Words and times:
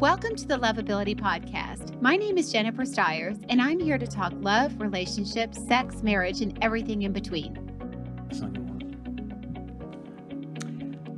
Welcome 0.00 0.36
to 0.36 0.46
the 0.46 0.56
Lovability 0.56 1.18
Podcast. 1.18 2.00
My 2.00 2.14
name 2.14 2.38
is 2.38 2.52
Jennifer 2.52 2.84
Stiers, 2.84 3.36
and 3.48 3.60
I'm 3.60 3.80
here 3.80 3.98
to 3.98 4.06
talk 4.06 4.32
love, 4.36 4.80
relationships, 4.80 5.58
sex, 5.66 6.04
marriage, 6.04 6.40
and 6.40 6.56
everything 6.62 7.02
in 7.02 7.12
between. 7.12 7.56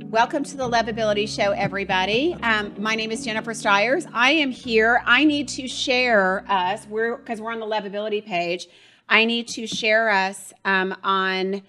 Welcome 0.09 0.43
to 0.45 0.57
the 0.57 0.67
Lovability 0.67 1.29
Show, 1.29 1.51
everybody. 1.51 2.35
Um, 2.41 2.73
my 2.79 2.95
name 2.95 3.11
is 3.11 3.23
Jennifer 3.23 3.53
Stiers. 3.53 4.07
I 4.15 4.31
am 4.31 4.49
here. 4.49 5.03
I 5.05 5.25
need 5.25 5.47
to 5.49 5.67
share 5.67 6.43
us. 6.49 6.87
We're 6.87 7.17
because 7.17 7.39
we're 7.39 7.51
on 7.51 7.59
the 7.59 7.67
Lovability 7.67 8.25
page. 8.25 8.67
I 9.07 9.25
need 9.25 9.47
to 9.49 9.67
share 9.67 10.09
us 10.09 10.53
um, 10.65 10.97
on 11.03 11.61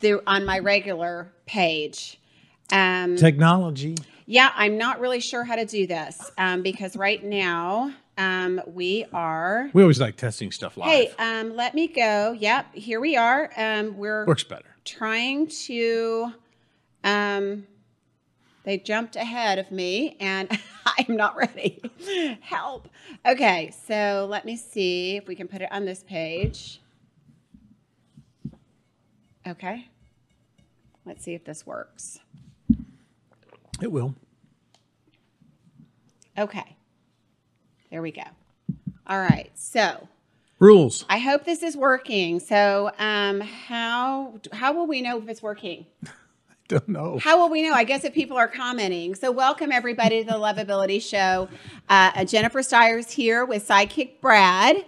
the 0.00 0.22
on 0.26 0.44
my 0.44 0.58
regular 0.58 1.32
page. 1.46 2.20
Um, 2.70 3.16
Technology. 3.16 3.96
Yeah, 4.26 4.50
I'm 4.54 4.76
not 4.76 5.00
really 5.00 5.20
sure 5.20 5.42
how 5.42 5.56
to 5.56 5.64
do 5.64 5.86
this 5.86 6.30
um, 6.36 6.62
because 6.62 6.96
right 6.96 7.22
now 7.24 7.94
um, 8.18 8.60
we 8.66 9.06
are. 9.12 9.70
We 9.72 9.82
always 9.82 10.00
like 10.00 10.16
testing 10.16 10.52
stuff 10.52 10.76
live. 10.76 10.88
Hey, 10.88 11.10
um, 11.18 11.56
let 11.56 11.74
me 11.74 11.88
go. 11.88 12.32
Yep, 12.32 12.74
here 12.74 13.00
we 13.00 13.16
are. 13.16 13.50
Um, 13.56 13.96
we're 13.96 14.26
works 14.26 14.44
better. 14.44 14.68
Trying 14.84 15.46
to. 15.46 16.32
Um, 17.04 17.66
they 18.64 18.76
jumped 18.76 19.16
ahead 19.16 19.58
of 19.58 19.70
me, 19.70 20.16
and 20.20 20.50
I'm 20.98 21.16
not 21.16 21.36
ready. 21.36 21.80
Help. 22.42 22.88
Okay, 23.24 23.72
so 23.86 24.26
let 24.28 24.44
me 24.44 24.56
see 24.56 25.16
if 25.16 25.26
we 25.26 25.34
can 25.34 25.48
put 25.48 25.62
it 25.62 25.72
on 25.72 25.86
this 25.86 26.02
page. 26.02 26.82
Okay. 29.46 29.88
Let's 31.06 31.24
see 31.24 31.32
if 31.32 31.44
this 31.44 31.66
works. 31.66 32.18
It 33.80 33.92
will. 33.92 34.14
Okay. 36.36 36.76
There 37.90 38.02
we 38.02 38.12
go. 38.12 38.22
All 39.06 39.18
right. 39.18 39.50
So, 39.54 40.08
rules. 40.58 41.04
I 41.08 41.18
hope 41.18 41.44
this 41.44 41.62
is 41.62 41.76
working. 41.76 42.40
So, 42.40 42.90
um, 42.98 43.40
how 43.40 44.34
how 44.52 44.72
will 44.72 44.86
we 44.86 45.00
know 45.02 45.18
if 45.18 45.28
it's 45.28 45.42
working? 45.42 45.86
I 46.04 46.08
don't 46.68 46.88
know. 46.88 47.18
How 47.18 47.38
will 47.38 47.48
we 47.48 47.62
know? 47.62 47.72
I 47.72 47.84
guess 47.84 48.04
if 48.04 48.12
people 48.12 48.36
are 48.36 48.48
commenting. 48.48 49.14
So, 49.14 49.30
welcome 49.32 49.72
everybody 49.72 50.22
to 50.22 50.30
the 50.30 50.38
Lovability 50.38 51.00
Show. 51.00 51.48
Uh, 51.88 52.24
Jennifer 52.24 52.62
Stiers 52.62 53.10
here 53.10 53.44
with 53.44 53.66
Sidekick 53.66 54.20
Brad. 54.20 54.84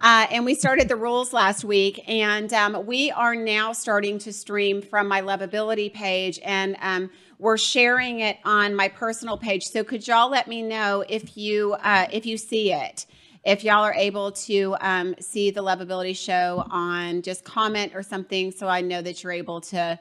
Uh, 0.00 0.26
and 0.30 0.44
we 0.44 0.54
started 0.54 0.88
the 0.88 0.96
rules 0.96 1.32
last 1.32 1.64
week, 1.64 2.02
and 2.08 2.52
um, 2.52 2.84
we 2.84 3.10
are 3.12 3.34
now 3.34 3.72
starting 3.72 4.18
to 4.18 4.32
stream 4.32 4.82
from 4.82 5.06
my 5.06 5.20
lovability 5.22 5.92
page, 5.92 6.40
and 6.44 6.76
um, 6.80 7.10
we're 7.38 7.56
sharing 7.56 8.20
it 8.20 8.38
on 8.44 8.74
my 8.74 8.88
personal 8.88 9.38
page. 9.38 9.64
So 9.64 9.84
could 9.84 10.06
y'all 10.06 10.28
let 10.30 10.48
me 10.48 10.62
know 10.62 11.04
if 11.08 11.36
you 11.36 11.74
uh, 11.74 12.06
if 12.12 12.26
you 12.26 12.36
see 12.36 12.72
it? 12.72 13.06
If 13.44 13.62
y'all 13.62 13.84
are 13.84 13.94
able 13.94 14.32
to 14.32 14.74
um, 14.80 15.14
see 15.20 15.50
the 15.50 15.62
lovability 15.62 16.16
show 16.16 16.66
on 16.70 17.22
just 17.22 17.44
comment 17.44 17.92
or 17.94 18.02
something, 18.02 18.50
so 18.50 18.66
I 18.66 18.80
know 18.80 19.00
that 19.00 19.22
you're 19.22 19.32
able 19.32 19.60
to 19.62 19.98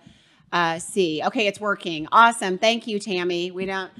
uh, 0.52 0.80
see. 0.80 1.22
Okay, 1.24 1.48
it's 1.48 1.60
working. 1.60 2.08
Awesome. 2.12 2.58
Thank 2.58 2.88
you, 2.88 3.00
Tammy. 3.00 3.52
We 3.52 3.66
don't 3.66 3.92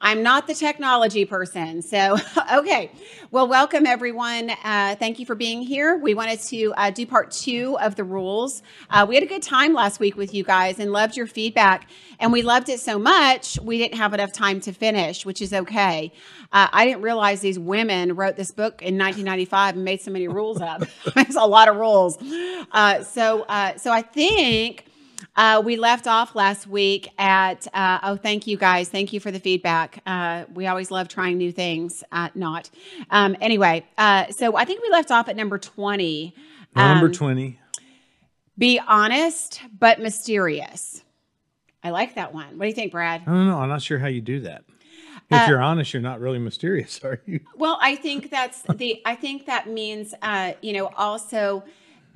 I'm 0.00 0.22
not 0.22 0.46
the 0.46 0.54
technology 0.54 1.24
person. 1.24 1.82
So, 1.82 2.16
okay. 2.54 2.92
Well, 3.32 3.48
welcome 3.48 3.84
everyone. 3.84 4.50
Uh, 4.62 4.94
thank 4.94 5.18
you 5.18 5.26
for 5.26 5.34
being 5.34 5.60
here. 5.60 5.96
We 5.96 6.14
wanted 6.14 6.40
to 6.42 6.72
uh, 6.76 6.90
do 6.90 7.04
part 7.04 7.32
two 7.32 7.76
of 7.80 7.96
the 7.96 8.04
rules. 8.04 8.62
Uh, 8.90 9.04
we 9.08 9.16
had 9.16 9.24
a 9.24 9.26
good 9.26 9.42
time 9.42 9.74
last 9.74 9.98
week 9.98 10.16
with 10.16 10.32
you 10.32 10.44
guys 10.44 10.78
and 10.78 10.92
loved 10.92 11.16
your 11.16 11.26
feedback. 11.26 11.90
And 12.20 12.32
we 12.32 12.42
loved 12.42 12.68
it 12.68 12.78
so 12.78 12.98
much, 12.98 13.58
we 13.60 13.78
didn't 13.78 13.98
have 13.98 14.14
enough 14.14 14.32
time 14.32 14.60
to 14.62 14.72
finish, 14.72 15.26
which 15.26 15.42
is 15.42 15.52
okay. 15.52 16.12
Uh, 16.52 16.68
I 16.72 16.86
didn't 16.86 17.02
realize 17.02 17.40
these 17.40 17.58
women 17.58 18.14
wrote 18.14 18.36
this 18.36 18.50
book 18.52 18.80
in 18.80 18.96
1995 18.96 19.74
and 19.74 19.84
made 19.84 20.00
so 20.00 20.10
many 20.10 20.28
rules 20.28 20.60
up. 20.60 20.82
There's 21.14 21.36
a 21.36 21.44
lot 21.44 21.68
of 21.68 21.76
rules. 21.76 22.18
Uh, 22.72 23.02
so, 23.02 23.42
uh, 23.42 23.76
so 23.76 23.90
I 23.92 24.02
think 24.02 24.87
uh, 25.36 25.62
we 25.64 25.76
left 25.76 26.06
off 26.06 26.34
last 26.34 26.66
week 26.66 27.08
at, 27.18 27.66
uh, 27.72 27.98
oh, 28.02 28.16
thank 28.16 28.46
you 28.46 28.56
guys. 28.56 28.88
Thank 28.88 29.12
you 29.12 29.20
for 29.20 29.30
the 29.30 29.40
feedback. 29.40 30.02
Uh, 30.06 30.44
we 30.52 30.66
always 30.66 30.90
love 30.90 31.08
trying 31.08 31.38
new 31.38 31.52
things. 31.52 32.02
Uh, 32.12 32.28
not. 32.34 32.70
Um, 33.10 33.36
anyway, 33.40 33.86
uh, 33.96 34.30
so 34.30 34.56
I 34.56 34.64
think 34.64 34.82
we 34.82 34.90
left 34.90 35.10
off 35.10 35.28
at 35.28 35.36
number 35.36 35.58
20. 35.58 36.34
Number 36.74 37.06
um, 37.06 37.12
20. 37.12 37.58
Be 38.56 38.80
honest, 38.86 39.60
but 39.78 40.00
mysterious. 40.00 41.04
I 41.84 41.90
like 41.90 42.16
that 42.16 42.34
one. 42.34 42.58
What 42.58 42.64
do 42.64 42.68
you 42.68 42.74
think, 42.74 42.90
Brad? 42.92 43.22
I 43.22 43.30
don't 43.30 43.46
know. 43.46 43.58
I'm 43.58 43.68
not 43.68 43.82
sure 43.82 43.98
how 43.98 44.08
you 44.08 44.20
do 44.20 44.40
that. 44.40 44.64
If 45.30 45.42
uh, 45.42 45.46
you're 45.48 45.62
honest, 45.62 45.92
you're 45.92 46.02
not 46.02 46.20
really 46.20 46.38
mysterious, 46.38 47.00
are 47.04 47.20
you? 47.26 47.40
Well, 47.56 47.78
I 47.80 47.94
think 47.96 48.30
that's 48.30 48.62
the, 48.62 49.00
I 49.04 49.14
think 49.14 49.46
that 49.46 49.68
means, 49.68 50.14
you 50.62 50.72
know, 50.72 50.90
also, 50.96 51.62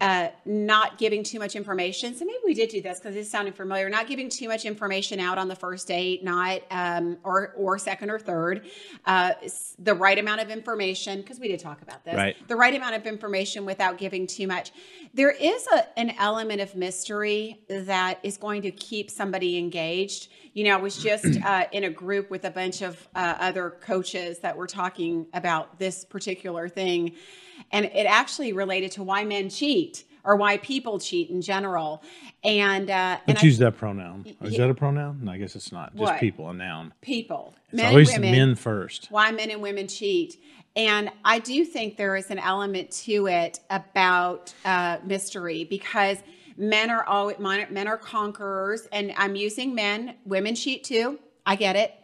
uh, 0.01 0.29
not 0.45 0.99
giving 0.99 1.23
too 1.23 1.39
much 1.39 1.55
information. 1.55 2.15
So 2.15 2.25
maybe 2.25 2.39
we 2.45 2.55
did 2.55 2.71
do 2.71 2.83
this 2.83 2.99
because 2.99 3.15
it's 3.15 3.31
sounded 3.31 3.55
familiar. 3.55 3.89
Not 3.89 4.09
giving 4.09 4.29
too 4.29 4.49
much 4.49 4.65
information 4.65 5.21
out 5.21 5.39
on 5.39 5.47
the 5.47 5.55
first 5.55 5.87
date, 5.87 6.25
not 6.25 6.63
um, 6.71 7.19
or 7.23 7.53
or 7.57 7.79
second 7.79 8.11
or 8.11 8.19
third. 8.19 8.67
Uh, 9.07 9.33
the 9.79 9.95
right 9.95 10.19
amount 10.19 10.41
of 10.41 10.51
information 10.51 11.21
because 11.21 11.39
we 11.39 11.49
did 11.49 11.61
talk 11.61 11.83
about 11.83 12.05
this. 12.05 12.15
Right. 12.15 12.37
The 12.49 12.57
right 12.57 12.75
amount 12.75 12.97
of 12.97 13.07
information 13.07 13.65
without 13.65 13.99
giving 13.99 14.27
too 14.27 14.47
much. 14.47 14.73
There 15.15 15.31
is 15.31 15.67
a, 15.69 15.99
an 15.99 16.15
element 16.19 16.61
of 16.61 16.75
mystery 16.75 17.61
that 17.69 18.19
is 18.23 18.37
going 18.37 18.63
to 18.63 18.71
keep 18.71 19.11
somebody 19.11 19.59
engaged. 19.59 20.29
You 20.55 20.65
know, 20.65 20.75
I 20.75 20.81
was 20.81 20.97
just 20.97 21.41
uh, 21.45 21.67
in 21.71 21.85
a 21.85 21.91
group 21.91 22.31
with 22.31 22.45
a 22.45 22.51
bunch 22.51 22.83
of 22.83 23.09
uh, 23.15 23.37
other 23.39 23.71
coaches 23.71 24.41
that 24.41 24.57
were 24.57 24.67
talking 24.67 25.27
about 25.33 25.79
this 25.79 26.05
particular 26.05 26.69
thing 26.69 27.13
and 27.71 27.87
it 27.87 28.07
actually 28.07 28.53
related 28.53 28.93
to 28.93 29.03
why 29.03 29.25
men 29.25 29.49
cheat 29.49 30.05
or 30.25 30.37
why 30.37 30.57
people 30.59 30.99
cheat 30.99 31.31
in 31.31 31.43
general. 31.43 32.03
And 32.45 32.91
uh, 32.91 33.19
let's 33.27 33.41
and 33.41 33.43
use 33.43 33.61
I, 33.61 33.67
that 33.67 33.77
pronoun. 33.77 34.27
Is 34.43 34.57
that 34.57 34.71
a 34.71 34.75
pronoun? 34.75 35.21
No, 35.23 35.33
I 35.33 35.39
guess 35.39 35.57
it's 35.57 35.73
not. 35.73 35.93
Just 35.93 36.01
what? 36.01 36.21
people, 36.21 36.49
a 36.51 36.55
noun. 36.55 36.93
People. 37.01 37.55
It's 37.67 37.83
men 37.83 37.87
always 37.87 38.13
women, 38.13 38.31
men 38.33 38.55
first. 38.55 39.09
Why 39.11 39.31
men 39.33 39.51
and 39.51 39.63
women 39.63 39.89
cheat. 39.89 40.41
And 40.75 41.11
I 41.25 41.39
do 41.39 41.65
think 41.65 41.97
there 41.97 42.17
is 42.17 42.31
an 42.31 42.39
element 42.39 42.91
to 43.03 43.27
it 43.27 43.61
about 43.69 44.55
uh, 44.65 44.99
mystery 45.05 45.65
because 45.65 46.19
men 46.57 46.91
are 46.91 47.05
always 47.05 47.39
men 47.39 47.89
are 47.89 47.99
conquerors, 47.99 48.89
and 48.91 49.13
I'm 49.17 49.37
using 49.37 49.75
men. 49.75 50.15
Women 50.25 50.55
cheat 50.55 50.85
too. 50.85 51.19
I 51.45 51.57
get 51.57 51.77
it. 51.77 51.95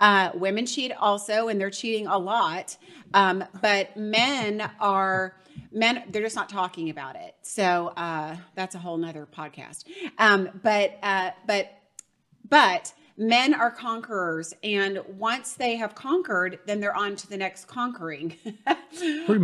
Uh, 0.00 0.30
women 0.34 0.66
cheat 0.66 0.92
also, 0.92 1.48
and 1.48 1.60
they're 1.60 1.70
cheating 1.70 2.06
a 2.06 2.18
lot. 2.18 2.76
Um, 3.12 3.44
but 3.60 3.96
men 3.96 4.68
are 4.80 5.36
men 5.72 6.04
they're 6.10 6.22
just 6.22 6.36
not 6.36 6.48
talking 6.48 6.90
about 6.90 7.16
it. 7.16 7.34
So 7.42 7.88
uh, 7.96 8.36
that's 8.54 8.74
a 8.74 8.78
whole 8.78 8.96
nother 8.96 9.26
podcast. 9.26 9.84
Um, 10.18 10.48
but 10.62 10.98
uh, 11.02 11.30
but 11.46 11.70
but 12.48 12.92
men 13.16 13.54
are 13.54 13.70
conquerors 13.70 14.54
and 14.64 14.98
once 15.18 15.52
they 15.54 15.76
have 15.76 15.94
conquered 15.94 16.58
then 16.66 16.80
they're 16.80 16.96
on 16.96 17.14
to 17.14 17.28
the 17.28 17.36
next 17.36 17.66
conquering. 17.66 18.36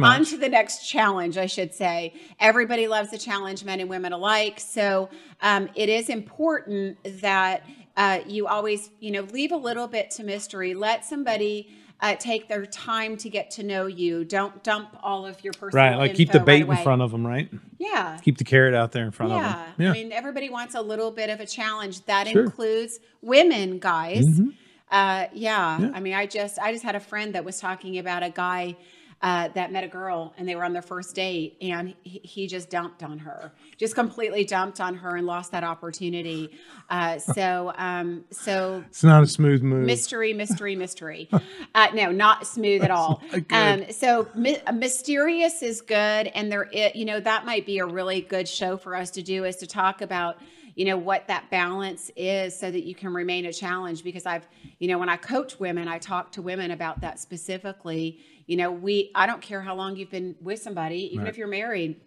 On 0.03 0.25
to 0.25 0.37
the 0.37 0.49
next 0.49 0.89
challenge 0.89 1.37
i 1.37 1.47
should 1.47 1.75
say. 1.75 2.15
Everybody 2.39 2.89
loves 2.89 3.13
a 3.13 3.19
challenge 3.19 3.65
men 3.65 3.81
and 3.81 3.89
women 3.89 4.13
alike. 4.13 4.61
So 4.61 5.09
um, 5.41 5.69
it 5.75 5.89
is 5.89 6.09
important 6.09 6.99
that 7.21 7.65
uh, 8.01 8.21
you 8.27 8.47
always 8.47 8.91
you 8.99 9.11
know 9.11 9.23
leave 9.33 9.53
a 9.53 9.57
little 9.57 9.87
bit 9.87 10.11
to 10.11 10.25
mystery 10.25 10.73
let 10.73 11.05
somebody 11.05 11.69
uh, 12.01 12.15
take 12.17 12.49
their 12.49 12.65
time 12.65 13.15
to 13.15 13.29
get 13.29 13.51
to 13.51 13.63
know 13.63 13.85
you. 13.85 14.25
Don't 14.25 14.63
dump 14.63 14.97
all 15.03 15.27
of 15.27 15.45
your 15.45 15.53
personal 15.53 15.85
right. 15.85 15.97
Like 15.97 16.15
keep 16.15 16.33
the 16.33 16.41
bait 16.41 16.67
right 16.67 16.79
in 16.79 16.85
front 16.85 17.03
of 17.03 17.11
them, 17.11 17.27
right? 17.27 17.51
Yeah. 17.79 18.19
Keep 18.23 18.39
the 18.39 18.45
carrot 18.45 18.75
out 18.75 18.93
there 18.93 19.05
in 19.05 19.11
front 19.11 19.33
yeah. 19.33 19.49
of 19.49 19.53
them. 19.53 19.75
Yeah. 19.77 19.91
I 19.91 19.93
mean, 19.93 20.11
everybody 20.13 20.49
wants 20.49 20.75
a 20.75 20.81
little 20.81 21.11
bit 21.11 21.29
of 21.29 21.41
a 21.41 21.47
challenge. 21.47 22.07
That 22.07 22.27
sure. 22.29 22.45
includes 22.45 23.01
women, 23.21 23.79
guys. 23.79 24.25
Mm-hmm. 24.25 24.49
Uh, 24.91 25.27
yeah. 25.35 25.79
yeah. 25.79 25.91
I 25.93 26.01
mean, 26.01 26.15
I 26.15 26.25
just 26.25 26.59
I 26.59 26.73
just 26.73 26.85
had 26.85 26.97
a 26.97 27.01
friend 27.01 27.35
that 27.35 27.45
was 27.45 27.61
talking 27.61 27.99
about 27.99 28.23
a 28.23 28.31
guy 28.31 28.77
uh, 29.23 29.49
that 29.49 29.71
met 29.71 29.85
a 29.85 29.89
girl 29.89 30.33
and 30.39 30.49
they 30.49 30.55
were 30.57 30.65
on 30.65 30.73
their 30.73 30.81
first 30.81 31.15
date 31.15 31.57
and 31.61 31.95
he, 32.03 32.21
he, 32.25 32.47
just 32.47 32.71
dumped 32.71 33.03
on 33.03 33.19
her, 33.19 33.53
just 33.77 33.95
completely 33.95 34.45
dumped 34.45 34.81
on 34.81 34.95
her 34.95 35.17
and 35.17 35.27
lost 35.27 35.53
that 35.53 35.63
opportunity. 35.63 36.51
Uh, 36.89 37.19
so, 37.19 37.73
um, 37.77 38.25
so 38.31 38.83
it's 38.89 39.05
not 39.05 39.23
a 39.23 39.27
smooth 39.27 39.63
move. 39.63 39.85
Mystery, 39.85 40.33
mystery, 40.33 40.75
mystery. 40.75 41.29
uh, 41.75 41.89
no, 41.93 42.11
not 42.11 42.47
smooth 42.47 42.83
at 42.83 42.91
all. 42.91 43.23
Um, 43.51 43.85
so 43.93 44.27
mi- 44.35 44.61
mysterious 44.73 45.63
is 45.63 45.83
good, 45.83 46.29
and 46.29 46.51
there, 46.51 46.69
it, 46.73 46.97
you 46.97 47.05
know, 47.05 47.21
that 47.21 47.45
might 47.45 47.67
be 47.67 47.79
a 47.79 47.87
really 47.87 48.23
good 48.23 48.49
show 48.49 48.79
for 48.79 48.97
us 48.97 49.11
to 49.13 49.23
do 49.23 49.45
is 49.45 49.57
to 49.57 49.67
talk 49.67 50.01
about 50.01 50.39
you 50.81 50.87
know 50.87 50.97
what 50.97 51.27
that 51.29 51.51
balance 51.51 52.11
is 52.17 52.59
so 52.59 52.71
that 52.71 52.85
you 52.85 52.95
can 52.95 53.13
remain 53.13 53.45
a 53.45 53.53
challenge 53.53 54.03
because 54.03 54.25
i've 54.25 54.47
you 54.79 54.89
know 54.89 54.99
when 54.99 55.11
i 55.11 55.17
coach 55.17 55.61
women 55.61 55.89
i 55.89 55.99
talk 55.99 56.33
to 56.33 56.41
women 56.43 56.71
about 56.71 57.01
that 57.03 57.21
specifically 57.21 58.19
you 58.51 58.57
know, 58.57 58.73
we, 58.73 59.13
I 59.15 59.27
don't 59.29 59.41
care 59.41 59.63
how 59.63 59.77
long 59.77 59.95
you've 59.95 60.11
been 60.11 60.35
with 60.41 60.61
somebody, 60.61 61.15
even 61.15 61.21
right. 61.21 61.29
if 61.29 61.39
you're 61.39 61.47
married, 61.47 62.01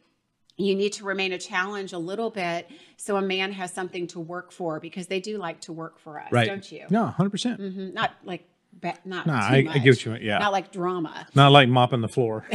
you 0.58 0.76
need 0.76 0.92
to 0.94 1.06
remain 1.06 1.32
a 1.32 1.38
challenge 1.38 1.94
a 1.94 1.98
little 1.98 2.30
bit 2.30 2.70
so 2.98 3.16
a 3.16 3.22
man 3.22 3.54
has 3.54 3.72
something 3.72 4.08
to 4.08 4.20
work 4.20 4.52
for 4.52 4.82
because 4.82 5.08
they 5.08 5.22
do 5.22 5.38
like 5.38 5.62
to 5.62 5.72
work 5.72 5.98
for 6.00 6.20
us, 6.20 6.34
right. 6.34 6.46
don't 6.46 6.70
you? 6.70 6.86
No, 6.90 7.16
100%. 7.18 7.32
percent 7.32 7.62
mm-hmm. 7.62 7.94
Not 7.94 8.12
like 8.26 8.46
ba- 8.82 8.98
not 9.06 9.26
No, 9.28 9.34
too 9.34 9.40
I- 9.40 9.68
I 9.70 9.80
what 9.80 10.06
you 10.06 10.16
yeah. 10.22 10.38
not 10.40 10.52
like 10.52 10.72
drama. 10.72 11.28
Not 11.36 11.52
like 11.52 11.70
mopping 11.70 12.02
the 12.02 12.08
floor. 12.08 12.46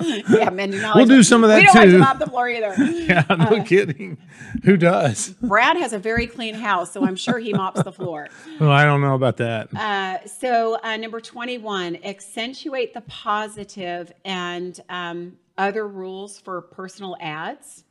yeah, 0.00 0.50
men 0.50 0.70
do 0.70 0.80
not. 0.80 0.96
We'll 0.96 1.04
like 1.06 1.08
do 1.16 1.22
some 1.22 1.42
of 1.44 1.48
that 1.50 1.56
We 1.58 1.64
don't 1.66 1.74
like 1.76 1.90
to 1.90 1.98
mop 1.98 2.18
the 2.18 2.26
floor 2.26 2.48
either. 2.48 2.74
yeah, 2.84 3.24
no 3.30 3.62
kidding. 3.62 4.18
Who 4.64 4.76
does? 4.76 5.30
Brad 5.42 5.76
has 5.76 5.92
a 5.92 5.98
very 5.98 6.26
clean 6.26 6.54
house, 6.54 6.92
so 6.92 7.04
I'm 7.04 7.16
sure 7.16 7.38
he 7.38 7.52
mops 7.52 7.82
the 7.82 7.92
floor. 7.92 8.28
Well, 8.60 8.70
I 8.70 8.84
don't 8.84 9.00
know 9.00 9.14
about 9.14 9.38
that. 9.38 9.74
Uh, 9.74 10.26
so 10.26 10.78
uh, 10.82 10.96
number 10.98 11.18
21, 11.20 11.98
accentuate 12.04 12.92
the 12.92 13.00
positive 13.02 14.12
and 14.24 14.78
um, 14.90 15.38
other 15.56 15.88
rules 15.88 16.38
for 16.38 16.60
personal 16.60 17.16
ads. 17.20 17.84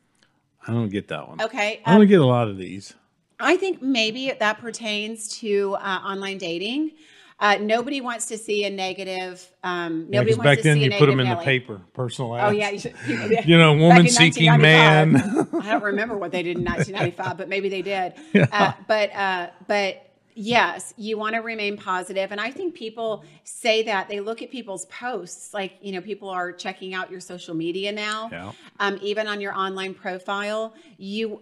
I 0.67 0.71
don't 0.73 0.89
get 0.89 1.07
that 1.07 1.27
one. 1.27 1.41
Okay. 1.41 1.81
I 1.85 1.93
don't 1.93 2.01
Um, 2.03 2.07
get 2.07 2.21
a 2.21 2.25
lot 2.25 2.49
of 2.49 2.57
these. 2.57 2.93
I 3.39 3.57
think 3.57 3.81
maybe 3.81 4.31
that 4.31 4.59
pertains 4.59 5.27
to 5.39 5.75
uh, 5.75 6.01
online 6.03 6.38
dating. 6.38 6.91
Uh, 7.39 7.57
nobody 7.62 8.01
wants 8.01 8.25
to 8.25 8.38
see 8.38 8.65
a 8.65 8.69
negative. 8.69 9.50
Um, 9.63 10.07
Yeah, 10.09 10.19
nobody 10.19 10.33
wants 10.33 10.44
back 10.44 10.57
to 10.57 10.63
then 10.63 10.77
see 10.77 10.83
you 10.86 10.91
put 10.91 11.06
them 11.06 11.21
in 11.21 11.30
the 11.30 11.38
paper, 11.38 11.81
personal 11.94 12.36
ads. 12.36 12.44
Oh 12.53 12.62
ads. 12.62 12.86
yeah, 12.86 13.41
you, 13.45 13.57
know, 13.57 13.75
woman 13.75 14.07
seeking 14.09 14.59
man. 14.59 15.15
I 15.62 15.71
don't 15.71 15.83
remember 15.83 16.18
what 16.18 16.31
they 16.31 16.44
did 16.44 16.57
in 16.57 16.65
1995, 16.65 17.38
but 17.38 17.47
maybe 17.47 17.69
they 17.69 17.81
did. 17.81 18.13
Uh, 18.51 18.74
but 18.88 19.15
uh, 19.15 19.50
but 19.68 20.09
yes, 20.33 20.94
you 20.97 21.18
want 21.18 21.35
to 21.35 21.39
remain 21.42 21.77
positive, 21.77 22.31
and 22.31 22.42
I 22.42 22.51
think 22.51 22.74
people 22.74 23.24
say 23.44 23.83
that 23.83 24.09
they 24.09 24.19
look 24.19 24.42
at 24.42 24.51
people's 24.51 24.85
posts, 24.88 25.53
like 25.53 25.77
you 25.81 25.94
know, 25.94 26.01
people 26.01 26.30
are 26.30 26.51
checking 26.51 26.94
out 26.94 27.09
your 27.09 27.19
social 27.21 27.53
media 27.56 27.92
now, 27.92 28.30
Yeah. 28.31 28.51
um, 28.80 29.00
even 29.01 29.27
on 29.27 29.39
your 29.39 29.53
online 29.53 29.94
profile. 29.94 30.74
You, 30.97 31.42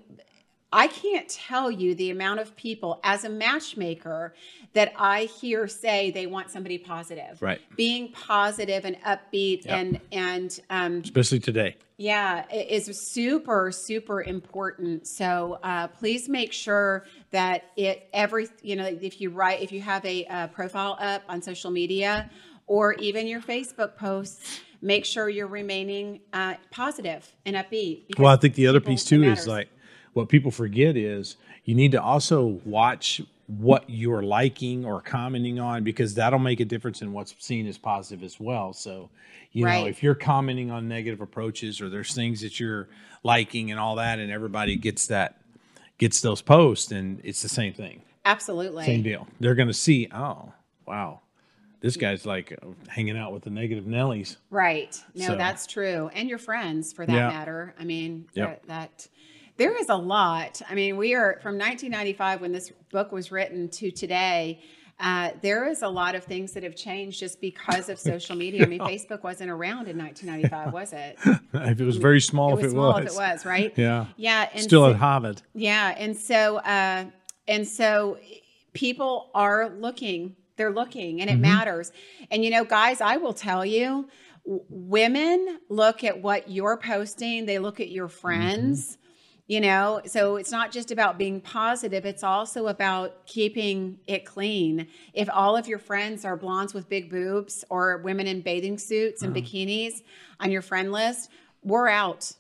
I 0.71 0.87
can't 0.87 1.29
tell 1.29 1.71
you 1.71 1.95
the 1.95 2.09
amount 2.11 2.41
of 2.41 2.55
people 2.55 2.99
as 3.03 3.23
a 3.23 3.29
matchmaker 3.29 4.33
that 4.73 4.91
I 4.97 5.23
hear 5.23 5.67
say 5.67 6.11
they 6.11 6.27
want 6.27 6.51
somebody 6.51 6.77
positive, 6.77 7.41
Right. 7.41 7.61
Being 7.77 8.11
positive 8.11 8.83
and 8.83 8.97
upbeat 9.01 9.65
Yep. 9.65 9.77
and 9.77 9.99
and 10.11 10.59
um, 10.69 11.01
Especially 11.03 11.39
today. 11.39 11.77
yeah, 11.97 12.45
it 12.51 12.69
is 12.69 12.99
super, 13.11 13.71
super 13.71 14.21
important. 14.21 15.07
So 15.07 15.59
uh, 15.63 15.87
please 15.87 16.27
make 16.27 16.51
sure 16.51 17.05
that 17.31 17.63
it 17.77 18.09
every 18.13 18.47
you 18.61 18.75
know 18.75 18.85
if 18.85 19.21
you 19.21 19.29
write 19.29 19.61
if 19.61 19.71
you 19.71 19.81
have 19.81 20.03
a 20.05 20.25
uh, 20.25 20.47
profile 20.47 20.97
up 20.99 21.23
on 21.29 21.41
social 21.41 21.71
media 21.71 22.29
or 22.67 22.93
even 22.95 23.25
your 23.25 23.39
Facebook 23.39 23.95
posts, 23.95 24.59
make 24.81 25.05
sure 25.05 25.29
you're 25.29 25.47
remaining 25.47 26.19
uh, 26.33 26.55
positive 26.71 27.25
and 27.45 27.55
upbeat. 27.55 28.19
Well, 28.19 28.33
I 28.33 28.35
think 28.35 28.55
the 28.55 28.67
other 28.67 28.81
piece 28.81 29.05
too 29.05 29.23
is 29.23 29.47
like 29.47 29.69
what 30.17 30.29
people 30.29 30.51
forget 30.51 30.97
is 30.97 31.37
you 31.63 31.75
need 31.75 31.91
to 31.93 32.01
also 32.01 32.59
watch 32.65 33.21
what 33.45 33.85
you're 33.89 34.23
liking 34.23 34.83
or 34.83 34.99
commenting 35.01 35.59
on 35.59 35.83
because 35.83 36.15
that'll 36.15 36.39
make 36.39 36.59
a 36.59 36.65
difference 36.65 37.01
in 37.01 37.13
what's 37.13 37.33
seen 37.39 37.65
as 37.67 37.77
positive 37.77 38.23
as 38.23 38.39
well. 38.39 38.73
So, 38.73 39.09
you 39.53 39.63
know, 39.63 39.85
if 39.85 40.03
you're 40.03 40.15
commenting 40.15 40.69
on 40.71 40.87
negative 40.89 41.21
approaches 41.21 41.79
or 41.79 41.87
there's 41.89 42.13
things 42.13 42.41
that 42.41 42.59
you're 42.59 42.89
liking 43.23 43.71
and 43.71 43.79
all 43.79 43.95
that, 43.95 44.19
and 44.19 44.31
everybody 44.31 44.75
gets 44.75 45.07
that, 45.07 45.39
gets 45.97 46.19
those 46.19 46.41
posts, 46.41 46.91
and 46.91 47.21
it's 47.23 47.41
the 47.41 47.47
same 47.49 47.73
thing, 47.73 48.01
absolutely 48.25 48.83
same 48.85 49.03
deal. 49.03 49.27
They're 49.39 49.55
going 49.55 49.69
to 49.69 49.73
see, 49.73 50.09
oh, 50.13 50.51
wow, 50.85 51.21
this 51.79 51.95
guy's 51.95 52.25
like 52.25 52.57
hanging 52.89 53.17
out 53.17 53.31
with 53.33 53.43
the 53.43 53.49
negative 53.49 53.85
Nellies. 53.85 54.35
Right. 54.49 54.99
No, 55.15 55.27
So- 55.27 55.35
that's 55.37 55.65
true. 55.67 56.09
And 56.13 56.27
your 56.27 56.37
friends 56.39 56.91
for 56.91 57.05
that 57.05 57.13
Yeah. 57.13 57.29
matter. 57.29 57.75
I 57.79 57.85
mean, 57.85 58.25
Yep. 58.33 58.63
that, 58.65 58.67
that 58.67 59.07
there 59.57 59.75
is 59.77 59.89
a 59.89 59.95
lot. 59.95 60.61
I 60.69 60.75
mean, 60.75 60.97
we 60.97 61.13
are 61.15 61.33
from 61.41 61.53
1995 61.57 62.41
when 62.41 62.51
this 62.51 62.71
book 62.91 63.11
was 63.11 63.31
written 63.31 63.69
to 63.69 63.91
today. 63.91 64.61
Uh, 64.99 65.29
there 65.43 65.67
is 65.69 65.83
a 65.83 65.87
lot 65.87 66.15
of 66.15 66.23
things 66.23 66.53
that 66.53 66.63
have 66.63 66.75
changed 66.75 67.19
just 67.19 67.39
because 67.39 67.87
of 67.89 67.99
social 68.11 68.35
media. 68.35 68.63
I 68.63 68.65
mean, 68.67 68.79
Facebook 68.79 69.23
wasn't 69.23 69.51
around 69.51 69.87
in 69.87 69.97
1995, 69.97 70.73
was 70.73 70.93
it? 70.93 71.17
if 71.53 71.79
it 71.81 71.83
was 71.85 71.97
very 71.97 72.19
small, 72.21 72.57
It 72.57 72.59
if 72.61 72.65
it 72.65 72.71
small 72.71 72.93
was, 72.93 73.05
if 73.05 73.11
it 73.11 73.15
was, 73.15 73.45
right? 73.45 73.73
yeah, 73.77 74.05
Yeah. 74.15 74.49
And 74.53 74.63
still 74.63 74.85
so- 74.85 74.91
at 74.91 74.95
Harvard. 74.95 75.41
yeah, 75.53 75.93
and 75.97 76.17
so 76.17 76.57
uh, 76.57 77.05
and 77.47 77.67
so 77.67 78.17
people 78.73 79.29
are 79.35 79.69
looking. 79.69 80.35
They're 80.57 80.73
looking, 80.73 81.21
and 81.21 81.29
it 81.29 81.37
matters. 81.37 81.91
And 82.31 82.43
you 82.43 82.49
know, 82.49 82.63
guys, 82.65 82.99
I 82.99 83.17
will 83.17 83.33
tell 83.33 83.63
you, 83.63 84.09
w- 84.43 84.63
women 84.69 85.59
look 85.69 86.03
at 86.03 86.19
what 86.23 86.49
you're 86.49 86.77
posting. 86.77 87.45
They 87.45 87.59
look 87.59 87.79
at 87.79 87.89
your 87.89 88.07
friends. 88.07 88.97
You 89.49 89.61
know, 89.61 90.01
so 90.05 90.35
it's 90.35 90.51
not 90.51 90.73
just 90.73 90.91
about 90.91 91.17
being 91.17 91.39
positive, 91.39 92.05
it's 92.05 92.21
also 92.21 92.67
about 92.67 93.25
keeping 93.25 93.97
it 94.05 94.25
clean. 94.25 94.87
If 95.13 95.29
all 95.31 95.55
of 95.55 95.69
your 95.69 95.79
friends 95.79 96.25
are 96.25 96.35
blondes 96.35 96.73
with 96.73 96.89
big 96.89 97.09
boobs 97.09 97.63
or 97.69 97.99
women 97.99 98.27
in 98.27 98.41
bathing 98.41 98.77
suits 98.77 99.23
and 99.23 99.33
bikinis 99.33 100.01
on 100.41 100.51
your 100.51 100.61
friend 100.61 100.91
list, 100.91 101.31
we're 101.63 101.87
out. 101.87 102.33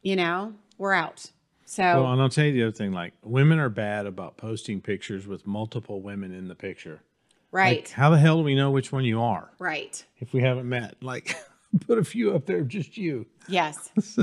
You 0.00 0.16
know, 0.16 0.54
we're 0.78 0.94
out. 0.94 1.30
So 1.66 1.82
Well, 1.82 2.12
and 2.12 2.22
I'll 2.22 2.28
tell 2.30 2.46
you 2.46 2.52
the 2.52 2.62
other 2.62 2.72
thing: 2.72 2.92
like 2.92 3.12
women 3.22 3.58
are 3.58 3.68
bad 3.68 4.06
about 4.06 4.38
posting 4.38 4.80
pictures 4.80 5.26
with 5.26 5.46
multiple 5.46 6.00
women 6.00 6.32
in 6.32 6.48
the 6.48 6.54
picture. 6.54 7.00
right. 7.52 7.84
Like, 7.84 7.90
how 7.90 8.08
the 8.08 8.18
hell 8.18 8.38
do 8.38 8.42
we 8.42 8.54
know 8.54 8.70
which 8.70 8.90
one 8.90 9.04
you 9.04 9.20
are 9.20 9.50
Right. 9.58 10.02
if 10.18 10.32
we 10.32 10.40
haven't 10.40 10.68
met? 10.68 10.96
Like, 11.02 11.36
put 11.86 11.98
a 11.98 12.04
few 12.04 12.34
up 12.34 12.46
there, 12.46 12.60
of 12.60 12.68
just 12.68 12.96
you. 12.96 13.26
Yes. 13.48 13.90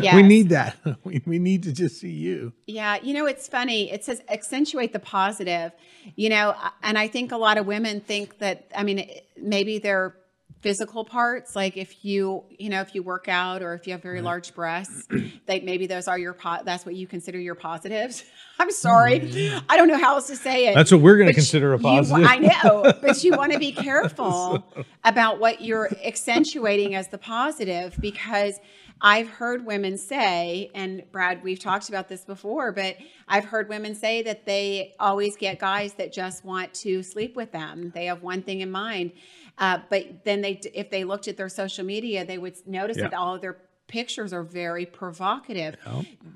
yes. 0.00 0.14
We 0.14 0.22
need 0.22 0.48
that. 0.50 0.76
We, 1.04 1.22
we 1.24 1.38
need 1.38 1.62
to 1.62 1.72
just 1.72 2.00
see 2.00 2.10
you. 2.10 2.52
Yeah. 2.66 2.98
You 3.02 3.14
know, 3.14 3.26
it's 3.26 3.48
funny. 3.48 3.90
It 3.90 4.04
says 4.04 4.20
accentuate 4.28 4.92
the 4.92 4.98
positive, 4.98 5.72
you 6.16 6.28
know, 6.28 6.54
and 6.82 6.98
I 6.98 7.08
think 7.08 7.32
a 7.32 7.36
lot 7.36 7.56
of 7.56 7.66
women 7.66 8.00
think 8.00 8.38
that, 8.38 8.70
I 8.74 8.82
mean, 8.82 9.08
maybe 9.36 9.78
their 9.78 10.16
physical 10.60 11.04
parts, 11.04 11.54
like 11.54 11.76
if 11.76 12.04
you, 12.04 12.44
you 12.58 12.68
know, 12.68 12.80
if 12.80 12.94
you 12.94 13.02
work 13.02 13.28
out 13.28 13.62
or 13.62 13.74
if 13.74 13.86
you 13.86 13.92
have 13.92 14.02
very 14.02 14.20
large 14.20 14.54
breasts, 14.54 15.06
like 15.48 15.62
maybe 15.62 15.86
those 15.86 16.08
are 16.08 16.18
your, 16.18 16.34
po- 16.34 16.62
that's 16.64 16.84
what 16.84 16.94
you 16.96 17.06
consider 17.06 17.38
your 17.38 17.54
positives. 17.54 18.24
I'm 18.58 18.72
sorry. 18.72 19.20
Mm. 19.20 19.62
I 19.68 19.76
don't 19.76 19.86
know 19.86 19.98
how 19.98 20.16
else 20.16 20.26
to 20.28 20.36
say 20.36 20.66
it. 20.68 20.74
That's 20.74 20.90
what 20.90 21.00
we're 21.00 21.16
going 21.16 21.28
to 21.28 21.34
consider 21.34 21.74
a 21.74 21.76
you- 21.76 21.82
positive. 21.82 22.26
I 22.26 22.38
know, 22.38 22.92
but 23.02 23.22
you 23.22 23.36
want 23.36 23.52
to 23.52 23.58
be 23.58 23.72
careful 23.72 24.64
about 25.04 25.38
what 25.38 25.60
you're 25.60 25.90
accentuating 26.04 26.94
as 26.94 27.08
the 27.08 27.18
positive 27.18 27.96
because 28.00 28.58
I've 29.00 29.28
heard 29.28 29.64
women 29.64 29.96
say, 29.96 30.72
and 30.74 31.04
Brad, 31.12 31.44
we've 31.44 31.60
talked 31.60 31.88
about 31.88 32.08
this 32.08 32.24
before, 32.24 32.72
but 32.72 32.96
I've 33.28 33.44
heard 33.44 33.68
women 33.68 33.94
say 33.94 34.22
that 34.22 34.44
they 34.44 34.96
always 34.98 35.36
get 35.36 35.60
guys 35.60 35.94
that 35.94 36.12
just 36.12 36.44
want 36.44 36.74
to 36.74 37.04
sleep 37.04 37.36
with 37.36 37.52
them. 37.52 37.92
They 37.94 38.06
have 38.06 38.22
one 38.22 38.42
thing 38.42 38.60
in 38.60 38.72
mind. 38.72 39.12
Uh, 39.58 39.78
but 39.90 40.24
then 40.24 40.40
they, 40.40 40.60
if 40.74 40.90
they 40.90 41.04
looked 41.04 41.28
at 41.28 41.36
their 41.36 41.48
social 41.48 41.84
media, 41.84 42.24
they 42.24 42.38
would 42.38 42.56
notice 42.66 42.96
Yeah. 42.96 43.04
that 43.08 43.14
all 43.14 43.34
of 43.34 43.40
their 43.40 43.58
pictures 43.88 44.34
are 44.34 44.42
very 44.42 44.84
provocative. 44.84 45.74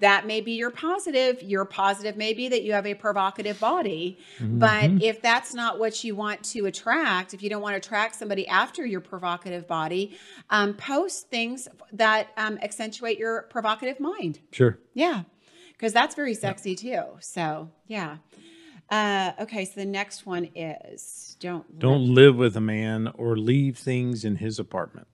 That 0.00 0.26
may 0.26 0.41
be 0.41 0.52
your 0.52 0.71
positive. 0.71 1.43
Your 1.43 1.67
positive 1.67 2.17
may 2.17 2.33
be 2.33 2.49
that 2.49 2.62
you 2.62 2.73
have 2.73 2.87
a 2.87 2.95
provocative 2.95 3.61
body. 3.61 4.19
But 4.41 5.02
if 5.02 5.21
that's 5.21 5.52
not 5.52 5.79
what 5.79 6.02
you 6.02 6.17
want 6.17 6.43
to 6.45 6.64
attract, 6.64 7.35
if 7.35 7.43
you 7.43 7.50
don't 7.50 7.61
want 7.61 7.75
to 7.75 7.76
attract 7.76 8.17
somebody 8.17 8.49
after 8.49 8.87
your 8.87 9.02
provocative 9.02 9.69
body, 9.69 10.17
um, 10.49 10.73
post 10.73 11.29
things 11.29 11.69
that 11.93 12.29
um, 12.38 12.59
accentuate 12.62 13.19
your 13.19 13.43
provocative 13.43 14.00
mind. 14.00 14.41
Sure. 14.50 14.79
Yeah, 14.95 15.25
because 15.73 15.93
that's 15.93 16.14
very 16.14 16.35
sexy 16.35 16.75
too. 16.75 17.02
So, 17.21 17.71
yeah. 17.87 18.17
Uh, 18.92 19.32
okay, 19.40 19.64
so 19.64 19.72
the 19.76 19.87
next 19.87 20.26
one 20.26 20.50
is 20.54 21.37
don't 21.40 21.78
Don't 21.78 22.14
live 22.14 22.37
with 22.37 22.56
a 22.58 22.61
man 22.61 23.11
or 23.14 23.38
leave 23.38 23.78
things 23.78 24.22
in 24.22 24.37
his 24.37 24.58
apartment. 24.58 25.06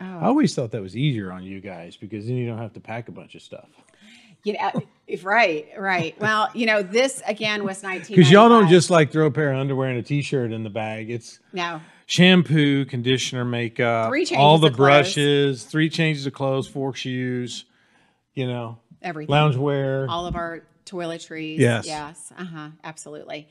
Oh. 0.00 0.04
I 0.04 0.24
always 0.24 0.54
thought 0.54 0.70
that 0.70 0.80
was 0.80 0.96
easier 0.96 1.30
on 1.30 1.42
you 1.44 1.60
guys 1.60 1.96
because 1.96 2.26
then 2.26 2.36
you 2.36 2.46
don't 2.46 2.56
have 2.58 2.72
to 2.72 2.80
pack 2.80 3.08
a 3.08 3.12
bunch 3.12 3.34
of 3.34 3.42
stuff. 3.42 3.68
You 4.44 4.54
know, 4.54 4.82
if 5.06 5.26
right, 5.26 5.66
right. 5.78 6.18
Well, 6.18 6.48
you 6.54 6.64
know, 6.64 6.82
this 6.82 7.22
again 7.26 7.64
was 7.64 7.82
19. 7.82 8.16
Because 8.16 8.30
y'all 8.30 8.48
don't 8.48 8.68
just 8.68 8.88
like 8.88 9.12
throw 9.12 9.26
a 9.26 9.30
pair 9.30 9.52
of 9.52 9.58
underwear 9.58 9.90
and 9.90 9.98
a 9.98 10.02
t-shirt 10.02 10.50
in 10.52 10.62
the 10.64 10.70
bag. 10.70 11.10
It's 11.10 11.38
no. 11.52 11.82
shampoo, 12.06 12.86
conditioner, 12.86 13.44
makeup, 13.44 14.08
Three 14.08 14.24
changes 14.24 14.38
all 14.38 14.56
the 14.56 14.68
of 14.68 14.72
clothes. 14.72 14.86
brushes, 14.88 15.64
three 15.64 15.90
changes 15.90 16.24
of 16.26 16.32
clothes, 16.32 16.66
four 16.66 16.94
shoes, 16.94 17.66
you 18.34 18.46
know, 18.46 18.78
Everything. 19.02 19.34
loungewear. 19.34 20.08
all 20.08 20.26
of 20.26 20.34
our 20.34 20.62
toiletries. 20.86 21.58
Yes. 21.58 21.86
Yes. 21.86 22.32
Uh 22.38 22.44
huh. 22.44 22.68
Absolutely. 22.84 23.48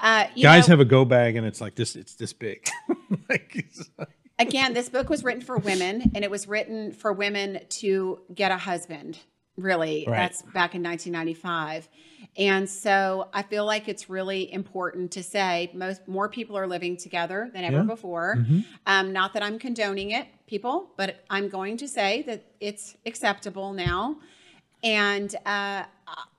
Uh, 0.00 0.26
you 0.34 0.42
Guys 0.42 0.68
know, 0.68 0.72
have 0.72 0.80
a 0.80 0.84
go 0.84 1.04
bag 1.04 1.36
and 1.36 1.46
it's 1.46 1.60
like 1.60 1.74
this. 1.74 1.96
It's 1.96 2.14
this 2.14 2.32
big. 2.32 2.68
like, 3.28 3.52
it's 3.54 3.90
like- 3.98 4.08
again, 4.38 4.72
this 4.74 4.88
book 4.88 5.08
was 5.08 5.24
written 5.24 5.42
for 5.42 5.58
women, 5.58 6.10
and 6.14 6.24
it 6.24 6.30
was 6.30 6.46
written 6.46 6.92
for 6.92 7.12
women 7.12 7.60
to 7.80 8.20
get 8.34 8.50
a 8.52 8.56
husband. 8.58 9.18
Really, 9.58 10.04
Right. 10.06 10.18
that's 10.18 10.42
back 10.42 10.74
in 10.74 10.82
1995, 10.82 11.88
and 12.36 12.68
so 12.68 13.30
I 13.32 13.40
feel 13.42 13.64
like 13.64 13.88
it's 13.88 14.10
really 14.10 14.52
important 14.52 15.12
to 15.12 15.22
say 15.22 15.70
most 15.72 16.06
more 16.06 16.28
people 16.28 16.58
are 16.58 16.66
living 16.66 16.98
together 16.98 17.50
than 17.54 17.64
ever 17.64 17.78
Yeah. 17.78 17.82
before. 17.84 18.44
Um, 18.86 19.14
not 19.14 19.32
that 19.32 19.42
I'm 19.42 19.58
condoning 19.58 20.10
it, 20.10 20.26
people, 20.46 20.90
but 20.98 21.24
I'm 21.30 21.48
going 21.48 21.78
to 21.78 21.88
say 21.88 22.20
that 22.26 22.44
it's 22.60 22.98
acceptable 23.06 23.72
now. 23.72 24.18
And 24.84 25.34
uh, 25.46 25.84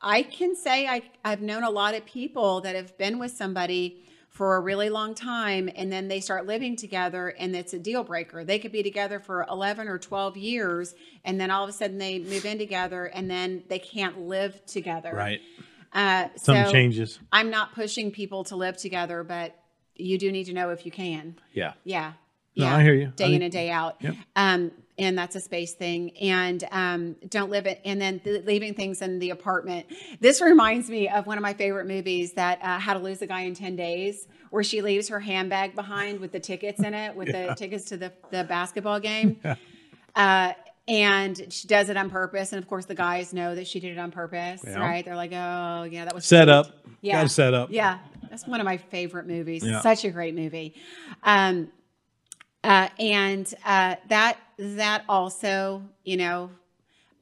I 0.01 0.23
can 0.23 0.55
say 0.55 0.87
I, 0.87 1.01
I've 1.25 1.41
known 1.41 1.63
a 1.63 1.69
lot 1.69 1.95
of 1.95 2.05
people 2.05 2.61
that 2.61 2.75
have 2.75 2.97
been 2.97 3.19
with 3.19 3.31
somebody 3.31 4.03
for 4.29 4.55
a 4.55 4.59
really 4.59 4.89
long 4.89 5.15
time 5.15 5.67
and 5.75 5.91
then 5.91 6.07
they 6.07 6.19
start 6.19 6.45
living 6.45 6.75
together 6.75 7.29
and 7.39 7.55
it's 7.55 7.73
a 7.73 7.79
deal 7.79 8.03
breaker. 8.03 8.43
They 8.43 8.59
could 8.59 8.71
be 8.71 8.83
together 8.83 9.19
for 9.19 9.45
11 9.49 9.87
or 9.87 9.97
12 9.97 10.37
years 10.37 10.93
and 11.25 11.41
then 11.41 11.49
all 11.49 11.63
of 11.63 11.69
a 11.69 11.73
sudden 11.73 11.97
they 11.97 12.19
move 12.19 12.45
in 12.45 12.59
together 12.59 13.05
and 13.05 13.29
then 13.29 13.63
they 13.67 13.79
can't 13.79 14.19
live 14.21 14.63
together. 14.67 15.11
Right. 15.11 15.41
Uh, 15.91 16.27
Some 16.35 16.65
so 16.65 16.71
changes. 16.71 17.19
I'm 17.31 17.49
not 17.49 17.73
pushing 17.73 18.11
people 18.11 18.43
to 18.45 18.55
live 18.55 18.77
together, 18.77 19.23
but 19.23 19.59
you 19.95 20.19
do 20.19 20.31
need 20.31 20.43
to 20.45 20.53
know 20.53 20.69
if 20.69 20.85
you 20.85 20.91
can. 20.91 21.39
Yeah. 21.53 21.73
Yeah. 21.83 22.13
No, 22.55 22.65
yeah. 22.65 22.75
I 22.75 22.83
hear 22.83 22.93
you. 22.93 23.07
I 23.07 23.11
Day 23.15 23.33
in 23.33 23.41
and 23.41 23.51
day 23.51 23.71
out. 23.71 23.95
Yep. 24.01 24.15
Um, 24.35 24.71
and 24.99 25.17
that's 25.17 25.35
a 25.35 25.39
space 25.39 25.73
thing. 25.73 26.17
And 26.17 26.63
um, 26.71 27.15
don't 27.29 27.49
live 27.51 27.65
it. 27.65 27.79
And 27.85 28.01
then 28.01 28.19
th- 28.19 28.45
leaving 28.45 28.73
things 28.73 29.01
in 29.01 29.19
the 29.19 29.29
apartment. 29.29 29.85
This 30.19 30.41
reminds 30.41 30.89
me 30.89 31.07
of 31.09 31.27
one 31.27 31.37
of 31.37 31.41
my 31.41 31.53
favorite 31.53 31.87
movies 31.87 32.33
that 32.33 32.59
uh, 32.63 32.79
How 32.79 32.93
to 32.93 32.99
Lose 32.99 33.21
a 33.21 33.27
Guy 33.27 33.41
in 33.41 33.53
10 33.53 33.75
Days, 33.75 34.27
where 34.49 34.63
she 34.63 34.81
leaves 34.81 35.09
her 35.09 35.19
handbag 35.19 35.75
behind 35.75 36.19
with 36.19 36.31
the 36.31 36.39
tickets 36.39 36.79
in 36.79 36.93
it, 36.93 37.15
with 37.15 37.27
the 37.27 37.53
tickets 37.57 37.85
to 37.85 37.97
the, 37.97 38.11
the 38.31 38.43
basketball 38.43 38.99
game. 38.99 39.39
Uh, 40.15 40.53
and 40.87 41.51
she 41.53 41.67
does 41.67 41.89
it 41.89 41.97
on 41.97 42.09
purpose. 42.09 42.53
And 42.53 42.63
of 42.63 42.67
course, 42.67 42.85
the 42.85 42.95
guys 42.95 43.33
know 43.33 43.53
that 43.55 43.67
she 43.67 43.79
did 43.79 43.91
it 43.91 43.99
on 43.99 44.09
purpose, 44.11 44.61
Yeah. 44.65 44.79
right? 44.79 45.03
They're 45.03 45.15
like, 45.17 45.31
oh, 45.33 45.83
yeah, 45.83 46.05
that 46.05 46.15
was 46.15 46.25
Set 46.25 46.45
sweet." 46.45 46.53
up. 46.53 46.67
Yeah. 47.01 47.21
Got 47.21 47.31
set 47.31 47.53
up. 47.53 47.69
Yeah, 47.71 47.99
that's 48.29 48.47
one 48.47 48.59
of 48.59 48.65
my 48.65 48.77
favorite 48.77 49.27
movies. 49.27 49.63
Yeah. 49.63 49.81
Such 49.81 50.05
a 50.05 50.09
great 50.09 50.33
movie. 50.33 50.73
Um, 51.23 51.67
uh, 52.63 52.89
and 52.97 53.53
uh, 53.65 53.95
that 54.09 54.37
that 54.57 55.03
also, 55.07 55.83
you 56.03 56.17
know, 56.17 56.49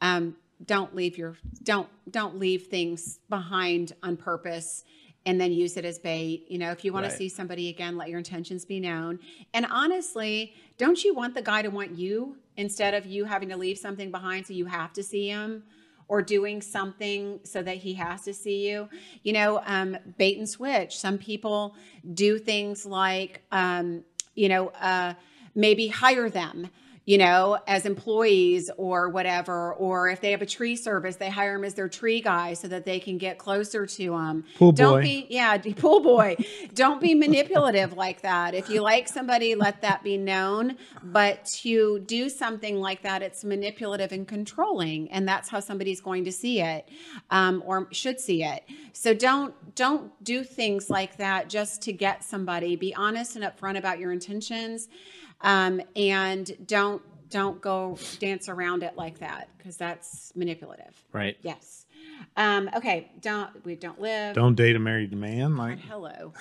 um, 0.01 0.35
don't 0.65 0.95
leave 0.95 1.17
your 1.17 1.35
don't 1.63 1.89
don't 2.09 2.39
leave 2.39 2.67
things 2.67 3.19
behind 3.29 3.93
on 4.01 4.15
purpose 4.15 4.83
and 5.25 5.41
then 5.41 5.51
use 5.51 5.75
it 5.75 5.85
as 5.85 5.97
bait. 5.99 6.45
You 6.47 6.59
know, 6.59 6.71
if 6.71 6.85
you 6.85 6.93
want 6.93 7.03
Right. 7.03 7.11
to 7.11 7.17
see 7.17 7.29
somebody 7.29 7.69
again, 7.69 7.97
let 7.97 8.09
your 8.09 8.19
intentions 8.19 8.63
be 8.63 8.79
known. 8.79 9.19
And 9.53 9.65
honestly, 9.69 10.53
don't 10.77 11.03
you 11.03 11.13
want 11.15 11.33
the 11.33 11.41
guy 11.41 11.61
to 11.63 11.69
want 11.69 11.91
you 11.95 12.37
instead 12.57 12.93
of 12.93 13.05
you 13.05 13.25
having 13.25 13.49
to 13.49 13.57
leave 13.57 13.77
something 13.77 14.11
behind 14.11 14.45
so 14.47 14.53
you 14.53 14.65
have 14.65 14.93
to 14.93 15.03
see 15.03 15.27
him? 15.29 15.63
Or 16.07 16.21
doing 16.21 16.61
something 16.61 17.39
so 17.43 17.63
that 17.63 17.77
he 17.77 17.95
has 17.95 18.21
to 18.25 18.33
see 18.35 18.69
you, 18.69 18.87
you 19.23 19.33
know, 19.33 19.63
um, 19.65 19.97
bait 20.19 20.37
and 20.37 20.47
switch. 20.47 20.99
Some 20.99 21.17
people 21.17 21.75
do 22.13 22.37
things 22.37 22.85
like, 22.85 23.41
um, 23.51 24.03
you 24.35 24.47
know, 24.47 24.67
uh, 24.79 25.15
maybe 25.55 25.87
hire 25.87 26.29
them, 26.29 26.69
you 27.05 27.19
know, 27.19 27.59
as 27.67 27.85
employees 27.85 28.71
or 28.77 29.09
whatever. 29.09 29.73
Or 29.73 30.09
if 30.09 30.21
they 30.21 30.31
have 30.31 30.41
a 30.41 30.45
tree 30.45 30.75
service, 30.75 31.15
they 31.17 31.29
hire 31.29 31.53
them 31.53 31.63
as 31.63 31.75
their 31.75 31.87
tree 31.87 32.19
guy 32.19 32.53
so 32.55 32.67
that 32.67 32.83
they 32.83 32.99
can 32.99 33.17
get 33.17 33.37
closer 33.37 33.85
to 33.85 34.09
them. 34.11 34.43
Pool 34.57 34.71
Don't 34.71 34.97
boy. 34.97 35.01
be, 35.01 35.27
yeah, 35.29 35.57
pool 35.57 35.99
boy. 35.99 36.35
Don't 36.73 36.99
be 36.99 37.13
manipulative 37.13 37.93
like 37.93 38.21
that. 38.21 38.55
If 38.55 38.69
you 38.69 38.81
like 38.81 39.07
somebody, 39.07 39.53
let 39.55 39.81
that 39.81 40.03
be 40.03 40.17
known. 40.17 40.77
But 41.03 41.45
to 41.61 41.99
do 41.99 42.27
something 42.27 42.79
like 42.79 43.03
that, 43.03 43.21
it's 43.21 43.43
manipulative 43.43 44.11
and 44.11 44.27
controlling, 44.27 45.11
and 45.11 45.27
that's 45.27 45.49
how 45.49 45.59
somebody's 45.59 46.01
going 46.01 46.25
to 46.25 46.31
see 46.31 46.61
it, 46.61 46.89
um, 47.29 47.61
or 47.65 47.87
should 47.91 48.19
see 48.19 48.43
it. 48.43 48.63
So 48.93 49.13
don't 49.13 49.53
don't 49.75 50.11
do 50.23 50.43
things 50.43 50.89
like 50.89 51.17
that 51.17 51.49
just 51.49 51.81
to 51.83 51.93
get 51.93 52.23
somebody. 52.23 52.75
Be 52.75 52.95
honest 52.95 53.35
and 53.35 53.45
upfront 53.45 53.77
about 53.77 53.99
your 53.99 54.11
intentions, 54.11 54.87
um, 55.45 55.81
and 55.95 56.51
don't 56.67 57.01
don't 57.29 57.61
go 57.61 57.97
dance 58.19 58.49
around 58.49 58.83
it 58.83 58.95
like 58.97 59.19
that 59.19 59.47
because 59.57 59.77
that's 59.77 60.31
manipulative. 60.35 60.93
Right. 61.13 61.37
Yes. 61.41 61.85
Um, 62.37 62.69
okay. 62.75 63.09
Don't 63.21 63.63
we 63.65 63.75
don't 63.75 63.99
live. 64.01 64.35
Don't 64.35 64.55
date 64.55 64.75
a 64.75 64.79
married 64.79 65.13
man. 65.13 65.55
Like, 65.57 65.79
Hello. 65.79 66.33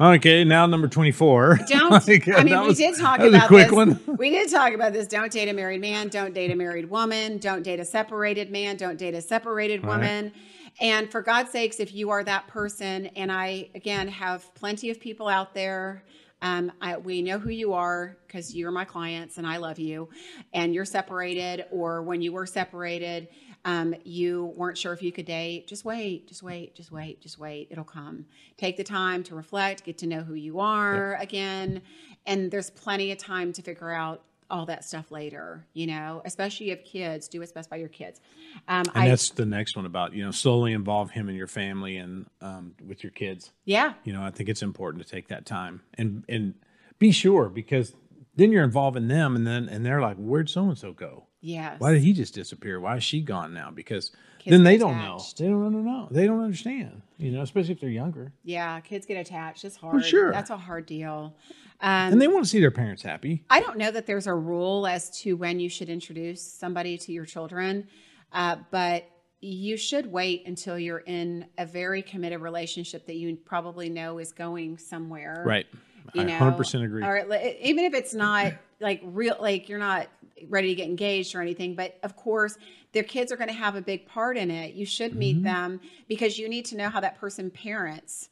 okay, 0.00 0.44
now 0.44 0.66
number 0.66 0.88
24. 0.88 1.60
Don't. 1.66 1.90
Like, 2.08 2.28
I 2.28 2.42
mean, 2.42 2.52
that 2.52 2.62
we 2.62 2.68
was- 2.68 2.78
did 2.78 2.96
talk 2.96 3.18
that 3.18 3.26
was 3.26 3.34
about 3.34 3.44
a 3.44 3.48
quick 3.48 3.68
this. 3.68 3.76
one. 3.76 4.16
We 4.18 4.30
did 4.30 4.50
talk 4.50 4.72
about 4.72 4.92
this. 4.92 5.06
Don't 5.06 5.30
date 5.32 5.48
a 5.48 5.52
married 5.52 5.80
man. 5.80 6.08
Don't 6.08 6.34
date 6.34 6.50
a 6.50 6.56
married 6.56 6.90
woman. 6.90 7.38
Don't 7.38 7.62
date 7.62 7.80
a 7.80 7.84
separated 7.84 8.50
man. 8.50 8.76
Don't 8.76 8.98
date 8.98 9.14
a 9.14 9.22
separated 9.22 9.82
Right. 9.84 9.92
woman. 9.92 10.32
And 10.80 11.10
for 11.10 11.20
God's 11.22 11.50
sakes, 11.50 11.80
if 11.80 11.92
you 11.94 12.10
are 12.10 12.24
that 12.24 12.48
person, 12.48 13.06
and 13.08 13.30
I 13.30 13.68
again 13.74 14.08
have 14.08 14.52
plenty 14.54 14.90
of 14.90 14.98
people 15.00 15.28
out 15.28 15.54
there. 15.54 16.02
Um, 16.42 16.72
I, 16.80 16.98
we 16.98 17.22
know 17.22 17.38
who 17.38 17.50
you 17.50 17.72
are 17.72 18.16
because 18.26 18.54
you're 18.54 18.72
my 18.72 18.84
clients 18.84 19.38
and 19.38 19.46
I 19.46 19.56
love 19.56 19.78
you. 19.78 20.10
And 20.52 20.74
you're 20.74 20.84
separated, 20.84 21.64
or 21.70 22.02
when 22.02 22.20
you 22.20 22.32
were 22.32 22.46
separated, 22.46 23.28
um, 23.64 23.94
you 24.04 24.52
weren't 24.56 24.76
sure 24.76 24.92
if 24.92 25.02
you 25.02 25.12
could 25.12 25.26
date. 25.26 25.68
Just 25.68 25.84
wait, 25.84 26.26
just 26.26 26.42
wait, 26.42 26.74
just 26.74 26.90
wait, 26.90 27.20
just 27.20 27.38
wait. 27.38 27.68
It'll 27.70 27.84
come. 27.84 28.26
Take 28.56 28.76
the 28.76 28.84
time 28.84 29.22
to 29.24 29.36
reflect, 29.36 29.84
get 29.84 29.98
to 29.98 30.06
know 30.06 30.20
who 30.20 30.34
you 30.34 30.58
are 30.58 31.14
again. 31.20 31.80
And 32.26 32.50
there's 32.50 32.70
plenty 32.70 33.12
of 33.12 33.18
time 33.18 33.52
to 33.52 33.62
figure 33.62 33.92
out 33.92 34.22
all 34.52 34.66
that 34.66 34.84
stuff 34.84 35.10
later, 35.10 35.66
you 35.72 35.86
know, 35.86 36.20
especially 36.26 36.70
if 36.70 36.84
kids, 36.84 37.26
do 37.26 37.40
what's 37.40 37.52
best 37.52 37.70
by 37.70 37.76
your 37.76 37.88
kids. 37.88 38.20
Um, 38.68 38.84
And 38.94 39.04
I, 39.04 39.08
that's 39.08 39.30
the 39.30 39.46
next 39.46 39.74
one 39.74 39.86
about, 39.86 40.12
you 40.12 40.22
know, 40.22 40.30
slowly 40.30 40.74
involve 40.74 41.10
him 41.10 41.30
in 41.30 41.34
your 41.34 41.46
family 41.46 41.96
and 41.96 42.26
um, 42.42 42.74
with 42.86 43.02
your 43.02 43.12
kids. 43.12 43.50
yeah, 43.64 43.94
You 44.04 44.12
know, 44.12 44.22
I 44.22 44.30
think 44.30 44.50
it's 44.50 44.62
important 44.62 45.02
to 45.02 45.10
take 45.10 45.28
that 45.28 45.46
time 45.46 45.80
and 45.94 46.24
and 46.28 46.54
be 46.98 47.10
sure 47.10 47.48
because 47.48 47.94
then 48.36 48.52
you're 48.52 48.62
involving 48.62 49.08
them 49.08 49.34
and 49.34 49.46
then 49.46 49.68
and 49.68 49.84
they're 49.84 50.02
like, 50.02 50.18
where'd 50.18 50.50
so 50.50 50.68
and 50.68 50.76
so 50.76 50.92
go? 50.92 51.24
Yeah. 51.40 51.76
Why 51.78 51.92
did 51.92 52.02
he 52.02 52.12
just 52.12 52.34
disappear? 52.34 52.78
Why 52.78 52.96
is 52.98 53.04
she 53.04 53.22
gone 53.22 53.54
now? 53.54 53.70
Because 53.70 54.12
Kids 54.42 54.52
then 54.52 54.64
they 54.64 54.76
don't 54.76 54.98
know. 54.98 55.20
They 55.38 55.46
don't 55.46 55.84
know. 55.84 56.08
They 56.10 56.26
don't 56.26 56.42
understand. 56.42 57.02
You 57.16 57.30
know, 57.30 57.42
especially 57.42 57.74
if 57.74 57.80
they're 57.80 57.88
younger 57.88 58.32
Yeah, 58.42 58.80
kids 58.80 59.06
get 59.06 59.14
attached. 59.16 59.64
It's 59.64 59.76
hard. 59.76 60.04
sure. 60.04 60.32
That's 60.32 60.50
a 60.50 60.56
hard 60.56 60.86
deal. 60.86 61.36
Um, 61.80 62.12
and 62.12 62.20
they 62.20 62.26
want 62.26 62.44
to 62.44 62.50
see 62.50 62.58
their 62.58 62.72
parents 62.72 63.02
happy. 63.02 63.44
I 63.50 63.60
don't 63.60 63.78
know 63.78 63.90
that 63.92 64.06
there's 64.06 64.26
a 64.26 64.34
rule 64.34 64.86
as 64.86 65.10
to 65.20 65.34
when 65.34 65.60
you 65.60 65.68
should 65.68 65.88
introduce 65.88 66.42
somebody 66.42 66.98
to 66.98 67.12
your 67.12 67.24
children, 67.24 67.86
uh, 68.32 68.56
but 68.72 69.04
you 69.40 69.76
should 69.76 70.10
wait 70.10 70.44
until 70.46 70.78
you're 70.78 70.98
in 71.06 71.46
a 71.58 71.66
very 71.66 72.02
committed 72.02 72.40
relationship 72.40 73.06
that 73.06 73.16
you 73.16 73.36
probably 73.36 73.88
know 73.88 74.18
is 74.18 74.32
going 74.32 74.78
somewhere. 74.78 75.44
Right. 75.46 75.66
You 76.14 76.22
I 76.22 76.24
know, 76.24 76.38
100% 76.38 76.84
agree. 76.84 77.04
Or 77.04 77.18
even 77.60 77.84
if 77.84 77.94
it's 77.94 78.14
not 78.14 78.54
like 78.80 79.00
real, 79.04 79.36
like 79.40 79.68
you're 79.68 79.78
not 79.78 80.08
ready 80.48 80.68
to 80.68 80.74
get 80.74 80.88
engaged 80.88 81.34
or 81.34 81.40
anything, 81.40 81.74
but 81.74 81.98
of 82.02 82.16
course, 82.16 82.56
their 82.92 83.02
kids 83.02 83.32
are 83.32 83.36
going 83.36 83.48
to 83.48 83.54
have 83.54 83.74
a 83.74 83.80
big 83.80 84.06
part 84.06 84.36
in 84.36 84.50
it. 84.50 84.74
You 84.74 84.86
should 84.86 85.14
meet 85.14 85.36
Mm-hmm. 85.36 85.44
them 85.44 85.80
because 86.08 86.38
you 86.38 86.48
need 86.48 86.64
to 86.66 86.76
know 86.76 86.88
how 86.88 87.00
that 87.00 87.18
person 87.18 87.50
parents. 87.50 88.28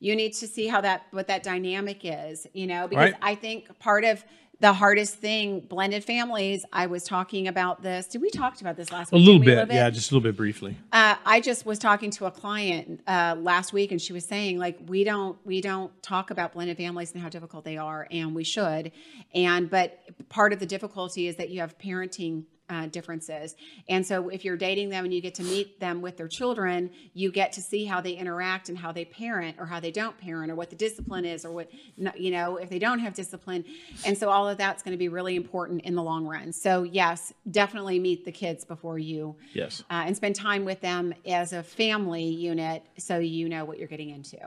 You 0.00 0.14
need 0.16 0.32
to 0.34 0.46
see 0.46 0.66
how 0.66 0.80
that 0.82 1.02
what 1.12 1.28
that 1.28 1.42
dynamic 1.42 2.00
is, 2.04 2.46
you 2.52 2.66
know, 2.66 2.86
because 2.88 3.12
Right. 3.12 3.14
I 3.22 3.34
think 3.34 3.78
part 3.78 4.04
of 4.04 4.24
the 4.60 4.72
hardest 4.72 5.16
thing 5.16 5.60
blended 5.60 6.04
families. 6.04 6.64
I 6.72 6.86
was 6.86 7.04
talking 7.04 7.48
about 7.48 7.82
this. 7.82 8.06
Did 8.06 8.22
we 8.22 8.30
talked 8.30 8.60
about 8.60 8.76
this 8.76 8.90
last 8.92 9.12
week? 9.12 9.20
A 9.20 9.24
little 9.24 9.40
Didn't 9.40 9.60
we, 9.60 9.64
bit. 9.66 9.74
Yeah, 9.74 9.90
just 9.90 10.10
a 10.10 10.14
little 10.14 10.26
bit 10.28 10.36
briefly. 10.36 10.76
uh, 10.92 11.16
I 11.24 11.40
just 11.40 11.66
was 11.66 11.78
talking 11.78 12.10
to 12.12 12.26
a 12.26 12.30
client 12.30 13.00
uh, 13.06 13.36
last 13.38 13.72
week, 13.72 13.90
and 13.90 14.00
she 14.00 14.12
was 14.12 14.24
saying 14.24 14.58
like 14.58 14.78
we 14.86 15.04
don't 15.04 15.36
we 15.44 15.60
don't 15.60 15.92
talk 16.02 16.30
about 16.30 16.52
blended 16.52 16.76
families 16.76 17.12
and 17.12 17.22
how 17.22 17.28
difficult 17.28 17.64
they 17.64 17.76
are, 17.76 18.06
and 18.10 18.34
we 18.34 18.44
should. 18.44 18.92
And 19.34 19.68
but 19.68 20.00
part 20.28 20.52
of 20.52 20.60
the 20.60 20.66
difficulty 20.66 21.26
is 21.28 21.36
that 21.36 21.50
you 21.50 21.60
have 21.60 21.76
parenting 21.78 22.44
uh, 22.74 22.86
differences, 22.86 23.54
and 23.88 24.04
so 24.04 24.28
if 24.28 24.44
you're 24.44 24.56
dating 24.56 24.88
them 24.90 25.04
and 25.04 25.14
you 25.14 25.20
get 25.20 25.34
to 25.36 25.42
meet 25.44 25.78
them 25.80 26.02
with 26.02 26.16
their 26.16 26.28
children, 26.28 26.90
you 27.12 27.30
get 27.30 27.52
to 27.52 27.62
see 27.62 27.84
how 27.84 28.00
they 28.00 28.12
interact 28.12 28.68
and 28.68 28.76
how 28.76 28.90
they 28.92 29.04
parent 29.04 29.56
or 29.60 29.66
how 29.66 29.78
they 29.78 29.90
don't 29.90 30.18
parent 30.18 30.50
or 30.50 30.54
what 30.54 30.70
the 30.70 30.76
discipline 30.76 31.24
is 31.24 31.44
or 31.44 31.52
what 31.52 31.68
you 32.16 32.30
know 32.30 32.56
if 32.56 32.68
they 32.68 32.78
don't 32.78 32.98
have 32.98 33.14
discipline, 33.14 33.64
and 34.04 34.18
so 34.18 34.28
all 34.28 34.48
of 34.48 34.58
that's 34.58 34.82
going 34.82 34.92
to 34.92 34.98
be 34.98 35.08
really 35.08 35.36
important 35.36 35.82
in 35.82 35.94
the 35.94 36.02
long 36.02 36.26
run. 36.26 36.52
So 36.52 36.82
yes, 36.82 37.32
definitely 37.50 37.98
meet 37.98 38.24
the 38.24 38.32
kids 38.32 38.64
before 38.64 38.98
you 38.98 39.36
Yes. 39.52 39.82
uh, 39.90 40.02
and 40.06 40.16
spend 40.16 40.34
time 40.34 40.64
with 40.64 40.80
them 40.80 41.14
as 41.26 41.52
a 41.52 41.62
family 41.62 42.24
unit 42.24 42.82
so 42.98 43.18
you 43.18 43.48
know 43.48 43.64
what 43.64 43.78
you're 43.78 43.88
getting 43.88 44.10
into. 44.10 44.38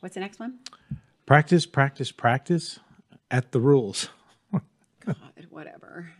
What's 0.00 0.14
the 0.14 0.20
next 0.20 0.40
one? 0.40 0.58
Practice, 1.26 1.66
practice, 1.66 2.10
practice 2.10 2.80
at 3.30 3.52
the 3.52 3.60
rules. 3.60 4.08
God, 4.52 5.16
whatever. 5.50 6.10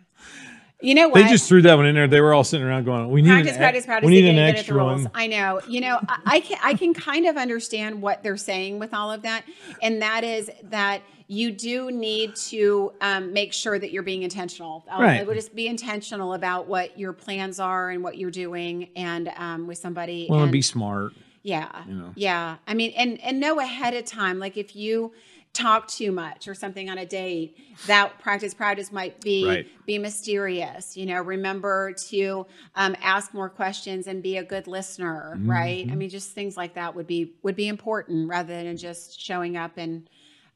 You 0.81 0.95
know 0.95 1.09
what? 1.09 1.23
They 1.23 1.29
just 1.29 1.47
threw 1.49 1.63
that 1.63 1.75
one 1.75 1.87
in 1.87 1.95
there. 1.95 2.09
They 2.09 2.21
were 2.21 2.33
all 2.33 2.45
sitting 2.45 2.67
around 2.67 2.85
going, 2.85 3.11
"We 3.11 3.23
need 3.23 3.29
practice, 3.29 3.53
an, 3.53 3.59
practice, 3.59 3.87
practice. 3.87 4.07
We 4.07 4.15
need 4.15 4.29
an 4.29 4.37
get 4.37 4.49
at 4.49 4.53
the 4.53 4.59
extra 4.59 4.85
one." 4.85 5.11
I 5.15 5.27
know. 5.27 5.61
You 5.69 5.83
know, 5.83 5.99
I, 6.09 6.21
I 6.25 6.41
can 6.41 6.59
I 6.63 6.75
can 6.75 6.95
kind 6.95 7.27
of 7.27 7.37
understand 7.37 8.01
what 8.01 8.23
they're 8.23 8.37
saying 8.37 8.79
with 8.79 8.95
all 8.95 9.11
of 9.13 9.23
that, 9.23 9.45
and 9.83 10.01
that 10.01 10.25
is 10.25 10.51
that 10.65 11.03
you 11.27 11.53
do 11.53 11.91
need 11.91 12.35
to 12.35 12.93
um, 13.01 13.33
make 13.33 13.53
sure 13.53 13.79
that 13.79 13.93
you're 13.93 14.03
being 14.03 14.23
intentional. 14.23 14.85
Right. 14.91 15.21
I 15.21 15.23
would 15.23 15.37
just 15.37 15.55
be 15.55 15.69
intentional 15.69 16.35
about 16.35 16.67
what 16.67 16.99
your 16.99 17.13
plans 17.13 17.61
are 17.61 17.91
and 17.91 18.03
what 18.03 18.17
you're 18.17 18.31
doing, 18.31 18.89
and 18.97 19.31
um, 19.37 19.67
with 19.67 19.79
somebody. 19.79 20.27
Well, 20.29 20.39
and 20.39 20.45
and- 20.45 20.53
be 20.53 20.63
smart. 20.63 21.13
Yeah. 21.43 21.71
know. 21.87 22.13
Yeah. 22.17 22.57
I 22.67 22.75
mean, 22.75 22.93
and 22.97 23.21
and 23.23 23.41
know 23.41 23.61
ahead 23.61 23.95
of 23.95 24.05
time. 24.05 24.39
Like 24.39 24.57
if 24.57 24.77
you 24.77 25.13
talk 25.53 25.89
too 25.89 26.13
much 26.13 26.47
or 26.47 26.55
something 26.55 26.89
on 26.89 26.97
a 26.99 27.05
date 27.05 27.57
that 27.87 28.19
practice 28.21 28.55
practice 28.55 28.93
might 28.93 29.21
be 29.21 29.45
Right. 29.47 29.67
be 29.85 29.99
mysterious 29.99 30.97
you 30.97 31.07
know 31.07 31.21
remember 31.21 31.93
to 32.09 32.47
um, 32.77 32.95
ask 33.03 33.35
more 33.35 33.49
questions 33.49 34.07
and 34.07 34.23
be 34.23 34.37
a 34.37 34.45
good 34.45 34.67
listener 34.69 35.39
right 35.45 35.85
Mm-hmm. 35.85 35.93
i 35.93 35.97
mean 35.97 36.09
just 36.09 36.33
things 36.33 36.57
like 36.57 36.75
that 36.75 36.95
would 36.95 37.07
be 37.09 37.35
would 37.43 37.57
be 37.57 37.67
important 37.69 38.29
rather 38.29 38.63
than 38.63 38.77
just 38.77 39.21
showing 39.21 39.57
up 39.57 39.77
and 39.77 40.09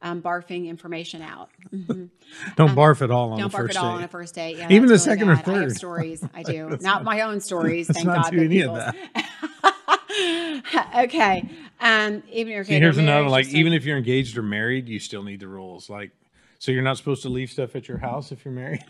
um, 0.05 0.23
barfing 0.23 0.69
information 0.69 1.21
out 1.23 1.51
Mhm. 1.75 2.11
Don't 2.57 2.77
barf 2.77 3.03
at 3.03 3.11
all 3.11 3.33
on 3.33 3.39
don't 3.41 3.51
the 3.51 3.57
barf 3.59 3.63
first 3.63 3.77
at 3.77 3.83
all 3.83 3.91
date. 3.93 3.97
on 3.99 4.05
a 4.05 4.09
first 4.09 4.35
date 4.37 4.57
yeah, 4.59 4.67
Even 4.71 4.83
the 4.83 4.93
really 4.93 4.99
second 4.99 5.29
or 5.31 5.35
bad. 5.37 5.49
i 5.49 5.53
have 5.55 5.63
third. 5.71 5.77
stories 5.77 6.25
i 6.35 6.43
do 6.43 6.77
not 6.81 7.03
my 7.05 7.23
own 7.23 7.41
stories 7.41 7.89
thank 7.89 8.07
not 8.07 8.25
god 8.25 8.31
do 8.31 8.37
but 8.37 8.45
any 8.45 8.61
of 8.63 8.75
that. 8.75 8.95
okay 11.05 11.49
um 11.81 12.23
even 12.31 12.53
if 12.53 12.67
See, 12.67 12.75
here's 12.79 12.99
another 12.99 13.29
like 13.29 13.49
even 13.49 13.73
if 13.73 13.85
you're 13.85 13.97
engaged 13.99 14.37
or 14.39 14.43
married, 14.43 14.89
you 14.89 14.99
still 15.01 15.23
need 15.23 15.41
the 15.41 15.49
rules. 15.49 15.91
Like, 15.91 16.13
so 16.61 16.71
you're 16.73 16.83
not 16.85 16.97
supposed 16.97 17.23
to 17.23 17.29
leave 17.29 17.51
stuff 17.51 17.75
at 17.77 17.89
your 17.89 17.99
house 17.99 18.31
if 18.33 18.45
you're 18.45 18.55
married. 18.55 18.83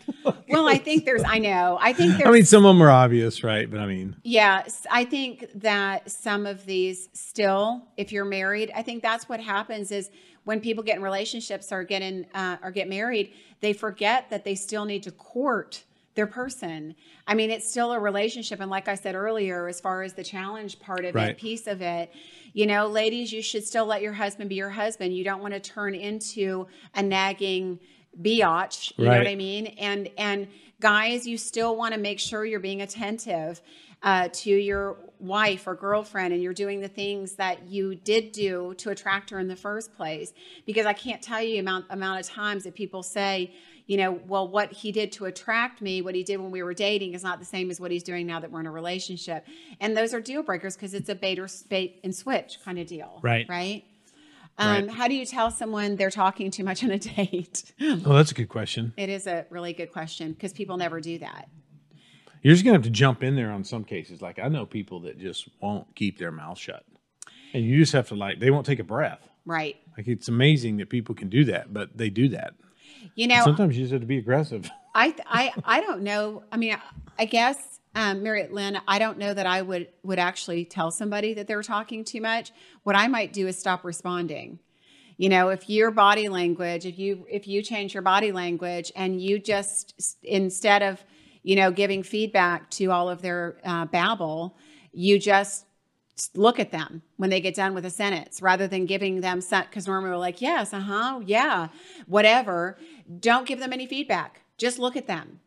well 0.49 0.67
i 0.67 0.77
think 0.77 1.03
there's 1.05 1.23
i 1.25 1.39
know 1.39 1.77
i 1.81 1.91
think 1.93 2.13
there's 2.17 2.27
I 2.29 2.31
mean, 2.31 2.45
some 2.45 2.65
of 2.65 2.75
them 2.75 2.81
are 2.83 2.91
obvious, 2.91 3.43
right? 3.43 3.69
But 3.69 3.79
I 3.79 3.85
mean, 3.87 4.15
Yeah, 4.23 4.63
I 4.91 5.03
think 5.05 5.49
that 5.61 6.09
some 6.11 6.45
of 6.45 6.65
these 6.65 7.09
still, 7.13 7.83
if 7.97 8.11
you're 8.11 8.23
married, 8.25 8.71
I 8.75 8.81
think 8.83 9.01
that's 9.01 9.27
what 9.27 9.39
happens 9.39 9.91
is 9.91 10.09
when 10.45 10.61
people 10.61 10.83
get 10.83 10.95
in 10.95 11.01
relationships 11.03 11.71
or 11.71 11.83
get 11.83 12.01
in 12.01 12.25
uh, 12.33 12.57
or 12.63 12.71
get 12.71 12.87
married, 12.87 13.33
they 13.59 13.73
forget 13.73 14.29
that 14.29 14.43
they 14.43 14.55
still 14.55 14.85
need 14.85 15.03
to 15.03 15.11
court 15.11 15.83
their 16.15 16.27
person. 16.27 16.95
I 17.27 17.33
mean, 17.35 17.51
it's 17.51 17.69
still 17.69 17.91
a 17.91 17.99
relationship, 17.99 18.61
and 18.61 18.71
like 18.71 18.87
I 18.87 18.95
said 18.95 19.15
earlier, 19.15 19.67
as 19.67 19.81
far 19.81 20.01
as 20.01 20.13
the 20.13 20.23
challenge 20.23 20.79
part 20.79 21.03
of 21.03 21.13
Right. 21.13 21.31
it, 21.31 21.37
piece 21.37 21.67
of 21.67 21.81
it, 21.81 22.09
you 22.53 22.65
know, 22.65 22.87
ladies, 22.87 23.33
you 23.33 23.41
should 23.41 23.65
still 23.65 23.85
let 23.85 24.01
your 24.01 24.13
husband 24.13 24.47
be 24.47 24.55
your 24.55 24.69
husband. 24.69 25.13
You 25.13 25.25
don't 25.25 25.41
want 25.41 25.53
to 25.55 25.59
turn 25.59 25.93
into 25.93 26.67
a 26.93 27.03
nagging 27.03 27.79
biatch. 28.21 28.93
You 28.97 29.05
know 29.05 29.17
what 29.17 29.27
I 29.27 29.35
mean? 29.35 29.67
And 29.77 30.09
and 30.17 30.47
guys, 30.79 31.27
you 31.27 31.37
still 31.37 31.75
want 31.75 31.93
to 31.93 31.99
make 31.99 32.19
sure 32.19 32.45
you're 32.45 32.61
being 32.61 32.81
attentive 32.81 33.61
uh, 34.05 34.29
to 34.31 34.51
your 34.51 34.97
wife 35.19 35.65
or 35.65 35.73
girlfriend, 35.73 36.31
and 36.31 36.41
you're 36.41 36.53
doing 36.53 36.79
the 36.79 36.87
things 36.87 37.33
that 37.33 37.67
you 37.67 37.95
did 37.95 38.31
do 38.31 38.73
to 38.77 38.91
attract 38.91 39.31
her 39.31 39.39
in 39.39 39.47
the 39.47 39.55
first 39.55 39.93
place. 39.95 40.31
Because 40.65 40.85
I 40.85 40.93
can't 40.93 41.21
tell 41.21 41.41
you 41.41 41.59
amount 41.59 41.85
amount 41.89 42.21
of 42.21 42.27
times 42.27 42.63
that 42.63 42.75
people 42.75 43.03
say. 43.03 43.53
You 43.87 43.97
know, 43.97 44.19
well, 44.27 44.47
what 44.47 44.71
he 44.71 44.91
did 44.91 45.11
to 45.11 45.25
attract 45.25 45.79
me, 45.79 46.01
what 46.01 46.15
he 46.15 46.23
did 46.23 46.37
when 46.37 46.49
we 46.49 46.63
were 46.63 46.73
dating, 46.73 47.13
is 47.13 47.21
not 47.21 47.37
the 47.37 47.45
same 47.45 47.69
as 47.69 47.79
what 47.79 47.91
he's 47.91 48.01
doing 48.01 48.25
now 48.25 48.39
that 48.39 48.49
we're 48.49 48.59
in 48.59 48.65
a 48.65 48.71
relationship. 48.71 49.45
And 49.79 49.95
those 49.95 50.11
are 50.11 50.19
deal 50.19 50.41
breakers 50.41 50.75
because 50.75 50.95
it's 50.95 51.07
a 51.07 51.13
bait 51.13 51.37
or 51.37 51.47
bait 51.69 51.99
and 52.03 52.15
switch 52.15 52.57
kind 52.65 52.79
of 52.79 52.87
deal. 52.87 53.19
Right. 53.21 53.45
Right. 53.47 53.83
Um, 54.57 54.87
Right. 54.87 54.89
How 54.89 55.07
do 55.07 55.13
you 55.13 55.23
tell 55.23 55.51
someone 55.51 55.97
they're 55.97 56.09
talking 56.09 56.49
too 56.49 56.63
much 56.63 56.83
on 56.83 56.89
a 56.89 56.97
date? 57.15 57.73
well, 57.79 58.15
that's 58.15 58.31
a 58.31 58.33
good 58.33 58.49
question. 58.49 58.91
It 58.97 59.09
is 59.09 59.27
a 59.27 59.45
really 59.51 59.73
good 59.73 59.91
question 59.91 60.31
because 60.31 60.51
people 60.51 60.77
never 60.77 60.99
do 60.99 61.19
that. 61.19 61.47
You're 62.45 62.53
just 62.53 62.63
gonna 62.63 62.75
have 62.75 62.83
to 62.83 62.91
jump 62.91 63.23
in 63.23 63.35
there 63.35 63.49
on 63.49 63.63
some 63.63 63.83
cases. 63.83 64.21
Like 64.21 64.37
I 64.37 64.49
know 64.49 64.67
people 64.67 64.99
that 64.99 65.17
just 65.17 65.49
won't 65.61 65.87
keep 65.95 66.19
their 66.19 66.31
mouth 66.31 66.59
shut, 66.59 66.85
and 67.55 67.65
you 67.65 67.79
just 67.79 67.91
have 67.93 68.09
to 68.09 68.15
like 68.15 68.39
they 68.39 68.51
won't 68.51 68.67
take 68.67 68.77
a 68.77 68.83
breath. 68.83 69.27
Right. 69.47 69.77
Like 69.97 70.07
it's 70.07 70.27
amazing 70.27 70.77
that 70.77 70.89
people 70.89 71.15
can 71.15 71.27
do 71.27 71.45
that, 71.45 71.73
but 71.73 71.97
they 71.97 72.11
do 72.11 72.29
that. 72.29 72.53
You 73.15 73.25
know, 73.25 73.41
Sometimes 73.43 73.75
you 73.75 73.85
just 73.85 73.93
have 73.93 74.01
to 74.01 74.05
be 74.05 74.19
aggressive. 74.19 74.69
I, 74.95 75.15
I, 75.25 75.53
I 75.63 75.81
don't 75.81 76.03
know. 76.03 76.43
I 76.51 76.57
mean, 76.57 76.77
I 77.17 77.25
guess, 77.25 77.79
um, 77.95 78.21
Marriott 78.21 78.53
Lynn, 78.53 78.79
I 78.87 78.99
don't 78.99 79.17
know 79.17 79.33
that 79.33 79.47
I 79.47 79.63
would, 79.63 79.87
would 80.03 80.19
actually 80.19 80.65
tell 80.65 80.91
somebody 80.91 81.33
that 81.33 81.47
they're 81.47 81.63
talking 81.63 82.03
too 82.03 82.21
much. 82.21 82.51
What 82.83 82.95
I 82.95 83.07
might 83.07 83.33
do 83.33 83.47
is 83.47 83.57
stop 83.57 83.83
responding. 83.83 84.59
You 85.17 85.29
know, 85.29 85.49
if 85.49 85.67
your 85.67 85.89
body 85.89 86.29
language, 86.29 86.85
if 86.85 86.99
you, 86.99 87.25
if 87.27 87.47
you 87.47 87.63
change 87.63 87.95
your 87.95 88.03
body 88.03 88.31
language 88.31 88.91
and 88.95 89.19
you 89.19 89.39
just, 89.39 90.15
instead 90.23 90.83
of, 90.83 91.03
you 91.45 91.55
know, 91.55 91.71
giving 91.71 92.01
feedback 92.01 92.69
to 92.71 92.91
all 92.91 93.07
of 93.07 93.21
their 93.21 93.57
uh, 93.63 93.85
babble, 93.85 94.57
you 94.91 95.19
just 95.19 95.65
look 96.33 96.59
at 96.59 96.71
them 96.71 97.03
when 97.17 97.29
they 97.29 97.39
get 97.39 97.53
done 97.53 97.75
with 97.75 97.85
a 97.85 97.89
sentence 97.89 98.41
rather 98.41 98.67
than 98.67 98.85
giving 98.87 99.21
them 99.21 99.41
because 99.41 99.85
normally 99.85 100.11
we're 100.11 100.17
like 100.17 100.39
yes 100.41 100.73
uh-huh 100.73 101.19
yeah 101.25 101.67
whatever. 102.07 102.77
Don't 103.19 103.45
give 103.45 103.59
them 103.59 103.73
any 103.73 103.85
feedback. 103.85 104.41
Just 104.57 104.79
look 104.79 104.95
at 104.95 105.07
them. 105.07 105.41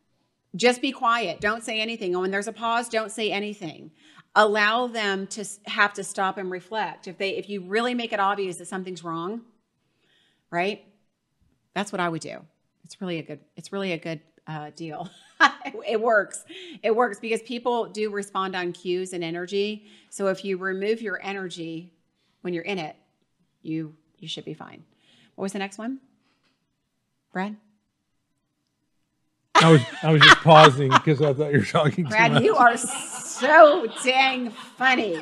Just 0.55 0.79
be 0.79 0.91
quiet. 0.91 1.41
Don't 1.41 1.63
say 1.63 1.81
anything. 1.81 2.13
And 2.13 2.21
when 2.21 2.31
there's 2.31 2.47
a 2.47 2.53
pause 2.53 2.87
don't 2.87 3.11
say 3.11 3.31
anything. 3.31 3.91
Allow 4.35 4.87
them 4.87 5.25
to 5.27 5.43
have 5.65 5.93
to 5.95 6.03
stop 6.03 6.37
and 6.37 6.51
reflect. 6.51 7.07
If 7.07 7.17
they 7.17 7.31
if 7.31 7.49
you 7.49 7.61
really 7.61 7.95
make 7.95 8.13
it 8.13 8.19
obvious 8.19 8.57
that 8.57 8.67
something's 8.67 9.03
wrong 9.03 9.41
right? 10.51 10.83
That's 11.73 11.91
what 11.91 11.99
i 11.99 12.09
would 12.09 12.21
do. 12.21 12.37
It's 12.83 12.99
really 13.01 13.19
a 13.19 13.23
good 13.23 13.39
it's 13.55 13.71
really 13.71 13.91
a 13.91 13.97
good 13.97 14.21
uh, 14.49 14.71
deal 14.75 15.09
it 15.87 16.01
works 16.01 16.43
it 16.81 16.95
works 16.95 17.19
because 17.19 17.41
people 17.43 17.85
do 17.85 18.09
respond 18.09 18.55
on 18.55 18.73
cues 18.73 19.13
and 19.13 19.23
energy 19.23 19.85
so 20.09 20.27
if 20.27 20.43
you 20.43 20.57
remove 20.57 21.01
your 21.01 21.19
energy 21.23 21.93
when 22.41 22.53
you're 22.53 22.63
in 22.63 22.79
it 22.79 22.95
you 23.61 23.95
you 24.17 24.27
should 24.27 24.45
be 24.45 24.53
fine 24.53 24.83
what 25.35 25.43
was 25.43 25.53
the 25.53 25.59
next 25.59 25.77
one 25.77 25.99
brad 27.31 27.55
I 29.61 29.71
was 29.71 29.81
I 30.01 30.11
was 30.11 30.21
just 30.21 30.37
pausing 30.37 30.89
because 30.89 31.21
I 31.21 31.33
thought 31.33 31.51
you 31.51 31.59
were 31.59 31.65
talking 31.65 32.05
too 32.05 32.09
brad 32.09 32.43
you 32.43 32.55
are 32.55 32.75
so 32.75 33.87
dang 34.03 34.49
funny 34.49 35.21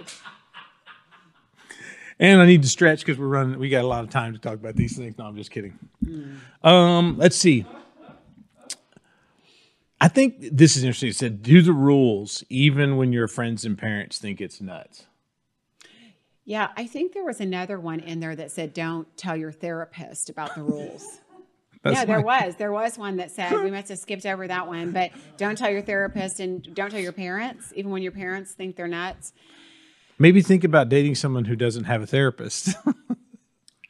And 2.19 2.41
I 2.41 2.47
need 2.47 2.63
to 2.63 2.67
stretch 2.67 3.01
because 3.01 3.19
we're 3.19 3.27
running. 3.27 3.59
We 3.59 3.69
got 3.69 3.83
a 3.83 3.87
lot 3.87 4.03
of 4.03 4.09
time 4.09 4.33
to 4.33 4.39
talk 4.39 4.55
about 4.55 4.75
these 4.75 4.97
things. 4.97 5.15
No, 5.19 5.25
I'm 5.25 5.35
just 5.35 5.51
kidding. 5.51 5.77
Um, 6.63 7.15
let's 7.19 7.37
see. 7.37 7.63
I 9.99 10.07
think 10.07 10.35
this 10.39 10.75
is 10.75 10.83
interesting. 10.83 11.09
It 11.09 11.15
said, 11.15 11.41
"Do 11.41 11.61
the 11.61 11.73
rules 11.73 12.43
even 12.49 12.97
when 12.97 13.13
your 13.13 13.27
friends 13.27 13.65
and 13.65 13.77
parents 13.77 14.17
think 14.19 14.41
it's 14.41 14.61
nuts." 14.61 15.05
yeah 16.49 16.69
i 16.77 16.87
think 16.87 17.13
there 17.13 17.25
was 17.25 17.41
another 17.41 17.77
one 17.77 17.99
in 17.99 18.21
there 18.21 18.35
that 18.35 18.49
said 18.49 18.73
don't 18.73 19.17
tell 19.17 19.35
your 19.35 19.51
therapist 19.51 20.29
about 20.29 20.55
the 20.55 20.63
rules 20.63 21.19
That's 21.83 21.99
yeah, 21.99 22.05
there 22.05 22.21
was. 22.21 22.55
There 22.55 22.71
was 22.71 22.97
one 22.97 23.17
that 23.17 23.31
said 23.31 23.51
we 23.63 23.71
must 23.71 23.89
have 23.89 23.99
skipped 23.99 24.25
over 24.25 24.47
that 24.47 24.67
one, 24.67 24.91
but 24.91 25.11
don't 25.37 25.57
tell 25.57 25.69
your 25.69 25.81
therapist 25.81 26.39
and 26.39 26.63
don't 26.73 26.89
tell 26.89 26.99
your 26.99 27.11
parents, 27.11 27.71
even 27.75 27.91
when 27.91 28.01
your 28.01 28.11
parents 28.11 28.51
think 28.51 28.75
they're 28.75 28.87
nuts. 28.87 29.33
Maybe 30.19 30.41
think 30.41 30.63
about 30.63 30.89
dating 30.89 31.15
someone 31.15 31.45
who 31.45 31.55
doesn't 31.55 31.85
have 31.85 32.01
a 32.01 32.07
therapist. 32.07 32.75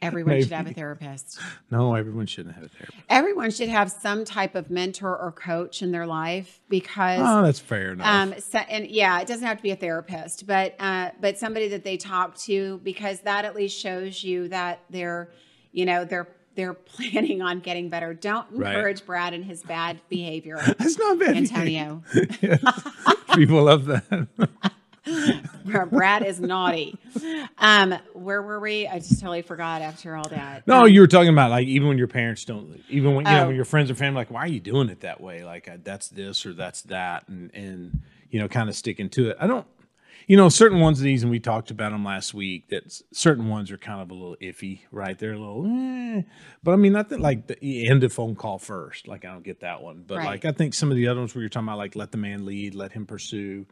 Everyone 0.00 0.40
should 0.40 0.52
have 0.52 0.66
a 0.68 0.72
therapist. 0.72 1.40
no, 1.72 1.94
everyone 1.94 2.26
shouldn't 2.26 2.54
have 2.54 2.64
a 2.64 2.68
therapist. 2.68 2.98
Everyone 3.08 3.50
should 3.50 3.68
have 3.68 3.90
some 3.90 4.24
type 4.24 4.54
of 4.54 4.70
mentor 4.70 5.16
or 5.18 5.32
coach 5.32 5.82
in 5.82 5.90
their 5.90 6.06
life 6.06 6.60
because 6.68 7.20
Oh, 7.22 7.42
that's 7.42 7.58
fair 7.58 7.92
enough. 7.92 8.06
um 8.06 8.34
so, 8.40 8.58
and 8.58 8.86
yeah 8.88 9.18
it 9.20 9.26
doesn't 9.26 9.46
have 9.46 9.56
to 9.56 9.62
be 9.62 9.70
a 9.72 9.76
therapist 9.76 10.46
but 10.46 10.76
uh 10.78 11.10
but 11.20 11.36
somebody 11.38 11.68
that 11.68 11.82
they 11.82 11.96
talk 11.96 12.36
to 12.38 12.80
because 12.84 13.20
that 13.22 13.44
at 13.44 13.56
least 13.56 13.76
shows 13.78 14.22
you 14.22 14.48
that 14.48 14.80
they're 14.88 15.30
you 15.72 15.84
know 15.84 16.04
they're 16.04 16.28
they're 16.54 16.74
planning 16.94 17.42
on 17.42 17.58
getting 17.60 17.88
better 17.88 18.14
don't 18.14 18.46
Right. 18.52 18.74
encourage 18.76 19.04
brad 19.04 19.34
and 19.34 19.44
his 19.44 19.62
bad 19.64 20.00
behavior 20.08 20.56
that's 20.78 20.96
not 20.98 21.18
bad. 21.18 21.36
antonio 21.36 22.02
People 23.34 23.64
love 23.64 23.84
that. 23.86 24.28
Brad 25.90 26.22
is 26.24 26.40
naughty. 26.40 26.96
Um, 27.58 27.94
where 28.14 28.42
were 28.42 28.60
we? 28.60 28.86
I 28.86 28.98
just 28.98 29.20
totally 29.20 29.42
forgot 29.42 29.82
after 29.82 30.16
all 30.16 30.28
that. 30.28 30.66
No, 30.66 30.84
Um, 30.84 30.90
you 30.90 31.00
were 31.00 31.06
talking 31.06 31.28
about 31.30 31.50
like 31.50 31.66
even 31.66 31.88
when 31.88 31.98
your 31.98 32.08
parents 32.08 32.44
don't, 32.44 32.80
even 32.88 33.14
when 33.14 33.26
you 33.26 33.32
know 33.32 33.44
Oh. 33.44 33.46
when 33.48 33.56
your 33.56 33.64
friends 33.64 33.90
and 33.90 33.98
family 33.98 34.16
like, 34.18 34.30
why 34.30 34.40
are 34.40 34.48
you 34.48 34.60
doing 34.60 34.88
it 34.88 35.00
that 35.00 35.20
way? 35.20 35.44
Like 35.44 35.68
uh, 35.68 35.76
that's 35.82 36.08
this 36.08 36.44
or 36.46 36.52
that's 36.54 36.82
that, 36.82 37.28
and 37.28 37.50
and 37.54 38.00
you 38.30 38.38
know, 38.40 38.48
kind 38.48 38.68
of 38.68 38.76
sticking 38.76 39.08
to 39.10 39.30
it. 39.30 39.36
I 39.40 39.46
don't, 39.46 39.66
you 40.26 40.36
know, 40.36 40.50
certain 40.50 40.80
ones 40.80 40.98
of 40.98 41.04
these, 41.04 41.22
and 41.22 41.30
we 41.30 41.40
talked 41.40 41.70
about 41.70 41.92
them 41.92 42.04
last 42.04 42.34
week. 42.34 42.68
That 42.68 43.00
certain 43.12 43.48
ones 43.48 43.70
are 43.70 43.78
kind 43.78 44.02
of 44.02 44.10
a 44.10 44.14
little 44.14 44.36
iffy, 44.42 44.80
right? 44.92 45.18
They're 45.18 45.32
a 45.32 45.38
little, 45.38 45.64
eh. 45.66 46.22
but 46.62 46.72
I 46.72 46.76
mean, 46.76 46.94
I 46.96 47.02
think 47.04 47.22
like 47.22 47.46
the 47.46 47.88
end 47.88 48.04
of 48.04 48.12
phone 48.12 48.34
call 48.36 48.58
first. 48.58 49.08
Like 49.08 49.24
I 49.24 49.32
don't 49.32 49.44
get 49.44 49.60
that 49.60 49.82
one, 49.82 50.04
but 50.06 50.18
Right. 50.18 50.26
like 50.26 50.44
I 50.44 50.52
think 50.52 50.74
some 50.74 50.90
of 50.90 50.96
the 50.96 51.08
other 51.08 51.20
ones 51.20 51.34
where 51.34 51.40
you're 51.40 51.48
talking 51.48 51.68
about 51.68 51.78
like 51.78 51.96
let 51.96 52.10
the 52.12 52.18
man 52.18 52.44
lead, 52.44 52.74
let 52.74 52.92
him 52.92 53.06
pursue, 53.06 53.64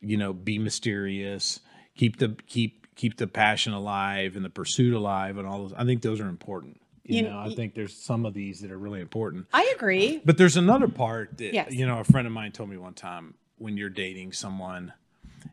you 0.00 0.16
know, 0.16 0.32
be 0.32 0.58
mysterious, 0.58 1.60
keep 1.96 2.18
the 2.18 2.36
keep 2.46 2.94
keep 2.96 3.16
the 3.16 3.26
passion 3.26 3.72
alive 3.72 4.34
and 4.36 4.44
the 4.44 4.50
pursuit 4.50 4.94
alive, 4.94 5.38
and 5.38 5.46
all 5.46 5.58
those. 5.62 5.72
I 5.76 5.84
think 5.84 6.02
those 6.02 6.20
are 6.20 6.28
important. 6.28 6.80
You, 7.04 7.16
You- 7.18 7.22
know, 7.30 7.38
I 7.38 7.54
think 7.54 7.74
there's 7.74 7.94
some 7.96 8.26
of 8.26 8.34
these 8.34 8.60
that 8.60 8.70
are 8.70 8.78
really 8.78 9.00
important. 9.00 9.46
I 9.52 9.72
agree. 9.76 10.20
But 10.24 10.36
there's 10.36 10.56
another 10.56 10.88
part 10.88 11.38
that 11.38 11.54
Yes. 11.54 11.72
you 11.72 11.86
know 11.86 11.98
a 12.00 12.04
friend 12.04 12.26
of 12.26 12.32
mine 12.32 12.52
told 12.52 12.68
me 12.70 12.76
one 12.76 12.94
time 12.94 13.34
when 13.58 13.76
you're 13.76 13.88
dating 13.90 14.32
someone 14.32 14.92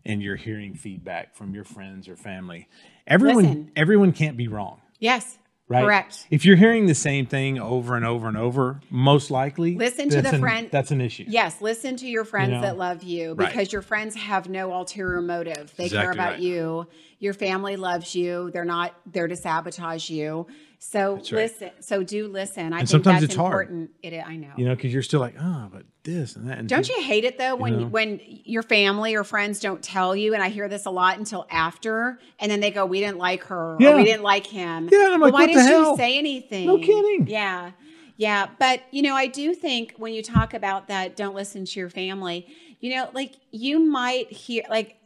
and 0.03 0.21
you're 0.21 0.35
hearing 0.35 0.73
feedback 0.75 1.35
from 1.35 1.53
your 1.55 1.63
friends 1.63 2.07
or 2.09 2.15
family. 2.15 2.67
Everyone 3.07 3.43
Listen. 3.45 3.71
everyone 3.75 4.11
can't 4.11 4.35
be 4.37 4.47
wrong, 4.47 4.81
Yes, 4.99 5.37
right? 5.67 5.83
correct. 5.83 6.27
If 6.29 6.45
you're 6.45 6.55
hearing 6.55 6.85
the 6.85 6.95
same 6.95 7.25
thing 7.25 7.59
over 7.59 7.95
and 7.95 8.05
over 8.05 8.27
and 8.27 8.37
over, 8.37 8.81
most 8.89 9.31
likely 9.31 9.75
Listen 9.75 10.09
to 10.09 10.21
the 10.21 10.29
an- 10.35 10.39
friend- 10.39 10.69
That's 10.71 10.91
an 10.91 11.01
issue. 11.01 11.25
Yes, 11.27 11.61
listen 11.61 11.95
to 11.97 12.07
your 12.07 12.23
friends 12.25 12.49
You 12.49 12.55
know? 12.57 12.61
that 12.61 12.77
love 12.77 13.03
you 13.03 13.33
Right. 13.33 13.49
because 13.49 13.71
your 13.73 13.81
friends 13.81 14.15
have 14.15 14.49
no 14.49 14.73
ulterior 14.73 15.21
motive. 15.21 15.73
They 15.77 15.89
care 15.89 16.11
about 16.11 16.33
right. 16.33 16.39
you. 16.39 16.87
Your 17.19 17.33
family 17.33 17.75
loves 17.77 18.13
you. 18.13 18.51
They're 18.51 18.65
not 18.65 18.93
there 19.11 19.27
to 19.27 19.35
sabotage 19.35 20.09
you. 20.09 20.47
So 20.79 21.15
right. 21.15 21.31
listen. 21.31 21.71
So 21.79 22.03
do 22.03 22.27
listen. 22.27 22.73
I 22.73 22.77
think 22.79 22.89
sometimes 22.89 23.21
that's 23.21 23.33
it's 23.33 23.35
hard. 23.35 23.69
important. 23.69 23.91
It 24.03 24.13
is, 24.13 24.23
I 24.25 24.35
know. 24.35 24.51
You 24.57 24.65
know, 24.65 24.75
because 24.75 24.93
you're 24.93 25.01
still 25.01 25.19
like, 25.19 25.35
oh, 25.39 25.69
but 25.71 25.83
this 26.03 26.35
and 26.35 26.47
that. 26.49 26.59
And 26.59 26.69
Don't 26.69 26.87
you 26.87 27.01
hate 27.01 27.23
it 27.23 27.37
though 27.37 27.55
when 27.55 27.79
know? 27.79 27.87
when 27.87 28.19
your 28.23 28.61
family 28.63 29.15
or 29.15 29.23
friends 29.23 29.59
don't 29.59 29.81
tell 29.81 30.15
you? 30.15 30.33
And 30.33 30.43
I 30.43 30.49
hear 30.49 30.67
this 30.67 30.85
a 30.85 30.91
lot 30.91 31.17
until 31.17 31.47
after, 31.49 32.19
and 32.39 32.51
then 32.51 32.59
they 32.59 32.71
go, 32.71 32.85
"We 32.85 32.99
didn't 32.99 33.17
like 33.17 33.43
her. 33.45 33.75
Or, 33.75 33.77
Yeah. 33.79 33.95
we 33.95 34.03
didn't 34.03 34.23
like 34.23 34.45
him." 34.47 34.89
Yeah, 34.91 35.09
I'm 35.13 35.19
Well, 35.21 35.31
why 35.31 35.47
didn't 35.47 35.67
you 35.67 35.95
say 35.97 36.17
anything? 36.17 36.67
No 36.67 36.77
kidding. 36.77 37.27
Yeah, 37.27 37.71
yeah. 38.17 38.47
But 38.59 38.81
you 38.91 39.01
know, 39.01 39.15
I 39.15 39.27
do 39.27 39.55
think 39.55 39.95
when 39.97 40.13
you 40.13 40.21
talk 40.21 40.53
about 40.53 40.87
that, 40.89 41.15
don't 41.15 41.33
listen 41.35 41.65
to 41.65 41.79
your 41.79 41.89
family. 41.89 42.47
You 42.79 42.95
know, 42.95 43.09
like 43.13 43.33
you 43.51 43.79
might 43.79 44.31
hear 44.31 44.63
like. 44.69 44.97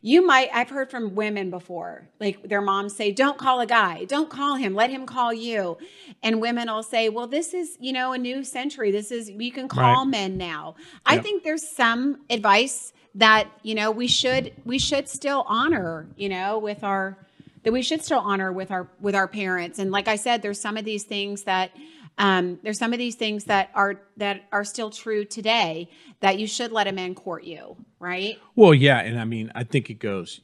You 0.00 0.24
might, 0.24 0.48
I've 0.54 0.70
heard 0.70 0.90
from 0.90 1.14
women 1.16 1.50
before, 1.50 2.08
like 2.20 2.48
their 2.48 2.60
moms 2.60 2.94
say, 2.94 3.10
don't 3.10 3.36
call 3.36 3.60
a 3.60 3.66
guy, 3.66 4.04
don't 4.04 4.30
call 4.30 4.54
him, 4.54 4.74
let 4.74 4.90
him 4.90 5.06
call 5.06 5.34
you. 5.34 5.76
And 6.22 6.40
women 6.40 6.68
will 6.68 6.84
say, 6.84 7.08
well, 7.08 7.26
this 7.26 7.52
is, 7.52 7.76
you 7.80 7.92
know, 7.92 8.12
a 8.12 8.18
new 8.18 8.44
century. 8.44 8.90
This 8.92 9.10
is, 9.10 9.28
you 9.28 9.50
can 9.50 9.66
call 9.66 10.04
Right. 10.04 10.10
men 10.10 10.36
now. 10.38 10.76
I 11.04 11.18
think 11.18 11.42
there's 11.42 11.66
some 11.66 12.20
advice 12.30 12.92
that, 13.16 13.48
you 13.62 13.74
know, 13.74 13.90
we 13.90 14.06
should, 14.06 14.52
we 14.64 14.78
should 14.78 15.08
still 15.08 15.44
honor, 15.48 16.06
you 16.16 16.28
know, 16.28 16.58
with 16.58 16.84
our, 16.84 17.16
that 17.64 17.72
we 17.72 17.82
should 17.82 18.04
still 18.04 18.20
honor 18.20 18.52
with 18.52 18.70
our, 18.70 18.88
with 19.00 19.16
our 19.16 19.26
parents. 19.26 19.80
And 19.80 19.90
like 19.90 20.06
I 20.06 20.14
said, 20.16 20.42
there's 20.42 20.60
some 20.60 20.76
of 20.76 20.84
these 20.84 21.02
things 21.04 21.42
that, 21.42 21.72
um, 22.18 22.58
there's 22.62 22.78
some 22.78 22.92
of 22.92 22.98
these 22.98 23.14
things 23.14 23.44
that 23.44 23.70
are, 23.74 24.00
that 24.16 24.42
are 24.52 24.64
still 24.64 24.90
true 24.90 25.24
today 25.24 25.88
that 26.20 26.38
you 26.38 26.46
should 26.46 26.72
let 26.72 26.86
a 26.86 26.92
man 26.92 27.14
court 27.14 27.44
you, 27.44 27.76
right? 28.00 28.38
Well, 28.56 28.74
yeah, 28.74 28.98
and 28.98 29.18
I 29.20 29.24
mean, 29.24 29.50
I 29.54 29.64
think 29.64 29.88
it 29.90 29.94
goes. 30.00 30.40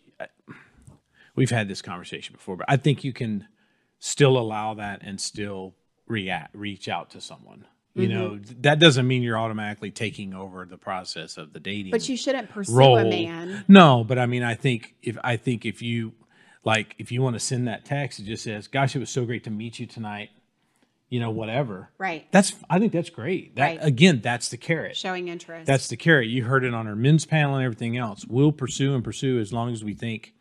We've 1.37 1.51
had 1.51 1.67
this 1.69 1.83
conversation 1.83 2.35
before, 2.35 2.57
but 2.57 2.67
I 2.69 2.77
think 2.77 3.03
you 3.03 3.13
can 3.13 3.49
still 3.99 4.39
allow 4.39 4.75
that 4.75 5.01
and 5.03 5.21
still 5.21 5.75
react, 6.07 6.55
reach 6.55 6.89
out 6.89 7.11
to 7.11 7.21
someone. 7.21 7.67
You 7.97 8.09
know, 8.09 8.31
Mm-hmm. 8.31 8.63
that 8.63 8.81
doesn't 8.81 9.07
mean 9.07 9.23
you're 9.23 9.39
automatically 9.39 9.91
taking 9.93 10.35
over 10.35 10.65
the 10.65 10.77
process 10.77 11.37
of 11.37 11.53
the 11.53 11.61
dating. 11.61 11.93
But 11.93 12.09
you 12.09 12.17
shouldn't 12.17 12.51
pursue 12.51 12.75
role. 12.77 12.99
a 12.99 13.05
man. 13.05 13.65
No, 13.69 14.03
but 14.03 14.19
I 14.19 14.27
mean, 14.27 14.43
I 14.43 14.55
think 14.57 14.95
if 15.03 15.17
I 15.23 15.37
think 15.37 15.65
if 15.65 15.81
you 15.81 16.13
like, 16.65 16.97
if 16.99 17.13
you 17.13 17.23
want 17.23 17.35
to 17.35 17.41
send 17.41 17.69
that 17.69 17.85
text, 17.85 18.19
it 18.19 18.25
just 18.25 18.43
says, 18.43 18.67
"Gosh, 18.67 18.97
it 18.97 18.99
was 18.99 19.11
so 19.11 19.25
great 19.25 19.45
to 19.45 19.51
meet 19.51 19.79
you 19.79 19.87
tonight." 19.87 20.31
You 21.15 21.21
know, 21.21 21.31
whatever. 21.31 21.91
Right. 21.97 22.27
That's. 22.33 22.55
I 22.69 22.81
think 22.81 22.91
that's 22.91 23.09
great. 23.09 23.55
That 23.55 23.63
Right. 23.63 23.79
again, 23.81 24.21
that's 24.21 24.49
the 24.49 24.57
carrot. 24.57 24.97
Showing 24.97 25.29
interest. 25.29 25.65
That's 25.65 25.87
the 25.87 25.97
carrot. 25.97 26.27
You 26.27 26.43
heard 26.43 26.65
it 26.65 26.75
on 26.75 26.89
our 26.89 26.97
men's 26.97 27.25
panel 27.25 27.55
and 27.55 27.65
everything 27.65 27.97
else. 27.97 28.25
We'll 28.29 28.51
pursue 28.51 28.97
and 28.97 29.05
pursue 29.05 29.39
as 29.39 29.53
long 29.53 29.73
as 29.73 29.85
we 29.85 29.95
think 29.95 30.35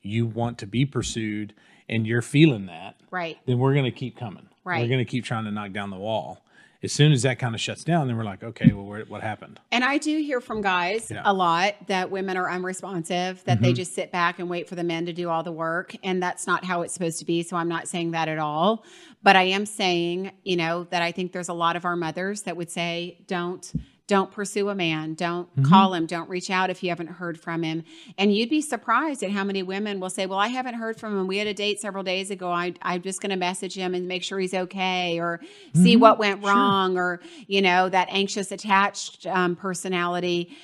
you 0.00 0.24
want 0.24 0.56
to 0.60 0.66
be 0.66 0.86
pursued 0.86 1.52
and 1.90 2.06
you're 2.06 2.22
feeling 2.22 2.64
that. 2.66 2.94
right. 3.10 3.36
Then 3.44 3.58
we're 3.58 3.74
going 3.74 3.84
to 3.84 3.90
keep 3.90 4.16
coming. 4.16 4.48
Right. 4.64 4.80
We're 4.80 4.88
going 4.88 5.04
to 5.04 5.10
keep 5.10 5.24
trying 5.26 5.44
to 5.44 5.50
knock 5.50 5.72
down 5.72 5.90
the 5.90 5.96
wall. 5.98 6.42
As 6.84 6.92
soon 6.92 7.12
as 7.12 7.22
that 7.22 7.38
kind 7.38 7.54
of 7.54 7.60
shuts 7.60 7.82
down, 7.82 8.06
then 8.06 8.16
we're 8.16 8.24
like, 8.24 8.44
okay, 8.44 8.70
well, 8.72 8.84
where, 8.84 9.04
what 9.06 9.22
happened? 9.22 9.58
And 9.72 9.82
I 9.82 9.98
do 9.98 10.18
hear 10.18 10.40
from 10.40 10.60
guys 10.60 11.10
Yeah. 11.10 11.22
a 11.24 11.32
lot 11.32 11.74
that 11.86 12.10
women 12.10 12.36
are 12.36 12.50
unresponsive, 12.50 13.42
that 13.44 13.60
they 13.60 13.68
mm-hmm. 13.68 13.76
just 13.76 13.94
sit 13.94 14.12
back 14.12 14.38
and 14.38 14.48
wait 14.50 14.68
for 14.68 14.74
the 14.74 14.84
men 14.84 15.06
to 15.06 15.12
do 15.12 15.30
all 15.30 15.42
the 15.42 15.52
work. 15.52 15.96
And 16.04 16.22
that's 16.22 16.46
not 16.46 16.64
how 16.64 16.82
it's 16.82 16.92
supposed 16.92 17.18
to 17.20 17.24
be. 17.24 17.42
So 17.42 17.56
I'm 17.56 17.68
not 17.68 17.88
saying 17.88 18.10
that 18.12 18.28
at 18.28 18.38
all. 18.38 18.84
But 19.22 19.36
I 19.36 19.44
am 19.44 19.64
saying, 19.64 20.32
you 20.44 20.56
know, 20.56 20.84
that 20.90 21.00
I 21.00 21.10
think 21.10 21.32
there's 21.32 21.48
a 21.48 21.54
lot 21.54 21.76
of 21.76 21.86
our 21.86 21.96
mothers 21.96 22.42
that 22.42 22.56
would 22.56 22.70
say, 22.70 23.18
don't. 23.26 23.72
Don't 24.06 24.30
pursue 24.30 24.68
a 24.68 24.74
man. 24.74 25.14
Don't 25.14 25.48
call 25.64 25.94
him. 25.94 26.04
Don't 26.04 26.28
reach 26.28 26.50
out 26.50 26.68
if 26.68 26.82
you 26.82 26.90
haven't 26.90 27.06
heard 27.06 27.40
from 27.40 27.62
him. 27.62 27.84
And 28.18 28.34
you'd 28.36 28.50
be 28.50 28.60
surprised 28.60 29.22
at 29.22 29.30
how 29.30 29.44
many 29.44 29.62
women 29.62 29.98
will 29.98 30.10
say, 30.10 30.26
Well, 30.26 30.38
I 30.38 30.48
haven't 30.48 30.74
heard 30.74 31.00
from 31.00 31.18
him. 31.18 31.26
We 31.26 31.38
had 31.38 31.46
a 31.46 31.54
date 31.54 31.80
several 31.80 32.04
days 32.04 32.30
ago. 32.30 32.50
I, 32.50 32.74
I'm 32.82 33.00
just 33.00 33.22
going 33.22 33.30
to 33.30 33.36
message 33.36 33.74
him 33.74 33.94
and 33.94 34.06
make 34.06 34.22
sure 34.22 34.38
he's 34.38 34.52
okay 34.52 35.18
or 35.18 35.40
see 35.74 35.96
what 35.96 36.18
went 36.18 36.44
wrong 36.44 36.98
or, 36.98 37.20
you 37.46 37.62
know, 37.62 37.88
that 37.88 38.08
anxious 38.10 38.52
attached 38.52 39.26
um, 39.26 39.56
personality 39.56 40.54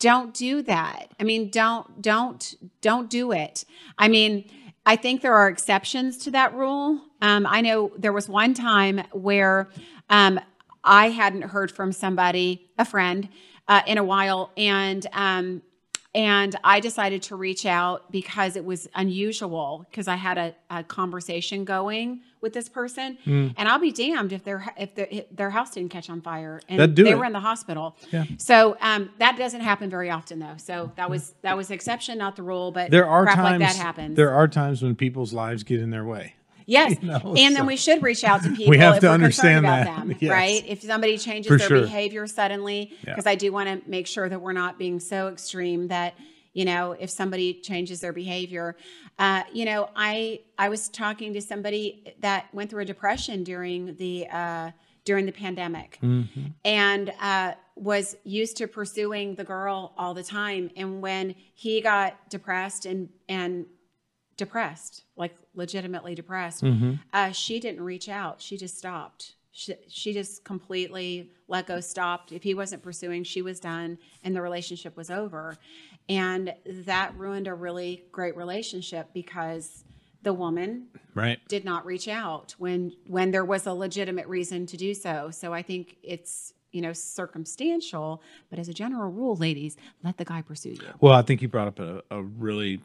don't 0.00 0.34
do 0.34 0.60
that 0.60 1.06
i 1.20 1.24
mean 1.24 1.48
don't 1.50 2.02
don't 2.02 2.56
don't 2.80 3.08
do 3.08 3.32
it 3.32 3.64
i 3.96 4.08
mean 4.08 4.44
i 4.84 4.96
think 4.96 5.22
there 5.22 5.34
are 5.34 5.48
exceptions 5.48 6.18
to 6.18 6.32
that 6.32 6.52
rule 6.52 7.00
um, 7.22 7.46
i 7.46 7.60
know 7.60 7.92
there 7.96 8.12
was 8.12 8.28
one 8.28 8.54
time 8.54 9.00
where 9.12 9.70
um, 10.10 10.38
i 10.84 11.10
hadn't 11.10 11.42
heard 11.42 11.70
from 11.70 11.90
somebody 11.92 12.68
a 12.78 12.84
friend 12.84 13.28
uh, 13.68 13.80
in 13.86 13.98
a 13.98 14.04
while 14.04 14.50
and 14.56 15.06
um, 15.12 15.62
and 16.16 16.54
I 16.62 16.78
decided 16.78 17.22
to 17.24 17.34
reach 17.34 17.66
out 17.66 18.12
because 18.12 18.54
it 18.54 18.64
was 18.64 18.86
unusual 18.94 19.84
because 19.90 20.06
I 20.06 20.14
had 20.14 20.38
a, 20.38 20.54
a 20.70 20.84
conversation 20.84 21.64
going 21.64 22.20
with 22.40 22.52
this 22.52 22.68
person, 22.68 23.18
Hmm. 23.24 23.48
and 23.56 23.68
I'll 23.68 23.80
be 23.80 23.90
damned 23.90 24.32
if 24.32 24.44
their 24.44 24.64
if 24.78 24.94
their, 24.94 25.08
if 25.10 25.24
their 25.34 25.50
house 25.50 25.70
didn't 25.72 25.90
catch 25.90 26.08
on 26.10 26.20
fire 26.20 26.60
and 26.68 26.78
That'd 26.78 26.94
do 26.94 27.02
they 27.02 27.10
it. 27.12 27.18
were 27.18 27.24
in 27.24 27.32
the 27.32 27.40
hospital. 27.40 27.96
Yeah. 28.12 28.26
So 28.38 28.76
um, 28.80 29.10
that 29.18 29.36
doesn't 29.36 29.62
happen 29.62 29.90
very 29.90 30.08
often, 30.10 30.38
though. 30.38 30.54
So 30.58 30.92
that 30.94 31.10
was 31.10 31.34
that 31.42 31.56
was 31.56 31.72
exception, 31.72 32.18
not 32.18 32.36
the 32.36 32.44
rule. 32.44 32.70
But 32.70 32.92
There 32.92 33.08
are 33.08 33.24
crap 33.24 33.36
times 33.36 33.60
like 33.60 33.72
that 33.74 33.76
happens. 33.76 34.14
There 34.16 34.30
are 34.32 34.46
times 34.46 34.82
when 34.84 34.94
people's 34.94 35.32
lives 35.32 35.64
get 35.64 35.80
in 35.80 35.90
their 35.90 36.04
way. 36.04 36.34
Yes, 36.66 36.96
know, 37.02 37.34
and 37.36 37.54
then 37.56 37.66
we 37.66 37.76
should 37.76 38.02
reach 38.02 38.24
out 38.24 38.42
to 38.42 38.50
people. 38.56 38.70
We 38.70 38.78
have 38.78 38.94
if 38.96 39.00
to 39.00 39.06
we're 39.08 39.12
understand 39.14 39.64
that. 39.64 39.84
them, 39.84 40.14
Yes. 40.20 40.30
right? 40.30 40.64
If 40.66 40.82
somebody 40.82 41.18
changes 41.18 41.50
For 41.50 41.58
their 41.58 41.68
sure. 41.68 41.80
behavior 41.82 42.26
suddenly, 42.26 42.92
Yeah. 43.04 43.14
because 43.14 43.26
I 43.26 43.34
do 43.34 43.52
want 43.52 43.68
to 43.84 43.88
make 43.90 44.06
sure 44.06 44.28
that 44.28 44.40
we're 44.40 44.52
not 44.52 44.78
being 44.78 45.00
so 45.00 45.28
extreme 45.28 45.88
that 45.88 46.14
you 46.52 46.64
know 46.64 46.92
if 46.92 47.10
somebody 47.10 47.54
changes 47.54 48.00
their 48.00 48.12
behavior, 48.12 48.76
uh, 49.18 49.42
you 49.52 49.64
know, 49.64 49.90
I 49.96 50.40
I 50.58 50.68
was 50.68 50.88
talking 50.88 51.32
to 51.34 51.40
somebody 51.40 52.14
that 52.20 52.46
went 52.54 52.70
through 52.70 52.82
a 52.82 52.86
depression 52.86 53.44
during 53.44 53.96
the 53.96 54.26
uh, 54.28 54.70
during 55.04 55.26
the 55.26 55.32
pandemic, 55.32 55.98
Mm-hmm. 56.02 56.40
and 56.64 57.12
uh, 57.20 57.52
was 57.76 58.16
used 58.24 58.56
to 58.58 58.66
pursuing 58.68 59.34
the 59.34 59.44
girl 59.44 59.92
all 59.98 60.14
the 60.14 60.22
time, 60.22 60.70
and 60.76 61.02
when 61.02 61.34
he 61.54 61.80
got 61.80 62.30
depressed 62.30 62.86
and 62.86 63.08
and 63.28 63.66
depressed, 64.36 65.04
like 65.16 65.34
legitimately 65.54 66.14
depressed. 66.14 66.62
Mm-hmm. 66.62 66.94
Uh, 67.12 67.30
she 67.30 67.60
didn't 67.60 67.82
reach 67.82 68.08
out. 68.08 68.40
She 68.40 68.56
just 68.56 68.76
stopped. 68.76 69.34
She, 69.52 69.74
she 69.88 70.12
just 70.12 70.42
completely 70.44 71.30
let 71.46 71.66
go, 71.66 71.78
stopped. 71.80 72.32
If 72.32 72.42
he 72.42 72.54
wasn't 72.54 72.82
pursuing, 72.82 73.22
she 73.24 73.40
was 73.42 73.60
done, 73.60 73.98
and 74.24 74.34
the 74.34 74.42
relationship 74.42 74.96
was 74.96 75.10
over. 75.10 75.56
And 76.08 76.52
that 76.66 77.16
ruined 77.16 77.46
a 77.46 77.54
really 77.54 78.04
great 78.12 78.36
relationship 78.36 79.10
because 79.14 79.84
the 80.22 80.32
woman 80.32 80.88
Right. 81.14 81.38
did 81.48 81.64
not 81.64 81.86
reach 81.86 82.08
out 82.08 82.54
when 82.58 82.92
when 83.06 83.30
there 83.30 83.44
was 83.44 83.66
a 83.66 83.72
legitimate 83.72 84.26
reason 84.26 84.66
to 84.66 84.76
do 84.76 84.92
so. 84.94 85.30
So 85.30 85.52
I 85.54 85.62
think 85.62 85.96
it's 86.02 86.52
you 86.72 86.80
know 86.80 86.92
circumstantial, 86.92 88.22
but 88.50 88.58
as 88.58 88.68
a 88.68 88.74
general 88.74 89.10
rule, 89.10 89.36
ladies, 89.36 89.76
let 90.02 90.16
the 90.16 90.24
guy 90.24 90.42
pursue 90.42 90.70
you. 90.70 90.88
Well, 91.00 91.12
I 91.12 91.22
think 91.22 91.42
you 91.42 91.48
brought 91.48 91.68
up 91.68 91.78
a, 91.78 92.02
a 92.10 92.22
really 92.22 92.80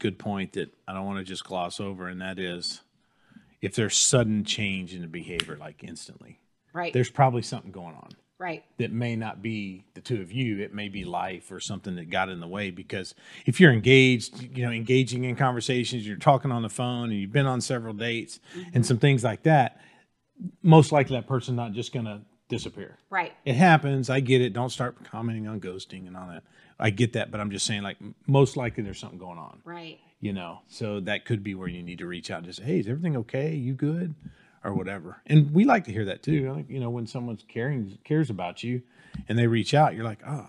good 0.00 0.18
point 0.18 0.54
that 0.54 0.74
I 0.88 0.92
don't 0.92 1.06
want 1.06 1.18
to 1.18 1.24
just 1.24 1.44
gloss 1.44 1.78
over, 1.78 2.08
and 2.08 2.20
that 2.20 2.38
is 2.38 2.80
if 3.62 3.74
there's 3.74 3.96
sudden 3.96 4.44
change 4.44 4.94
in 4.94 5.02
the 5.02 5.06
behavior, 5.06 5.56
like 5.56 5.84
instantly, 5.84 6.40
Right. 6.72 6.92
there's 6.92 7.10
probably 7.10 7.42
something 7.42 7.70
going 7.70 7.94
on 7.94 8.10
right. 8.38 8.64
that 8.78 8.90
may 8.90 9.14
not 9.14 9.42
be 9.42 9.84
the 9.94 10.00
two 10.00 10.20
of 10.20 10.32
you. 10.32 10.58
It 10.60 10.74
may 10.74 10.88
be 10.88 11.04
life 11.04 11.52
or 11.52 11.60
something 11.60 11.94
that 11.96 12.10
got 12.10 12.28
in 12.28 12.40
the 12.40 12.48
way. 12.48 12.70
Because 12.70 13.14
if 13.46 13.60
you're 13.60 13.72
engaged, 13.72 14.56
you 14.56 14.64
know, 14.64 14.72
engaging 14.72 15.24
in 15.24 15.36
conversations, 15.36 16.06
you're 16.06 16.16
talking 16.16 16.50
on 16.50 16.62
the 16.62 16.68
phone, 16.68 17.10
and 17.10 17.20
you've 17.20 17.32
been 17.32 17.46
on 17.46 17.60
several 17.60 17.92
dates 17.92 18.40
and 18.54 18.66
mm-hmm. 18.66 18.82
some 18.82 18.98
things 18.98 19.22
like 19.22 19.42
that, 19.44 19.80
most 20.62 20.90
likely 20.90 21.16
that 21.16 21.26
person's 21.26 21.56
not 21.56 21.72
just 21.72 21.92
going 21.92 22.06
to 22.06 22.22
disappear. 22.48 22.98
Right. 23.10 23.32
It 23.44 23.54
happens. 23.54 24.10
I 24.10 24.20
get 24.20 24.40
it. 24.40 24.52
Don't 24.52 24.70
start 24.70 25.04
commenting 25.04 25.46
on 25.46 25.60
ghosting 25.60 26.06
and 26.06 26.16
all 26.16 26.28
that. 26.28 26.42
I 26.80 26.90
get 26.90 27.12
that, 27.12 27.30
but 27.30 27.40
I'm 27.40 27.50
just 27.50 27.66
saying, 27.66 27.82
like, 27.82 27.98
most 28.26 28.56
likely 28.56 28.82
there's 28.82 28.98
something 28.98 29.18
going 29.18 29.38
on, 29.38 29.60
Right. 29.64 29.98
you 30.20 30.32
know? 30.32 30.60
So 30.68 31.00
that 31.00 31.24
could 31.26 31.42
be 31.42 31.54
where 31.54 31.68
you 31.68 31.82
need 31.82 31.98
to 31.98 32.06
reach 32.06 32.30
out 32.30 32.38
and 32.38 32.46
just 32.46 32.58
say, 32.60 32.64
hey, 32.64 32.78
is 32.80 32.88
everything 32.88 33.16
okay? 33.18 33.54
You 33.54 33.74
good? 33.74 34.14
Or 34.64 34.74
whatever. 34.74 35.22
And 35.26 35.52
we 35.52 35.64
like 35.64 35.84
to 35.84 35.92
hear 35.92 36.04
that 36.06 36.22
too. 36.22 36.52
Like, 36.52 36.68
You 36.68 36.80
know, 36.80 36.90
when 36.90 37.06
someone's 37.06 37.44
caring, 37.48 37.96
cares 38.04 38.28
about 38.30 38.62
you 38.62 38.82
and 39.28 39.38
they 39.38 39.46
reach 39.46 39.72
out, 39.74 39.94
you're 39.94 40.04
like, 40.04 40.20
oh, 40.26 40.46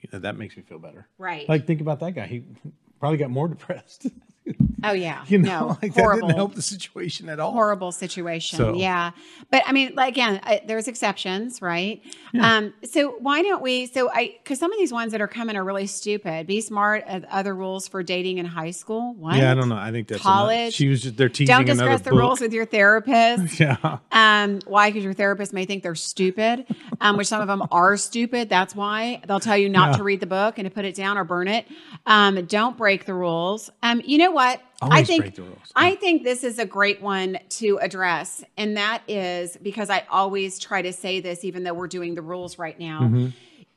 you 0.00 0.08
know, 0.12 0.18
that 0.20 0.36
makes 0.36 0.56
me 0.56 0.62
feel 0.62 0.78
better. 0.78 1.06
Right. 1.18 1.48
Like, 1.48 1.66
think 1.66 1.80
about 1.80 2.00
that 2.00 2.12
guy. 2.12 2.26
He 2.26 2.44
probably 3.00 3.18
got 3.18 3.30
more 3.30 3.48
depressed. 3.56 4.06
Oh 4.84 4.90
yeah. 4.90 5.24
You 5.28 5.38
know, 5.38 5.60
no, 5.60 5.66
like 5.82 5.94
that 5.94 6.00
horrible. 6.02 6.26
didn't 6.26 6.36
help 6.38 6.54
the 6.56 6.62
situation 6.62 7.28
at 7.28 7.38
all. 7.38 7.52
horrible 7.52 7.92
situation. 7.92 8.56
So- 8.58 8.74
Yeah. 8.74 9.12
But 9.48 9.62
I 9.64 9.70
mean, 9.70 9.92
like, 9.94 10.08
again, 10.14 10.40
I, 10.42 10.60
there's 10.66 10.88
exceptions, 10.88 11.62
right? 11.62 12.02
Yeah. 12.32 12.56
Um, 12.56 12.74
so 12.82 13.10
why 13.20 13.42
don't 13.42 13.62
we? 13.62 13.86
So 13.86 14.10
I, 14.10 14.34
because 14.42 14.58
some 14.58 14.72
of 14.72 14.78
these 14.80 14.92
ones 14.92 15.12
that 15.12 15.20
are 15.20 15.28
coming 15.28 15.54
are 15.54 15.62
really 15.62 15.86
stupid. 15.86 16.48
Be 16.48 16.60
smart. 16.60 17.04
uh, 17.06 17.20
Other 17.30 17.54
rules 17.54 17.86
for 17.86 18.02
dating 18.02 18.38
in 18.38 18.46
high 18.46 18.72
school. 18.72 19.14
What? 19.14 19.36
Yeah, 19.36 19.52
I 19.52 19.54
don't 19.54 19.68
know. 19.68 19.76
I 19.76 19.92
think 19.92 20.08
that's 20.08 20.20
College. 20.20 20.74
She 20.74 20.88
was 20.88 21.00
just 21.02 21.16
they're 21.16 21.28
teasing 21.28 21.54
Don't 21.54 21.64
discuss 21.64 22.00
the 22.00 22.10
book. 22.10 22.18
rules 22.18 22.40
with 22.40 22.52
your 22.52 22.66
therapist. 22.66 23.60
Yeah. 23.60 23.98
Um, 24.10 24.58
why? 24.66 24.90
Because 24.90 25.04
your 25.04 25.12
therapist 25.14 25.52
may 25.52 25.64
think 25.64 25.84
they're 25.84 25.94
stupid, 25.94 26.66
um, 27.00 27.16
which 27.16 27.28
some 27.28 27.40
of 27.40 27.46
them 27.46 27.62
are 27.70 27.96
stupid. 27.96 28.48
That's 28.48 28.74
why 28.74 29.22
they'll 29.28 29.38
tell 29.38 29.56
you 29.56 29.68
not 29.68 29.92
Yeah. 29.92 29.96
to 29.98 30.02
read 30.02 30.18
the 30.18 30.26
book 30.26 30.58
and 30.58 30.64
to 30.66 30.74
put 30.74 30.84
it 30.84 30.96
down 30.96 31.18
or 31.18 31.22
burn 31.24 31.46
it. 31.46 31.66
Um, 32.04 32.44
don't 32.46 32.76
break 32.76 33.04
the 33.04 33.14
rules. 33.14 33.70
Um, 33.84 34.02
you 34.04 34.18
know 34.18 34.31
what? 34.32 34.60
I 34.80 35.04
think 35.04 35.22
break 35.22 35.34
the 35.34 35.42
rules. 35.42 35.72
I 35.76 35.94
think 35.94 36.24
this 36.24 36.42
is 36.44 36.58
a 36.58 36.66
great 36.66 37.00
one 37.00 37.38
to 37.50 37.78
address, 37.78 38.42
and 38.56 38.76
that 38.76 39.02
is 39.08 39.56
because 39.62 39.90
I 39.90 40.04
always 40.10 40.58
try 40.58 40.82
to 40.82 40.92
say 40.92 41.20
this, 41.20 41.44
even 41.44 41.62
though 41.62 41.74
we're 41.74 41.88
doing 41.88 42.14
the 42.14 42.22
rules 42.22 42.58
right 42.58 42.78
now. 42.78 43.02
Mm-hmm. 43.02 43.28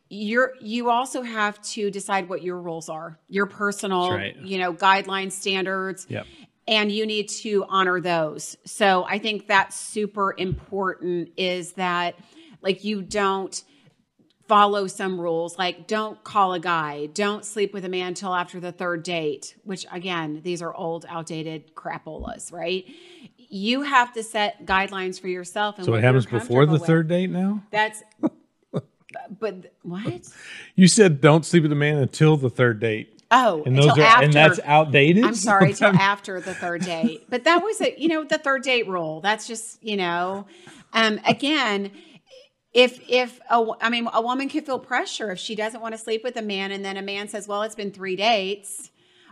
You're 0.09 0.53
you 0.61 0.89
also 0.89 1.21
have 1.23 1.61
to 1.63 1.89
decide 1.91 2.29
what 2.29 2.43
your 2.43 2.59
rules 2.61 2.89
are, 2.89 3.19
your 3.27 3.47
personal, 3.47 4.11
right. 4.11 4.35
you 4.37 4.57
know, 4.59 4.73
guidelines, 4.73 5.31
standards 5.31 6.05
Yep. 6.09 6.25
and 6.67 6.91
you 6.91 7.05
need 7.05 7.27
to 7.29 7.65
honor 7.69 7.99
those. 7.99 8.55
So 8.65 9.03
I 9.05 9.17
think 9.17 9.47
that's 9.47 9.75
super 9.75 10.35
important 10.37 11.29
is 11.37 11.73
that 11.73 12.15
like 12.61 12.83
you 12.83 13.01
don't 13.01 13.63
follow 14.47 14.87
some 14.87 15.19
rules 15.19 15.57
like 15.57 15.87
don't 15.87 16.23
call 16.23 16.53
a 16.53 16.59
guy, 16.59 17.07
don't 17.07 17.43
sleep 17.45 17.73
with 17.73 17.83
a 17.85 17.89
man 17.89 18.13
till 18.13 18.33
after 18.33 18.59
the 18.59 18.71
third 18.71 19.03
date, 19.03 19.55
which 19.63 19.85
again, 19.91 20.41
these 20.43 20.61
are 20.61 20.73
old 20.73 21.05
outdated 21.09 21.73
crapolas, 21.75 22.51
right? 22.53 22.85
You 23.37 23.83
have 23.83 24.13
to 24.13 24.23
set 24.23 24.65
guidelines 24.65 25.19
for 25.19 25.27
yourself 25.27 25.77
and 25.77 25.85
So 25.85 25.91
what 25.91 25.99
it 25.99 26.03
happens 26.03 26.25
before 26.25 26.65
the 26.65 26.73
with. 26.73 26.85
third 26.85 27.07
date 27.07 27.29
now? 27.29 27.63
That's 27.71 28.03
but 29.39 29.73
what? 29.83 30.27
You 30.75 30.87
said 30.87 31.21
don't 31.21 31.45
sleep 31.45 31.63
with 31.63 31.71
a 31.71 31.75
man 31.75 31.97
until 31.97 32.37
the 32.37 32.49
third 32.49 32.79
date. 32.79 33.11
Oh, 33.31 33.63
And 33.65 33.75
those 33.75 33.97
are 33.97 34.01
after. 34.01 34.25
and 34.25 34.33
that's 34.33 34.59
outdated. 34.63 35.23
I'm 35.25 35.33
sorry, 35.33 35.73
till 35.75 35.95
after 35.95 36.39
the 36.39 36.53
third 36.53 36.81
date. 36.83 37.25
But 37.29 37.43
that 37.45 37.63
was 37.63 37.81
a, 37.81 37.99
you 37.99 38.07
know, 38.07 38.23
the 38.23 38.37
third 38.37 38.61
date 38.61 38.87
rule. 38.87 39.19
That's 39.21 39.47
just, 39.47 39.83
you 39.83 39.97
know, 39.97 40.45
um, 40.93 41.19
again, 41.25 41.91
if 42.75 42.99
if 43.09 43.39
a, 43.49 43.65
I 43.81 43.89
mean, 43.89 44.07
a 44.13 44.21
woman 44.21 44.49
could 44.49 44.65
feel 44.65 44.77
pressure 44.77 45.31
if 45.31 45.39
she 45.39 45.55
doesn't 45.55 45.81
want 45.81 45.93
to 45.93 45.97
sleep 45.97 46.23
with 46.23 46.35
a 46.35 46.41
man, 46.41 46.71
and 46.71 46.83
then 46.83 46.97
a 46.97 47.01
man 47.01 47.29
says, 47.29 47.47
"Well, 47.47 47.63
it's 47.63 47.73
been 47.73 47.91
three 47.91 48.17
dates," 48.17 48.91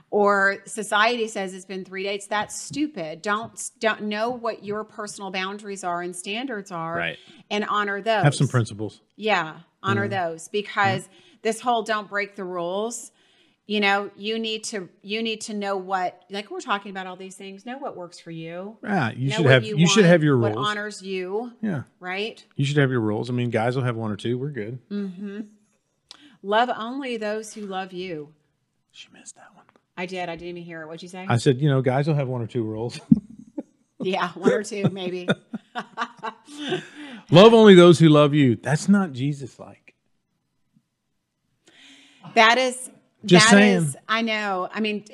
or 0.10 0.60
society 0.66 1.28
says 1.28 1.54
it's 1.54 1.66
been 1.66 1.84
three 1.84 2.04
dates. 2.04 2.26
That's 2.26 2.60
stupid. 2.60 3.22
Don't 3.22 3.62
don't 3.80 4.04
know 4.04 4.30
what 4.30 4.64
your 4.64 4.86
personal 4.86 5.30
boundaries 5.30 5.84
are 5.84 6.02
and 6.02 6.16
standards 6.16 6.72
are, 6.72 6.96
Right. 6.96 7.18
and 7.52 7.66
honor 7.66 8.02
those. 8.02 8.24
have 8.24 8.34
some 8.34 8.48
principles. 8.48 9.02
Yeah, 9.18 9.58
honor 9.84 10.08
mm-hmm. 10.08 10.30
those 10.32 10.48
because 10.48 11.10
this 11.42 11.60
whole 11.60 11.84
don't 11.84 12.08
break 12.10 12.38
the 12.38 12.46
rules. 12.46 13.12
You 13.66 13.80
know, 13.80 14.12
you 14.18 14.40
need 14.40 14.66
to 14.66 14.90
you 15.02 15.24
need 15.24 15.40
to 15.42 15.54
know 15.54 15.78
what 15.78 16.24
like 16.30 16.52
we're 16.52 16.60
talking 16.60 16.92
about 16.92 17.08
all 17.08 17.16
these 17.16 17.36
things. 17.36 17.66
Know 17.66 17.78
what 17.78 17.96
works 17.96 18.20
for 18.20 18.30
you. 18.30 18.78
Yeah, 18.84 19.12
you 19.12 19.30
know 19.30 19.38
should 19.38 19.46
have 19.46 19.64
you, 19.64 19.88
should 19.88 20.02
want, 20.02 20.08
have 20.08 20.24
your 20.24 20.36
rules 20.36 20.56
What 20.56 20.68
honors 20.68 21.02
you, 21.02 21.54
yeah. 21.62 21.84
right? 22.02 22.46
You 22.58 22.66
should 22.66 22.76
have 22.76 22.92
your 22.92 23.00
rules. 23.00 23.30
I 23.30 23.34
mean, 23.34 23.52
guys 23.52 23.78
will 23.78 23.84
have 23.84 23.96
one 23.96 24.12
or 24.12 24.18
two. 24.18 24.38
We're 24.38 24.52
good. 24.52 24.80
Mm. 24.90 25.48
Love 26.42 26.70
only 26.76 27.16
those 27.16 27.54
who 27.54 27.62
love 27.62 27.94
you. 27.94 28.34
She 28.92 29.08
missed 29.14 29.36
that 29.36 29.56
one. 29.56 29.64
I 29.96 30.08
did. 30.08 30.28
I 30.28 30.36
didn't 30.36 30.50
even 30.50 30.64
hear 30.64 30.82
it. 30.82 30.88
What'd 30.88 31.02
you 31.02 31.08
say? 31.08 31.26
I 31.30 31.38
said, 31.38 31.62
you 31.62 31.70
know, 31.70 31.82
guys 31.82 32.06
will 32.06 32.16
have 32.16 32.28
one 32.28 32.42
or 32.42 32.48
two 32.48 32.64
rules. 32.64 33.00
yeah, 34.02 34.30
one 34.34 34.52
or 34.52 34.64
two 34.64 34.90
maybe. 34.90 35.30
love 37.32 37.54
only 37.54 37.76
those 37.76 37.98
who 37.98 38.10
love 38.10 38.34
you. 38.34 38.58
That's 38.58 38.90
not 38.90 39.14
Jesus 39.14 39.58
like. 39.58 39.96
That 42.36 42.58
is 42.58 42.90
Just 43.26 43.46
that 43.46 43.52
saying. 43.52 43.78
is- 43.78 43.98
I 44.08 44.22
know. 44.22 44.68
I 44.74 44.80
mean, 44.80 45.06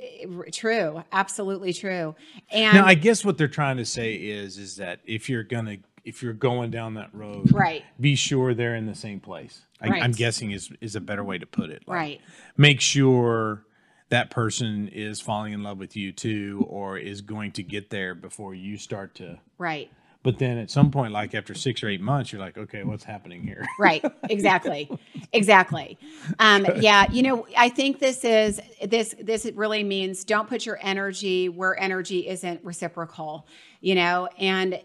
true. 0.52 1.04
Absolutely 1.12 1.74
true. 1.74 2.16
And 2.52 2.76
Now, 2.76 2.86
I 2.86 2.96
guess 2.96 3.24
what 3.24 3.38
they're 3.38 3.48
trying 3.48 3.78
to 3.78 3.86
say 3.86 4.16
is, 4.16 4.58
is 4.58 4.78
that 4.78 5.00
if 5.06 5.30
you're 5.30 5.44
gonna, 5.44 5.78
if 6.06 6.24
you're 6.24 6.34
going 6.34 6.72
down 6.72 6.96
that 6.96 7.10
road, 7.14 7.52
Right. 7.52 7.84
be 8.00 8.16
sure 8.16 8.54
they're 8.54 8.76
in 8.76 8.86
the 8.88 8.96
same 8.96 9.20
place. 9.20 9.66
I, 9.82 9.88
Right. 9.90 10.04
I'm 10.04 10.12
guessing 10.12 10.52
is 10.52 10.72
is 10.82 10.96
a 10.96 11.02
better 11.02 11.24
way 11.24 11.38
to 11.38 11.46
put 11.46 11.70
it. 11.70 11.84
Like, 11.88 11.96
Right. 11.96 12.22
Make 12.58 12.82
sure 12.82 13.64
that 14.10 14.32
person 14.32 14.88
is 14.88 15.22
falling 15.22 15.54
in 15.54 15.62
love 15.62 15.78
with 15.78 15.96
you 15.96 16.12
too, 16.12 16.66
or 16.68 16.98
is 16.98 17.22
going 17.22 17.52
to 17.54 17.64
get 17.64 17.92
there 17.92 18.16
before 18.16 18.56
you 18.56 18.76
start 18.78 19.14
to. 19.16 19.38
right. 19.60 19.92
But 20.22 20.38
then 20.38 20.58
at 20.58 20.70
some 20.70 20.92
point, 20.92 21.14
like 21.14 21.34
after 21.34 21.54
six 21.54 21.82
or 21.82 21.88
eight 21.88 22.02
months, 22.02 22.34
you're 22.34 22.42
like, 22.42 22.58
okay, 22.58 22.84
what's 22.84 23.06
happening 23.06 23.42
here? 23.44 23.66
right 23.80 24.04
exactly 24.30 24.90
exactly 25.32 25.98
um 26.40 26.66
yeah 26.78 27.06
you 27.12 27.22
know 27.22 27.46
i 27.58 27.70
think 27.70 28.00
this 28.00 28.24
is 28.26 28.60
this 28.86 29.16
this 29.22 29.46
really 29.56 29.84
means 29.84 30.24
don't 30.26 30.50
put 30.50 30.66
your 30.66 30.78
energy 30.82 31.48
where 31.50 31.80
energy 31.80 32.28
isn't 32.28 32.64
reciprocal 32.66 33.48
you 33.80 33.96
know 33.96 34.28
and 34.38 34.82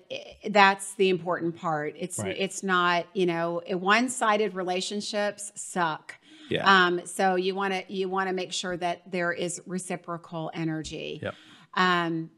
that's 0.51 0.95
the 0.95 1.09
important 1.09 1.57
part 1.57 1.95
it's 1.99 2.19
Right. 2.19 2.37
it's 2.39 2.63
not 2.63 3.07
you 3.15 3.27
know 3.27 3.63
one-sided 3.69 4.55
relationships 4.55 5.51
suck 5.57 6.15
Yeah. 6.51 6.87
um 6.87 7.01
so 7.07 7.35
you 7.37 7.55
want 7.55 7.73
to 7.75 7.93
you 7.93 8.09
want 8.09 8.29
to 8.29 8.35
make 8.35 8.53
sure 8.53 8.77
that 8.77 9.11
there 9.11 9.33
is 9.33 9.61
reciprocal 9.67 10.51
energy 10.55 11.21
Yep. 11.23 11.35
um 11.75 12.31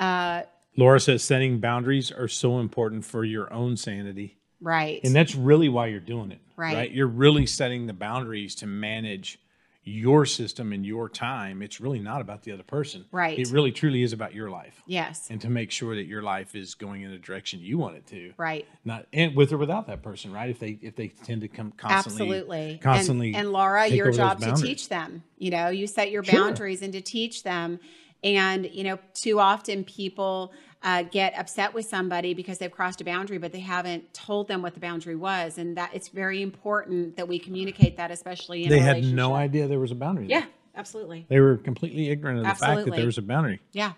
uh 0.00 0.42
Laura 0.78 1.00
says 1.00 1.24
setting 1.24 1.58
boundaries 1.58 2.12
are 2.12 2.28
so 2.28 2.60
important 2.60 3.04
for 3.04 3.24
your 3.24 3.52
own 3.52 3.76
sanity. 3.76 4.38
right 4.60 5.00
And 5.02 5.12
that's 5.14 5.34
really 5.34 5.68
why 5.68 5.88
you're 5.88 5.98
doing 5.98 6.30
it. 6.30 6.40
Right. 6.56 6.90
You're 6.90 7.06
really 7.08 7.46
setting 7.46 7.86
the 7.86 7.92
boundaries 7.92 8.54
to 8.56 8.66
manage 8.66 9.38
your 9.82 10.24
system 10.26 10.72
and 10.72 10.84
your 10.86 11.08
time. 11.08 11.62
It's 11.62 11.80
really 11.80 11.98
not 11.98 12.20
about 12.20 12.42
the 12.42 12.52
other 12.52 12.62
person. 12.62 13.06
Right. 13.10 13.38
It 13.38 13.48
really 13.48 13.72
truly 13.72 14.02
is 14.02 14.12
about 14.12 14.34
your 14.34 14.50
life. 14.50 14.82
yes 14.86 15.26
And 15.30 15.40
to 15.40 15.50
make 15.50 15.70
sure 15.72 15.96
that 15.96 16.04
your 16.06 16.22
life 16.22 16.54
is 16.54 16.74
going 16.74 17.02
in 17.02 17.10
the 17.10 17.18
direction 17.18 17.58
you 17.60 17.76
want 17.78 17.96
it 17.96 18.06
to. 18.08 18.32
right 18.36 18.64
Not 18.84 19.06
and 19.12 19.34
with 19.34 19.52
or 19.52 19.58
without 19.58 19.88
that 19.88 20.02
person, 20.02 20.32
right? 20.32 20.48
If 20.50 20.60
they 20.60 20.78
if 20.80 20.94
they 20.94 21.08
tend 21.08 21.40
to 21.40 21.48
come 21.48 21.72
constantly 21.72 22.22
Absolutely. 22.22 22.78
constantly 22.80 23.28
And, 23.28 23.36
and 23.36 23.52
Laura, 23.52 23.88
your 23.88 24.12
job 24.12 24.40
to 24.40 24.52
teach 24.54 24.88
them. 24.88 25.24
You 25.38 25.50
know, 25.50 25.68
you 25.70 25.88
set 25.88 26.10
your 26.12 26.22
Sure. 26.22 26.38
boundaries 26.38 26.82
and 26.82 26.92
to 26.92 27.00
teach 27.00 27.42
them. 27.42 27.80
And, 28.24 28.68
you 28.72 28.82
know, 28.82 28.98
too 29.14 29.38
often 29.38 29.84
people 29.84 30.52
uh, 30.82 31.02
get 31.02 31.36
upset 31.36 31.74
with 31.74 31.86
somebody 31.86 32.34
because 32.34 32.58
they've 32.58 32.70
crossed 32.70 33.00
a 33.00 33.04
boundary, 33.04 33.38
but 33.38 33.52
they 33.52 33.60
haven't 33.60 34.12
told 34.14 34.48
them 34.48 34.62
what 34.62 34.74
the 34.74 34.80
boundary 34.80 35.16
was. 35.16 35.58
And 35.58 35.76
that 35.76 35.90
it's 35.92 36.08
very 36.08 36.40
important 36.42 37.16
that 37.16 37.26
we 37.26 37.38
communicate 37.38 37.96
that, 37.96 38.10
especially 38.10 38.64
in 38.64 38.70
They 38.70 38.78
had 38.78 39.02
no 39.04 39.34
idea 39.34 39.66
there 39.66 39.80
was 39.80 39.90
a 39.90 39.94
boundary. 39.96 40.28
there. 40.28 40.40
Yeah, 40.40 40.46
absolutely. 40.76 41.26
They 41.28 41.40
were 41.40 41.56
completely 41.56 42.10
ignorant 42.10 42.38
of 42.40 42.44
the 42.44 42.54
fact 42.54 42.84
that 42.84 42.94
there 42.94 43.06
was 43.06 43.18
a 43.18 43.22
boundary, 43.22 43.60
Yeah. 43.72 43.92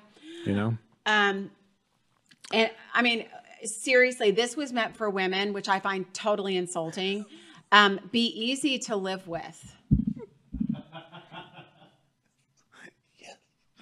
you 0.46 0.54
know? 0.54 0.78
Um, 1.06 1.50
and 2.52 2.70
I 2.94 3.02
mean, 3.02 3.26
seriously, 3.64 4.30
this 4.30 4.56
was 4.56 4.72
meant 4.72 4.96
for 4.96 5.10
women, 5.10 5.52
which 5.52 5.68
I 5.68 5.80
find 5.80 6.12
totally 6.14 6.56
insulting. 6.56 7.26
Um, 7.72 8.00
be 8.10 8.26
easy 8.26 8.78
to 8.80 8.96
live 8.96 9.28
with. 9.28 9.76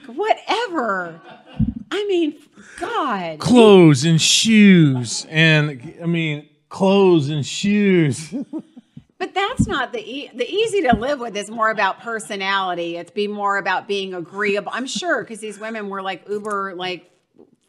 Whatever. 0.06 1.20
I 1.98 2.06
mean, 2.06 2.37
God. 2.78 3.38
clothes 3.40 4.04
and 4.04 4.20
shoes 4.22 5.26
and 5.28 5.94
i 6.02 6.06
mean 6.06 6.48
clothes 6.68 7.28
and 7.28 7.44
shoes 7.44 8.32
But 9.18 9.34
that's 9.34 9.66
not 9.66 9.92
the 9.92 9.98
e- 9.98 10.30
the 10.32 10.48
easy 10.48 10.82
to 10.82 10.94
live 10.94 11.18
with. 11.18 11.37
Is 11.37 11.50
more 11.50 11.70
about 11.70 11.98
personality. 12.00 12.96
It's 12.96 13.11
be 13.11 13.26
more 13.26 13.58
about 13.58 13.88
being 13.88 14.14
agreeable. 14.14 14.70
I'm 14.72 14.87
sure 14.87 15.24
because 15.24 15.40
these 15.40 15.58
women 15.58 15.88
were 15.88 16.02
like 16.02 16.28
uber 16.28 16.72
like 16.76 17.11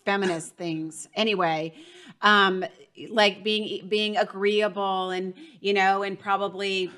feminist 0.06 0.56
things 0.58 1.08
anyway. 1.16 1.74
Um, 2.22 2.64
like 3.10 3.44
being 3.44 3.88
being 3.88 4.16
agreeable 4.16 5.10
and 5.10 5.34
you 5.60 5.74
know 5.74 6.04
and 6.04 6.20
probably 6.20 6.92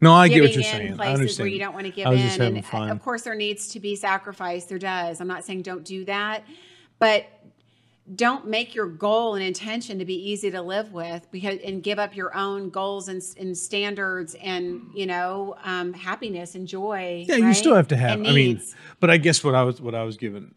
no 0.00 0.14
i 0.14 0.28
get 0.28 0.40
what 0.42 0.52
you're 0.52 0.60
in 0.60 0.64
saying 0.64 0.92
i 0.92 0.96
places 0.96 1.14
understand 1.14 1.44
where 1.44 1.52
you 1.52 1.58
don't 1.58 1.74
want 1.74 1.86
to 1.86 1.92
give 1.92 2.06
I 2.06 2.10
was 2.10 2.20
in. 2.20 2.26
just 2.26 2.38
having 2.38 2.56
and 2.56 2.64
fun. 2.66 2.88
of 2.90 3.02
course, 3.02 3.22
there 3.22 3.34
needs 3.34 3.68
to 3.72 3.80
be 3.80 3.96
sacrifice. 3.96 4.64
There 4.64 4.78
does. 4.78 5.20
I'm 5.20 5.28
not 5.28 5.44
saying 5.44 5.62
don't 5.62 5.84
do 5.84 6.04
that, 6.06 6.44
but 7.00 7.26
don't 8.14 8.46
make 8.46 8.74
your 8.74 8.86
goal 8.86 9.34
and 9.34 9.42
intention 9.42 9.98
to 9.98 10.04
be 10.04 10.14
easy 10.14 10.50
to 10.50 10.62
live 10.62 10.92
with 10.92 11.28
because 11.30 11.58
and 11.64 11.82
give 11.82 11.98
up 11.98 12.14
your 12.14 12.34
own 12.36 12.70
goals 12.70 13.08
and, 13.08 13.22
and 13.38 13.56
standards 13.56 14.36
and 14.42 14.82
you 14.94 15.06
know 15.06 15.56
um, 15.64 15.92
happiness 15.92 16.54
and 16.54 16.68
joy. 16.68 17.24
yeah 17.28 17.36
you 17.36 17.54
still 17.54 17.74
have 17.74 17.88
to 17.88 17.96
have 17.96 18.18
And 18.18 18.28
i 18.28 18.32
mean 18.32 18.60
but 19.00 19.10
i 19.10 19.16
guess 19.16 19.42
what 19.42 19.54
i 19.54 19.62
was 19.62 19.80
what 19.80 19.94
i 19.94 20.02
was 20.04 20.16
given 20.16 20.54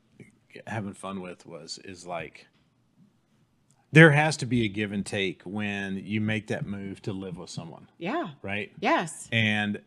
having 0.67 0.93
fun 0.93 1.21
with 1.21 1.45
was 1.45 1.79
is 1.83 2.05
like 2.05 2.47
there 3.91 4.11
has 4.11 4.37
to 4.37 4.45
be 4.47 4.65
a 4.65 4.67
give 4.67 4.91
and 4.91 5.05
take 5.05 5.43
when 5.43 6.01
you 6.03 6.19
make 6.19 6.47
that 6.47 6.65
move 6.65 6.99
to 7.03 7.13
live 7.13 7.37
with 7.37 7.51
someone. 7.51 7.87
Yeah, 7.99 8.29
right? 8.41 8.71
Yes, 8.79 9.29
and 9.31 9.79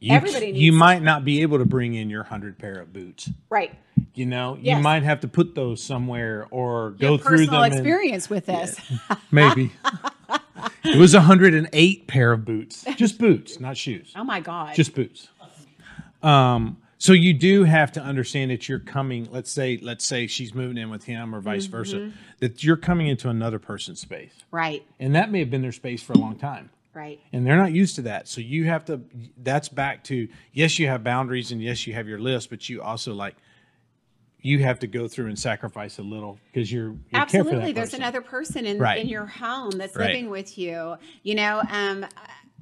you, 0.00 0.14
Everybody 0.14 0.50
you 0.50 0.72
might 0.72 1.02
not 1.02 1.24
be 1.24 1.42
able 1.42 1.58
to 1.58 1.64
bring 1.66 1.94
in 1.94 2.10
your 2.10 2.24
hundred 2.24 2.58
pair 2.58 2.80
of 2.80 2.92
boots. 2.92 3.30
Right. 3.48 3.74
You 4.14 4.26
know, 4.26 4.56
you 4.60 4.76
might 4.76 5.02
have 5.02 5.20
to 5.20 5.28
put 5.28 5.54
those 5.54 5.82
somewhere 5.82 6.46
or 6.50 6.92
go 6.92 7.10
Your 7.10 7.18
through 7.18 7.36
them. 7.38 7.46
personal 7.46 7.62
and- 7.64 7.74
experience 7.74 8.28
with 8.30 8.46
this. 8.46 8.80
maybe 9.30 9.70
it 10.84 10.96
was 10.96 11.14
108 11.14 12.06
pair 12.06 12.32
of 12.32 12.44
boots, 12.44 12.84
just 12.96 13.18
boots, 13.18 13.60
not 13.60 13.76
shoes, 13.76 14.12
Oh 14.16 14.24
my 14.24 14.40
God. 14.40 14.74
just 14.74 14.94
boots. 14.94 15.28
Um, 16.22 16.78
so 16.98 17.12
you 17.14 17.32
do 17.32 17.64
have 17.64 17.92
to 17.92 18.02
understand 18.02 18.50
that 18.50 18.68
you're 18.68 18.78
coming. 18.78 19.28
Let's 19.30 19.50
say, 19.50 19.78
let's 19.80 20.06
say 20.06 20.26
she's 20.26 20.54
moving 20.54 20.76
in 20.76 20.90
with 20.90 21.04
him, 21.04 21.34
or 21.34 21.40
vice 21.40 21.64
versa. 21.64 21.96
Mm-hmm. 21.96 22.16
That 22.40 22.62
you're 22.62 22.76
coming 22.76 23.06
into 23.06 23.30
another 23.30 23.58
person's 23.58 24.00
space, 24.00 24.32
right. 24.50 24.84
and 24.98 25.14
that 25.14 25.30
may 25.30 25.38
have 25.38 25.50
been 25.50 25.62
their 25.62 25.72
space 25.72 26.02
for 26.02 26.12
a 26.12 26.18
long 26.18 26.36
time. 26.36 26.68
Right. 26.92 27.20
and 27.32 27.46
they're 27.46 27.56
not 27.56 27.72
used 27.72 27.94
to 27.96 28.02
that. 28.02 28.26
So 28.26 28.40
you 28.40 28.64
have 28.64 28.84
to. 28.86 29.00
That's 29.36 29.68
back 29.68 30.02
to 30.04 30.28
yes, 30.52 30.78
you 30.78 30.88
have 30.88 31.04
boundaries, 31.04 31.52
and 31.52 31.62
yes, 31.62 31.86
you 31.86 31.94
have 31.94 32.08
your 32.08 32.18
list, 32.18 32.50
but 32.50 32.68
you 32.68 32.82
also 32.82 33.14
like 33.14 33.36
you 34.42 34.60
have 34.60 34.78
to 34.80 34.86
go 34.86 35.06
through 35.06 35.26
and 35.26 35.38
sacrifice 35.38 35.98
a 35.98 36.02
little 36.02 36.38
because 36.52 36.72
you're, 36.72 36.92
you 36.92 36.98
Absolutely. 37.12 37.72
There's 37.72 37.94
another 37.94 38.20
person 38.20 38.66
in, 38.66 38.78
Right. 38.78 38.98
in 38.98 39.08
your 39.08 39.26
home 39.26 39.72
that's 39.72 39.94
Right. 39.94 40.06
living 40.06 40.30
with 40.30 40.56
you. 40.56 40.96
You 41.22 41.34
know, 41.34 41.62
um, 41.68 42.06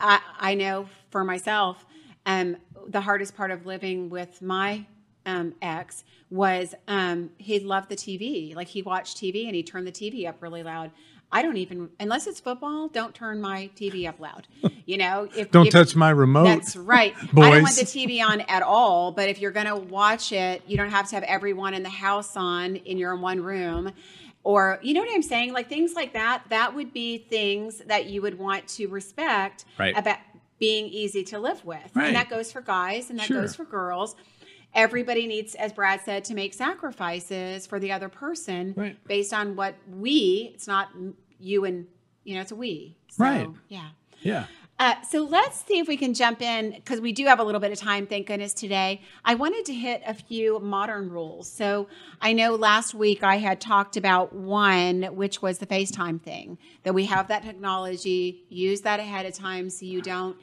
I, 0.01 0.21
I 0.39 0.55
know 0.55 0.89
for 1.11 1.25
myself, 1.25 1.87
um, 2.27 2.57
the 2.89 3.01
hardest 3.01 3.37
part 3.37 3.51
of 3.51 3.65
living 3.67 4.11
with 4.11 4.43
my 4.43 4.87
um, 5.27 5.55
ex 5.63 6.05
was 6.31 6.75
um, 6.89 7.31
he 7.39 7.61
loved 7.61 7.91
the 7.91 7.97
TV. 7.97 8.55
Like 8.55 8.69
he 8.69 8.83
watched 8.83 9.17
TV 9.19 9.47
and 9.47 9.55
he 9.55 9.63
turned 9.63 9.87
the 9.87 9.93
TV 9.93 10.29
up 10.29 10.43
really 10.43 10.63
loud. 10.63 10.91
I 11.31 11.43
don't 11.43 11.59
even, 11.59 11.91
unless 12.01 12.27
it's 12.27 12.41
football, 12.41 12.89
don't 12.89 13.15
turn 13.15 13.41
my 13.41 13.69
TV 13.77 14.09
up 14.09 14.19
loud. 14.19 14.47
You 14.87 14.97
know, 14.97 15.29
if, 15.37 15.51
Don't 15.51 15.67
if- 15.67 15.73
touch 15.73 15.95
my 15.95 16.09
remote. 16.11 16.45
That's 16.45 16.75
right. 16.75 17.15
I 17.23 17.27
don't 17.27 17.63
want 17.63 17.77
the 17.77 17.83
TV 17.85 18.23
on 18.27 18.41
at 18.43 18.63
all, 18.63 19.13
but 19.13 19.29
if 19.29 19.39
you're 19.39 19.51
going 19.51 19.67
to 19.67 19.77
watch 19.77 20.33
it, 20.33 20.63
you 20.67 20.77
don't 20.79 20.89
have 20.91 21.09
to 21.11 21.17
have 21.17 21.25
everyone 21.25 21.75
in 21.75 21.83
the 21.83 21.91
house 21.91 22.35
on 22.37 22.77
in 22.77 22.97
your 22.97 23.15
one 23.17 23.43
room. 23.43 23.93
Or, 24.43 24.79
you 24.83 24.95
know 24.95 25.01
what 25.01 25.11
I'm 25.13 25.21
saying? 25.23 25.53
Like 25.53 25.69
things 25.69 25.93
like 25.95 26.15
that, 26.15 26.45
that 26.49 26.75
would 26.75 26.95
be 26.95 27.19
things 27.19 27.79
that 27.87 28.07
you 28.07 28.23
would 28.23 28.39
want 28.39 28.67
to 28.69 28.87
respect 28.87 29.67
Right. 29.79 29.95
about 29.99 30.17
being 30.59 30.87
easy 30.87 31.23
to 31.25 31.39
live 31.39 31.63
with. 31.65 31.79
Right. 31.95 32.07
And 32.07 32.17
that 32.17 32.31
goes 32.31 32.51
for 32.51 32.63
guys 32.63 33.11
and 33.11 33.19
that 33.19 33.27
Sure. 33.27 33.43
goes 33.43 33.55
for 33.55 33.65
girls. 33.65 34.17
Everybody 34.75 35.27
needs, 35.27 35.55
as 35.55 35.73
Brad 35.73 36.01
said, 36.05 36.25
to 36.27 36.35
make 36.35 36.55
sacrifices 36.55 37.67
for 37.67 37.81
the 37.81 37.93
other 37.93 38.09
person 38.09 38.75
Right. 38.77 38.97
based 39.07 39.33
on 39.33 39.57
what 39.57 39.75
we, 39.91 40.53
it's 40.55 40.67
not 40.67 40.91
you 41.41 41.65
and, 41.65 41.87
you 42.25 42.35
know, 42.35 42.43
it's 42.43 42.53
a 42.53 42.57
we. 42.57 42.97
So, 43.11 43.25
Right. 43.25 43.49
Yeah. 43.69 43.89
yeah. 44.21 44.47
Uh, 44.81 44.95
so 45.03 45.25
let's 45.25 45.65
see 45.65 45.81
if 45.81 45.89
we 45.89 45.97
can 45.97 46.15
jump 46.15 46.41
in 46.41 46.71
because 46.71 47.01
we 47.01 47.11
do 47.11 47.25
have 47.27 47.41
a 47.41 47.43
little 47.43 47.61
bit 47.61 47.73
of 47.73 47.79
time, 47.79 48.07
thank 48.07 48.29
goodness, 48.29 48.53
today. 48.53 49.01
I 49.25 49.35
wanted 49.35 49.65
to 49.65 49.75
hit 49.75 50.03
a 50.07 50.15
few 50.15 50.61
modern 50.61 51.11
rules. 51.11 51.51
So 51.51 51.89
I 52.21 52.33
know 52.33 52.55
last 52.55 52.95
week 52.95 53.25
I 53.25 53.39
had 53.39 53.61
talked 53.61 53.97
about 53.97 54.33
one, 54.33 55.03
which 55.17 55.43
was 55.43 55.59
the 55.59 55.67
FaceTime 55.67 56.23
thing, 56.23 56.59
that 56.85 56.95
we 56.95 57.07
have 57.07 57.27
that 57.27 57.43
technology, 57.43 58.45
use 58.51 58.83
that 58.83 59.01
ahead 59.01 59.27
of 59.27 59.35
time 59.35 59.69
so 59.69 59.85
you 59.85 60.01
don't 60.01 60.37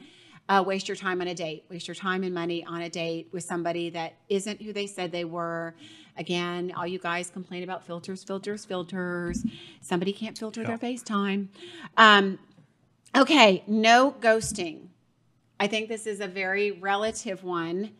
uh, 0.48 0.62
waste 0.66 0.88
your 0.88 0.96
time 0.96 1.20
on 1.20 1.28
a 1.28 1.34
date, 1.34 1.64
waste 1.68 1.88
your 1.88 1.94
time 1.94 2.22
and 2.22 2.34
money 2.34 2.64
on 2.64 2.82
a 2.82 2.90
date 2.90 3.28
with 3.32 3.44
somebody 3.44 3.90
that 3.90 4.14
isn't 4.28 4.62
who 4.62 4.72
they 4.72 4.86
said 4.86 5.12
they 5.12 5.24
were. 5.24 5.74
Again, 6.18 6.72
all 6.76 6.86
you 6.86 6.98
guys 6.98 7.28
complain 7.30 7.62
about 7.62 7.84
filters, 7.84 8.24
filters, 8.24 8.64
filters. 8.64 9.44
Somebody 9.80 10.12
can't 10.12 10.38
filter 10.38 10.64
their 10.64 10.78
FaceTime. 10.78 11.48
Um, 11.96 12.38
Okay, 13.16 13.64
no 13.66 14.14
ghosting. 14.20 14.88
I 15.58 15.68
think 15.68 15.88
this 15.88 16.06
is 16.06 16.20
a 16.20 16.26
very 16.26 16.70
relative 16.72 17.42
one 17.42 17.92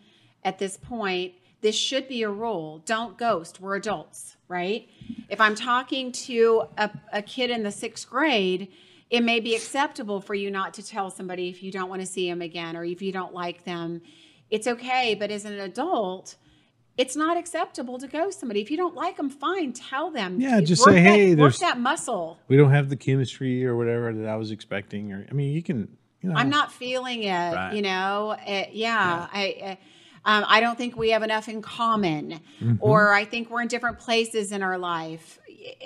at 0.45 0.59
this 0.59 0.77
point. 0.77 1.33
This 1.63 1.75
should 1.75 2.07
be 2.07 2.23
a 2.23 2.29
rule. 2.29 2.83
Don't 2.85 3.17
ghost. 3.17 3.59
We're 3.59 3.77
adults, 3.77 4.37
right? 4.47 4.87
If 5.31 5.41
I'm 5.41 5.55
talking 5.55 6.13
to 6.13 6.65
a, 6.77 6.91
a 7.15 7.23
kid 7.23 7.49
in 7.49 7.63
the 7.63 7.71
sixth 7.71 8.11
grade, 8.11 8.69
it 9.11 9.23
may 9.23 9.41
be 9.41 9.55
acceptable 9.55 10.21
for 10.21 10.35
you 10.35 10.51
not 10.51 10.75
to 10.75 10.83
tell 10.85 11.11
somebody 11.11 11.49
if 11.49 11.63
you 11.63 11.71
don't 11.71 11.89
want 11.89 12.01
to 12.01 12.07
see 12.07 12.29
them 12.29 12.43
again 12.43 12.77
or 12.77 12.85
if 12.85 13.01
you 13.03 13.13
don't 13.13 13.33
like 13.35 13.65
them. 13.65 14.03
It's 14.51 14.67
okay, 14.67 15.15
but 15.15 15.31
as 15.31 15.45
an 15.45 15.59
adult, 15.59 16.37
it's 16.97 17.15
not 17.17 17.37
acceptable 17.37 17.99
to 17.99 18.09
ghost 18.09 18.41
somebody. 18.41 18.61
If 18.63 18.71
you 18.71 18.77
don't 18.77 18.95
like 18.95 19.17
them, 19.17 19.29
fine, 19.29 19.73
tell 19.73 20.11
them. 20.11 20.41
Yeah, 20.41 20.61
just 20.61 20.85
Work 20.87 20.95
say, 20.95 21.03
that- 21.03 21.09
"Hey, 21.11 21.29
work 21.31 21.37
there's- 21.37 21.59
that 21.61 21.79
muscle. 21.79 22.39
We 22.49 22.57
don't 22.57 22.71
have 22.71 22.89
the 22.89 22.97
chemistry 22.97 23.65
or 23.67 23.77
whatever 23.77 24.13
that 24.15 24.29
I 24.29 24.37
was 24.37 24.51
expecting. 24.51 25.13
Or 25.13 25.27
I 25.31 25.35
mean, 25.35 25.53
you 25.53 25.63
can. 25.63 25.89
You 26.23 26.31
know, 26.31 26.37
I'm 26.37 26.49
not 26.51 26.73
feeling 26.73 27.23
it. 27.25 27.31
Right. 27.33 27.75
You 27.75 27.83
know, 27.83 28.37
It- 28.47 28.71
yeah, 28.73 29.29
I. 29.33 29.55
Uh, 29.63 30.29
um, 30.29 30.45
I 30.49 30.61
don't 30.61 30.77
think 30.77 30.97
we 30.97 31.11
have 31.11 31.23
enough 31.23 31.49
in 31.49 31.63
common, 31.63 32.41
Mm-hmm. 32.61 32.75
or 32.81 33.13
I 33.13 33.25
think 33.25 33.49
we're 33.49 33.63
in 33.63 33.69
different 33.69 33.99
places 34.01 34.51
in 34.51 34.61
our 34.63 34.77
life. 34.77 35.39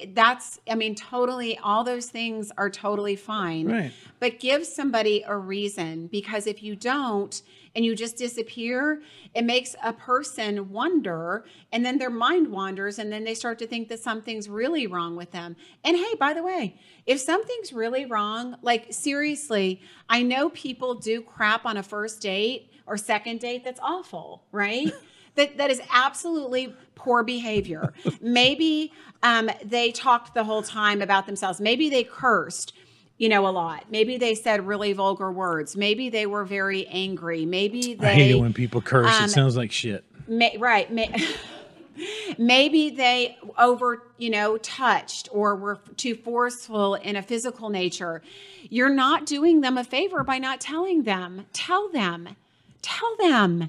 That's, 0.08 0.58
I 0.68 0.74
mean, 0.74 0.94
totally, 0.94 1.58
all 1.58 1.84
those 1.84 2.06
things 2.06 2.50
are 2.56 2.70
totally 2.70 3.16
fine. 3.16 3.70
Right. 3.70 3.92
But 4.18 4.40
give 4.40 4.66
somebody 4.66 5.24
a 5.26 5.36
reason 5.36 6.06
because 6.06 6.46
if 6.46 6.62
you 6.62 6.76
don't 6.76 7.40
and 7.74 7.84
you 7.84 7.94
just 7.94 8.16
disappear, 8.16 9.02
it 9.34 9.44
makes 9.44 9.76
a 9.82 9.92
person 9.92 10.70
wonder 10.70 11.44
and 11.72 11.84
then 11.84 11.98
their 11.98 12.10
mind 12.10 12.48
wanders 12.48 12.98
and 12.98 13.12
then 13.12 13.24
they 13.24 13.34
start 13.34 13.58
to 13.60 13.66
think 13.66 13.88
that 13.88 14.00
something's 14.00 14.48
really 14.48 14.86
wrong 14.86 15.16
with 15.16 15.30
them. 15.30 15.56
And 15.84 15.96
hey, 15.96 16.14
by 16.18 16.32
the 16.32 16.42
way, 16.42 16.76
if 17.06 17.20
something's 17.20 17.72
really 17.72 18.06
wrong, 18.06 18.56
like 18.62 18.86
seriously, 18.90 19.80
I 20.08 20.22
know 20.22 20.50
people 20.50 20.94
do 20.94 21.22
crap 21.22 21.64
on 21.64 21.76
a 21.76 21.82
first 21.82 22.20
date 22.20 22.72
or 22.86 22.96
second 22.96 23.40
date 23.40 23.64
that's 23.64 23.80
awful, 23.82 24.44
right? 24.52 24.92
that 25.34 25.56
that 25.56 25.70
is 25.70 25.80
absolutely 25.92 26.74
poor 26.94 27.22
behavior. 27.22 27.92
Maybe 28.20 28.92
um, 29.22 29.50
they 29.64 29.90
talked 29.90 30.34
the 30.34 30.44
whole 30.44 30.62
time 30.62 31.02
about 31.02 31.26
themselves. 31.26 31.60
Maybe 31.60 31.88
they 31.90 32.04
cursed 32.04 32.72
you 33.20 33.28
know, 33.28 33.46
a 33.46 33.50
lot. 33.50 33.84
Maybe 33.90 34.16
they 34.16 34.34
said 34.34 34.66
really 34.66 34.94
vulgar 34.94 35.30
words. 35.30 35.76
Maybe 35.76 36.08
they 36.08 36.24
were 36.24 36.46
very 36.46 36.86
angry. 36.86 37.44
Maybe 37.44 37.92
they 37.92 38.08
I 38.08 38.14
hate 38.14 38.30
it 38.30 38.40
when 38.40 38.54
people 38.54 38.80
curse. 38.80 39.14
um, 39.14 39.26
it 39.26 39.28
sounds 39.28 39.58
like 39.58 39.70
shit. 39.70 40.04
may, 40.26 40.56
right. 40.56 40.90
May, 40.90 41.14
maybe 42.38 42.88
they 42.88 43.36
over, 43.58 44.02
you 44.16 44.30
know, 44.30 44.56
touched 44.56 45.28
or 45.32 45.54
were 45.54 45.80
too 45.98 46.14
forceful 46.14 46.94
in 46.94 47.14
a 47.14 47.20
physical 47.20 47.68
nature. 47.68 48.22
You're 48.70 48.88
not 48.88 49.26
doing 49.26 49.60
them 49.60 49.76
a 49.76 49.84
favor 49.84 50.24
by 50.24 50.38
not 50.38 50.58
telling 50.58 51.02
them. 51.02 51.44
Tell 51.52 51.90
them. 51.90 52.36
Tell 52.80 53.16
them. 53.18 53.68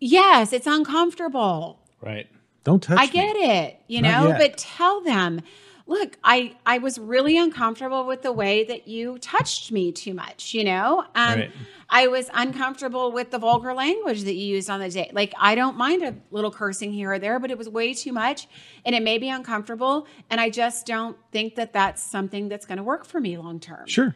Yes, 0.00 0.52
it's 0.52 0.66
uncomfortable. 0.66 1.80
Right. 2.00 2.26
Don't 2.64 2.82
touch. 2.82 2.98
I 2.98 3.06
get 3.06 3.36
it, 3.36 3.80
you 3.86 4.02
Not 4.02 4.08
know, 4.24 4.28
yet. 4.30 4.38
but 4.38 4.58
tell 4.58 5.00
them, 5.00 5.40
look, 5.86 6.18
I 6.24 6.56
I 6.66 6.78
was 6.78 6.98
really 6.98 7.38
uncomfortable 7.38 8.04
with 8.06 8.22
the 8.22 8.32
way 8.32 8.64
that 8.64 8.88
you 8.88 9.18
touched 9.18 9.70
me 9.70 9.92
too 9.92 10.12
much, 10.14 10.52
you 10.52 10.64
know? 10.64 11.00
Um 11.14 11.38
Right. 11.38 11.50
I 11.88 12.08
was 12.08 12.28
uncomfortable 12.34 13.12
with 13.12 13.30
the 13.30 13.38
vulgar 13.38 13.72
language 13.72 14.24
that 14.24 14.34
you 14.34 14.56
used 14.56 14.68
on 14.68 14.80
the 14.80 14.88
date. 14.90 15.14
Like 15.14 15.32
I 15.38 15.54
don't 15.54 15.76
mind 15.76 16.02
a 16.02 16.16
little 16.32 16.50
cursing 16.50 16.92
here 16.92 17.12
or 17.12 17.18
there, 17.20 17.38
but 17.38 17.52
it 17.52 17.56
was 17.56 17.68
way 17.68 17.94
too 17.94 18.12
much 18.12 18.48
and 18.84 18.94
it 18.96 19.02
may 19.04 19.18
be 19.18 19.28
uncomfortable 19.28 20.08
and 20.28 20.40
I 20.40 20.50
just 20.50 20.84
don't 20.86 21.16
think 21.30 21.54
that 21.54 21.72
that's 21.72 22.02
something 22.02 22.48
that's 22.48 22.66
going 22.66 22.78
to 22.78 22.84
work 22.84 23.06
for 23.06 23.20
me 23.20 23.38
long 23.38 23.60
term. 23.60 23.86
Sure. 23.86 24.14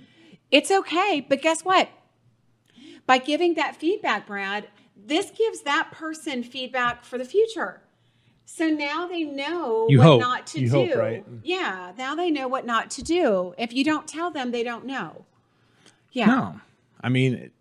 It's 0.50 0.72
okay, 0.72 1.24
but 1.28 1.40
guess 1.40 1.64
what? 1.64 1.88
By 3.06 3.18
giving 3.18 3.54
that 3.54 3.76
feedback, 3.76 4.26
Brad, 4.26 4.66
this 5.06 5.30
gives 5.30 5.62
that 5.62 5.90
person 5.92 6.42
feedback 6.42 7.04
for 7.04 7.18
the 7.18 7.24
future. 7.24 7.80
So 8.44 8.66
now 8.68 9.06
they 9.06 9.22
know 9.22 9.86
You 9.88 9.98
what 9.98 10.04
hope. 10.06 10.20
not 10.20 10.46
to 10.48 10.60
You 10.60 10.68
do. 10.70 10.72
hope, 10.86 10.96
right? 10.96 11.24
Yeah, 11.44 11.92
now 11.96 12.14
they 12.16 12.30
know 12.30 12.48
what 12.48 12.66
not 12.66 12.90
to 12.92 13.02
do. 13.02 13.54
If 13.58 13.72
you 13.72 13.84
don't 13.84 14.08
tell 14.08 14.30
them, 14.30 14.50
they 14.50 14.64
don't 14.64 14.84
know. 14.86 15.24
Yeah. 16.12 16.26
No, 16.26 16.60
I 17.00 17.08
mean, 17.10 17.34
it, 17.34 17.52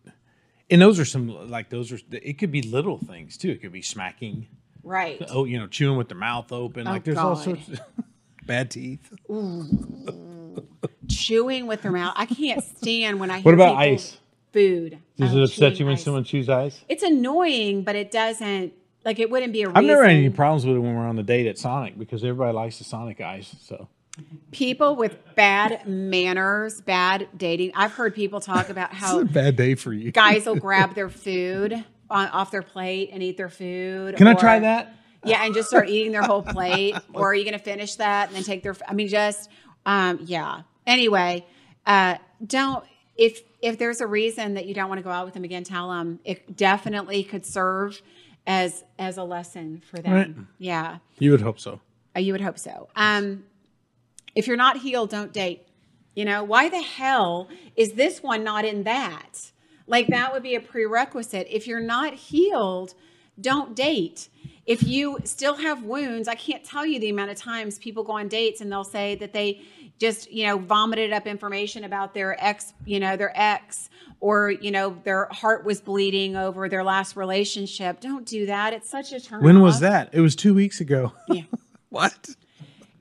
and 0.72 0.82
those 0.82 1.00
are 1.00 1.06
some 1.06 1.50
like 1.50 1.70
those 1.70 1.92
are. 1.92 2.00
It 2.12 2.40
could 2.40 2.52
be 2.52 2.64
little 2.64 2.98
things 2.98 3.38
too. 3.38 3.50
It 3.52 3.62
could 3.62 3.72
be 3.72 3.84
smacking. 3.84 4.48
Right. 4.84 5.22
Oh, 5.30 5.46
you 5.46 5.60
know, 5.60 5.68
chewing 5.68 5.98
with 5.98 6.08
their 6.10 6.18
mouth 6.18 6.52
open. 6.52 6.88
Oh, 6.88 6.92
like 6.92 7.04
there's 7.04 7.18
all 7.18 7.36
sorts 7.36 7.68
of 7.68 7.80
bad 8.48 8.72
teeth. 8.72 9.14
Ooh. 9.30 10.66
Chewing 11.08 11.68
with 11.68 11.82
their 11.82 11.92
mouth. 11.92 12.14
I 12.16 12.26
can't 12.26 12.64
stand 12.64 13.20
when 13.20 13.30
I 13.30 13.36
hear 13.36 13.44
What 13.44 13.54
about 13.54 13.80
people- 13.80 13.94
ice? 13.94 14.18
Food. 14.52 15.00
Does 15.18 15.36
it 15.36 15.44
upset 15.44 15.80
you 15.80 15.86
when 15.86 15.94
ice. 15.96 16.04
someone 16.04 16.24
chews 16.24 16.50
ice? 16.50 16.82
It's 16.88 17.04
annoying, 17.04 17.84
but 17.84 17.96
it 17.96 18.12
doesn't. 18.12 18.74
Like 19.06 19.20
it 19.20 19.30
wouldn't 19.30 19.54
be 19.54 19.62
a 19.62 19.68
reason. 19.68 19.78
I've 19.78 19.86
never 19.86 20.04
had 20.04 20.14
any 20.14 20.30
problems 20.30 20.66
with 20.66 20.76
it 20.76 20.80
when 20.80 20.96
we're 20.96 21.08
on 21.08 21.16
the 21.16 21.24
date 21.24 21.48
at 21.48 21.58
Sonic 21.58 21.98
because 21.98 22.24
everybody 22.24 22.54
likes 22.54 22.80
the 22.80 22.84
Sonic 22.84 23.22
ice. 23.22 23.56
So 23.62 23.88
people 24.52 24.96
with 24.96 25.18
bad 25.36 25.88
manners, 25.88 26.82
bad 26.82 27.28
dating. 27.38 27.72
I've 27.76 27.94
heard 27.94 28.16
people 28.16 28.40
talk 28.40 28.70
about 28.70 28.94
how 28.94 29.24
bad 29.24 29.56
day 29.56 29.76
for 29.76 29.94
you. 29.94 30.12
guys 30.12 30.46
will 30.46 30.56
grab 30.60 30.96
their 30.96 31.10
food 31.10 31.74
on, 32.10 32.28
off 32.30 32.52
their 32.52 32.62
plate 32.62 33.10
and 33.14 33.22
eat 33.24 33.38
their 33.38 33.50
food. 33.50 34.18
Can 34.18 34.28
I 34.28 34.34
try 34.34 34.60
that? 34.60 34.96
Yeah, 35.26 35.44
and 35.44 35.54
just 35.54 35.68
start 35.68 35.90
eating 35.90 36.12
their 36.12 36.22
whole 36.22 36.42
plate. 36.42 36.96
or 37.14 37.32
are 37.32 37.36
you 37.36 37.44
going 37.44 37.58
to 37.58 37.64
finish 37.64 37.96
that 37.96 38.28
and 38.28 38.36
then 38.36 38.44
take 38.44 38.64
their? 38.64 38.76
I 38.88 38.94
mean, 38.94 39.10
just 39.10 39.50
um, 39.86 40.20
yeah. 40.24 40.62
Anyway, 40.88 41.46
uh, 41.86 42.18
don't. 42.46 42.84
If 43.20 43.42
if 43.62 43.78
there's 43.78 44.00
a 44.00 44.08
reason 44.08 44.54
that 44.54 44.66
you 44.66 44.74
don't 44.74 44.88
want 44.88 45.00
to 45.00 45.04
go 45.04 45.12
out 45.12 45.26
with 45.26 45.34
them 45.34 45.44
again, 45.44 45.64
tell 45.66 45.90
them. 45.90 46.20
It 46.24 46.56
definitely 46.56 47.24
could 47.24 47.46
serve 47.46 48.02
as 48.48 48.84
as 48.98 49.18
a 49.18 49.24
lesson 49.24 49.84
for 49.92 50.00
them. 50.00 50.14
Right. 50.14 50.36
Yeah, 50.58 50.98
You 51.20 51.32
would 51.32 51.42
hope 51.42 51.60
so. 51.60 51.82
Uh, 52.16 52.22
you 52.22 52.32
would 52.32 52.42
hope 52.42 52.58
so. 52.58 52.88
Um, 52.96 53.44
if 54.36 54.48
you're 54.48 54.58
not 54.58 54.78
healed, 54.78 55.10
don't 55.10 55.34
date. 55.34 55.68
You 56.16 56.26
know 56.26 56.44
why 56.44 56.70
the 56.70 56.82
hell 56.82 57.50
is 57.76 57.94
this 57.94 58.24
one 58.24 58.44
not 58.44 58.64
in 58.66 58.84
that? 58.84 59.52
Like 59.86 60.08
that 60.08 60.32
would 60.32 60.44
be 60.44 60.56
a 60.56 60.62
prerequisite. 60.62 61.48
If 61.50 61.68
you're 61.68 61.82
not 61.82 62.14
healed, 62.14 62.94
don't 63.40 63.76
date. 63.76 64.30
If 64.66 64.84
you 64.84 65.18
still 65.24 65.56
have 65.56 65.84
wounds, 65.84 66.28
I 66.28 66.36
can't 66.36 66.64
tell 66.64 66.86
you 66.86 67.00
the 67.00 67.10
amount 67.10 67.32
of 67.32 67.38
times 67.38 67.80
people 67.80 68.04
go 68.04 68.14
on 68.14 68.28
dates 68.28 68.62
and 68.62 68.72
they'll 68.72 68.84
say 68.84 69.16
that 69.16 69.34
they 69.34 69.62
just, 70.00 70.32
you 70.32 70.46
know, 70.48 70.58
vomited 70.58 71.12
up 71.14 71.28
information 71.28 71.84
about 71.84 72.14
their 72.14 72.42
ex, 72.44 72.74
you 72.86 73.00
know, 73.00 73.18
their 73.18 73.32
ex, 73.38 73.90
or, 74.22 74.50
you 74.52 74.72
know, 74.72 74.98
their 75.04 75.28
heart 75.32 75.66
was 75.66 75.82
bleeding 75.82 76.36
over 76.36 76.68
their 76.70 76.84
last 76.84 77.16
relationship. 77.16 78.00
Don't 78.00 78.26
do 78.26 78.46
that. 78.48 78.74
It's 78.74 78.90
such 78.90 79.12
a 79.12 79.20
turn. 79.20 79.44
When 79.44 79.62
was 79.62 79.80
that? 79.82 80.10
It 80.14 80.22
was 80.22 80.36
two 80.36 80.54
weeks 80.54 80.80
ago. 80.80 81.14
Yeah. 81.28 81.44
what? 81.90 82.30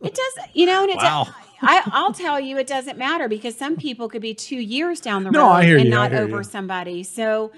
It 0.03 0.15
does, 0.15 0.47
you 0.55 0.67
know, 0.67 0.83
and 0.83 0.91
it 0.91 0.97
Wow. 0.97 1.25
does, 1.25 1.35
I, 1.61 1.83
I'll 1.93 2.13
tell 2.13 2.39
you, 2.39 2.57
it 2.59 2.67
doesn't 2.69 2.99
matter 2.99 3.29
because 3.29 3.57
some 3.57 3.77
people 3.77 4.09
could 4.09 4.23
be 4.23 4.33
two 4.35 4.61
years 4.61 5.01
down 5.01 5.25
the 5.25 5.31
No, 5.31 5.41
road 5.41 5.51
I 5.51 5.65
hear 5.65 5.79
and 5.79 5.89
you, 5.89 5.95
I 5.95 5.99
not 5.99 6.13
hear 6.13 6.21
over 6.23 6.39
you. 6.39 6.45
somebody. 6.45 7.03
So 7.03 7.51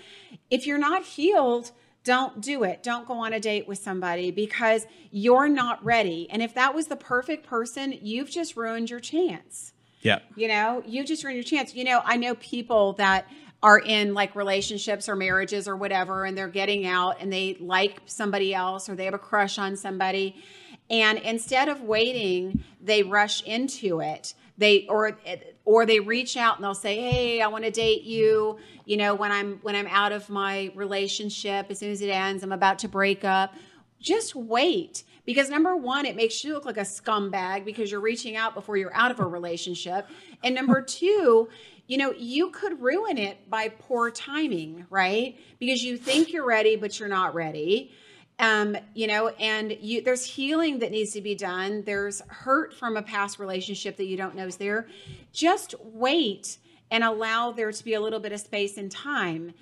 if 0.51 0.67
you're 0.67 0.79
not 0.79 1.05
healed, 1.05 1.71
don't 2.05 2.41
do 2.41 2.65
it. 2.65 2.83
Don't 2.83 3.07
go 3.07 3.15
on 3.15 3.33
a 3.33 3.41
date 3.41 3.69
with 3.69 3.79
somebody 3.79 4.31
because 4.31 4.87
you're 5.11 5.49
not 5.49 5.85
ready. 5.85 6.29
And 6.31 6.43
if 6.43 6.55
that 6.55 6.75
was 6.75 6.87
the 6.87 6.97
perfect 6.97 7.47
person, 7.47 7.99
you've 8.01 8.31
just 8.31 8.57
ruined 8.57 8.91
your 8.91 9.01
chance. 9.01 9.73
Yeah. 10.01 10.21
You 10.35 10.49
know, 10.49 10.83
you 10.87 11.05
just 11.05 11.25
ruined 11.25 11.37
your 11.37 11.45
chance. 11.45 11.75
You 11.75 11.85
know, 11.85 12.01
I 12.05 12.17
know 12.17 12.35
people 12.37 12.95
that 12.95 13.27
are 13.63 13.79
in 13.79 14.15
like 14.15 14.35
relationships 14.35 15.09
or 15.09 15.17
marriages 15.17 15.69
or 15.69 15.77
whatever, 15.77 16.25
and 16.25 16.37
they're 16.37 16.49
getting 16.49 16.87
out 16.87 17.21
and 17.21 17.31
they 17.31 17.57
like 17.61 18.01
somebody 18.07 18.55
else 18.55 18.89
or 18.89 18.95
they 18.95 19.05
have 19.05 19.15
a 19.15 19.19
crush 19.19 19.59
on 19.59 19.77
somebody. 19.77 20.43
And 20.89 21.19
instead 21.19 21.69
of 21.69 21.83
waiting, 21.83 22.65
they 22.81 23.03
rush 23.03 23.43
into 23.43 24.01
it. 24.01 24.35
They 24.61 24.87
or 24.89 25.19
or 25.65 25.87
they 25.87 26.01
reach 26.01 26.37
out 26.37 26.57
and 26.57 26.65
they'll 26.65 26.75
say, 26.75 27.01
"Hey, 27.01 27.41
I 27.41 27.47
want 27.47 27.65
to 27.65 27.71
date 27.71 28.03
you." 28.03 28.59
You 28.85 28.99
know, 28.99 29.15
when 29.15 29.33
I'm 29.33 29.59
when 29.63 29.75
I'm 29.75 29.87
out 29.87 30.13
of 30.13 30.29
my 30.29 30.71
relationship, 30.75 31.67
as 31.71 31.79
soon 31.79 31.91
as 31.91 32.03
it 32.03 32.11
ends, 32.11 32.43
I'm 32.43 32.53
about 32.53 32.79
to 32.81 32.89
break 32.89 33.25
up. 33.25 33.55
Just 34.01 34.37
wait 34.37 35.05
because 35.25 35.49
number 35.49 35.75
one, 35.75 36.05
it 36.05 36.15
makes 36.15 36.45
you 36.45 36.53
look 36.53 36.67
like 36.67 36.77
a 36.77 36.83
scumbag 36.83 37.65
because 37.65 37.91
you're 37.91 38.03
reaching 38.03 38.37
out 38.37 38.53
before 38.55 38.77
you're 38.77 38.95
out 38.95 39.11
of 39.11 39.19
a 39.19 39.25
relationship, 39.25 40.07
and 40.45 40.55
number 40.55 40.83
two, 40.99 41.49
you 41.87 41.97
know, 41.97 42.13
you 42.13 42.51
could 42.51 42.83
ruin 42.83 43.17
it 43.17 43.49
by 43.49 43.69
poor 43.69 44.11
timing, 44.11 44.85
right? 44.91 45.39
Because 45.59 45.83
you 45.83 45.97
think 45.97 46.35
you're 46.35 46.47
ready, 46.47 46.77
but 46.77 47.01
you're 47.01 47.09
not 47.09 47.35
ready 47.35 47.93
um, 48.41 48.75
you 48.95 49.07
know, 49.07 49.29
and 49.29 49.77
you 49.81 50.03
there's 50.03 50.25
healing 50.25 50.79
that 50.81 50.91
needs 50.91 51.13
to 51.13 51.21
be 51.21 51.35
done. 51.35 51.83
There's 51.85 52.23
hurt 52.27 52.75
from 52.75 52.97
a 52.97 53.03
past 53.03 53.39
relationship 53.39 53.99
that 53.99 54.07
you 54.07 54.17
don't 54.17 54.35
know 54.35 54.47
is 54.47 54.57
there. 54.57 54.89
Just 55.33 55.75
wait 55.85 56.57
and 56.91 57.05
allow 57.05 57.53
there 57.53 57.71
to 57.71 57.85
be 57.85 57.95
a 57.95 58.01
little 58.01 58.19
bit 58.19 58.33
of 58.33 58.41
space 58.41 58.79
and 58.79 58.91
time 58.91 59.53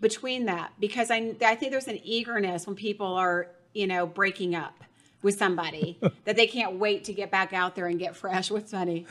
between 0.00 0.46
that 0.46 0.72
because 0.80 1.10
I 1.10 1.36
I 1.44 1.54
think 1.54 1.72
there's 1.72 1.88
an 1.88 2.00
eagerness 2.02 2.66
when 2.66 2.74
people 2.74 3.06
are 3.06 3.48
you 3.74 3.86
know 3.86 4.06
breaking 4.06 4.54
up 4.54 4.82
with 5.20 5.36
somebody 5.36 5.98
that 6.24 6.34
they 6.34 6.46
can't 6.46 6.76
wait 6.76 7.04
to 7.04 7.12
get 7.12 7.30
back 7.30 7.52
out 7.52 7.76
there 7.76 7.86
and 7.86 7.98
get 7.98 8.16
fresh. 8.16 8.50
What's 8.50 8.70
funny? 8.70 9.06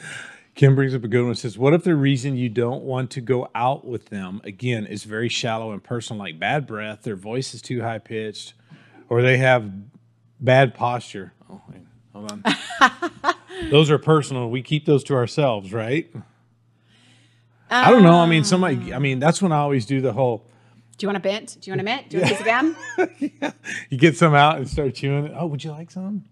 Kim 0.56 0.76
brings 0.76 0.96
up 0.96 1.04
a 1.04 1.08
good 1.08 1.26
one. 1.26 1.36
Says, 1.36 1.60
"What 1.60 1.76
if 1.76 1.84
the 1.84 1.96
reason 1.96 2.36
you 2.36 2.50
don't 2.50 2.84
want 2.84 3.12
to 3.12 3.22
go 3.22 3.50
out 3.54 3.86
with 3.86 4.08
them 4.08 4.42
again 4.44 4.88
is 4.88 5.04
very 5.04 5.30
shallow 5.30 5.72
and 5.72 5.84
personal, 5.84 6.24
like 6.24 6.40
bad 6.40 6.66
breath, 6.66 7.04
their 7.04 7.16
voice 7.16 7.54
is 7.54 7.62
too 7.62 7.82
high 7.82 8.00
pitched, 8.00 8.56
or 9.12 9.22
they 9.22 9.38
have 9.38 9.70
bad 10.40 10.74
posture?" 10.74 11.34
Oh, 11.50 11.62
wait, 11.70 11.82
hold 12.14 12.32
on. 12.32 12.44
those 13.70 13.92
are 13.92 13.98
personal. 13.98 14.50
We 14.50 14.62
keep 14.62 14.86
those 14.86 15.04
to 15.06 15.14
ourselves, 15.16 15.74
right? 15.74 16.10
I 17.70 17.90
don't 17.92 18.04
know. 18.04 18.20
I 18.20 18.26
mean, 18.26 18.44
somebody. 18.44 18.94
I 18.94 19.00
mean, 19.00 19.20
that's 19.20 19.42
when 19.42 19.52
I 19.52 19.58
always 19.58 19.86
do 19.86 20.02
the 20.02 20.14
whole. 20.14 20.46
Do 20.98 21.06
you 21.06 21.08
want 21.08 21.18
a 21.18 21.22
bent? 21.22 21.58
Do 21.62 21.70
you 21.70 21.74
want 21.74 21.82
a 21.82 21.84
mint? 21.84 22.10
Do 22.10 22.18
you 22.18 22.24
want 22.24 22.32
a 22.32 22.36
piece 22.36 22.42
of 22.42 22.46
gum? 22.46 23.54
You 23.90 23.98
get 23.98 24.16
some 24.18 24.34
out 24.36 24.58
and 24.58 24.70
start 24.70 24.94
chewing 24.96 25.26
it. 25.26 25.34
Oh, 25.36 25.48
would 25.48 25.64
you 25.64 25.72
like 25.72 25.92
some? 25.92 26.26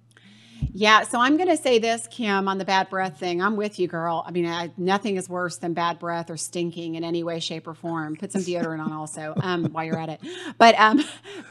Yeah, 0.74 1.04
so 1.04 1.20
I'm 1.20 1.38
going 1.38 1.50
to 1.50 1.58
say 1.58 1.80
this, 1.80 2.08
Kim, 2.10 2.48
on 2.48 2.58
the 2.58 2.66
bad 2.66 2.90
breath 2.90 3.20
thing. 3.20 3.42
I'm 3.42 3.56
with 3.56 3.80
you, 3.80 3.88
girl. 3.88 4.24
I 4.26 4.32
mean, 4.32 4.46
I, 4.46 4.72
nothing 4.78 5.16
is 5.16 5.28
worse 5.28 5.58
than 5.58 5.74
bad 5.74 6.00
breath 6.00 6.30
or 6.30 6.38
stinking 6.38 6.96
in 6.96 7.04
any 7.04 7.24
way, 7.24 7.40
shape, 7.40 7.68
or 7.68 7.74
form. 7.74 8.16
Put 8.16 8.32
some 8.32 8.42
deodorant 8.42 8.84
on 8.84 8.92
also 8.92 9.34
um, 9.42 9.66
while 9.72 9.86
you're 9.86 10.00
at 10.00 10.10
it. 10.10 10.22
But 10.58 10.80
um, 10.80 11.04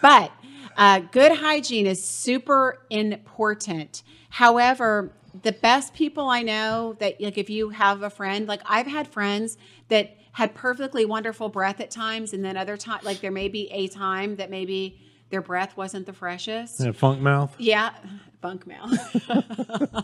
but 0.03 0.31
uh, 0.77 1.01
good 1.01 1.33
hygiene 1.33 1.87
is 1.87 2.03
super 2.05 2.79
important. 2.91 4.03
However, 4.31 5.13
the 5.43 5.53
best 5.53 5.95
people 5.95 6.29
I 6.29 6.43
know 6.43 6.97
that 7.01 7.21
like 7.21 7.39
if 7.39 7.51
you 7.51 7.71
have 7.71 8.03
a 8.03 8.11
friend, 8.11 8.47
like 8.47 8.61
I've 8.65 8.87
had 8.87 9.09
friends 9.09 9.57
that 9.89 10.17
had 10.33 10.55
perfectly 10.55 11.05
wonderful 11.05 11.49
breath 11.49 11.81
at 11.81 11.91
times, 11.91 12.33
and 12.33 12.45
then 12.45 12.57
other 12.57 12.77
time, 12.77 13.01
like 13.03 13.21
there 13.21 13.31
may 13.31 13.49
be 13.49 13.71
a 13.71 13.89
time 13.89 14.37
that 14.37 14.51
maybe 14.51 15.01
their 15.31 15.43
breath 15.43 15.77
wasn't 15.77 16.07
the 16.07 16.13
freshest. 16.13 16.81
Yeah, 16.81 16.93
funk 16.93 17.21
mouth. 17.21 17.55
Yeah, 17.59 17.93
funk 18.41 18.67
mail. 18.67 18.87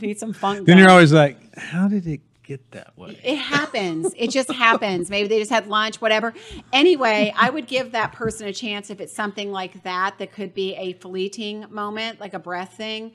Need 0.00 0.18
some 0.18 0.32
funk. 0.32 0.66
Then 0.66 0.78
you're 0.78 0.90
always 0.90 1.12
like, 1.12 1.56
"How 1.56 1.88
did 1.88 2.06
it 2.06 2.20
get 2.42 2.70
that 2.72 2.96
way?" 2.98 3.18
It 3.22 3.36
happens. 3.36 4.12
It 4.16 4.30
just 4.30 4.50
happens. 4.50 5.10
Maybe 5.10 5.28
they 5.28 5.38
just 5.38 5.50
had 5.50 5.66
lunch, 5.68 6.00
whatever. 6.00 6.34
Anyway, 6.72 7.32
I 7.36 7.50
would 7.50 7.66
give 7.66 7.92
that 7.92 8.12
person 8.12 8.48
a 8.48 8.52
chance 8.52 8.90
if 8.90 9.00
it's 9.00 9.12
something 9.12 9.52
like 9.52 9.82
that 9.84 10.18
that 10.18 10.32
could 10.32 10.54
be 10.54 10.74
a 10.76 10.94
fleeting 10.94 11.66
moment, 11.70 12.20
like 12.20 12.34
a 12.34 12.38
breath 12.38 12.74
thing. 12.74 13.12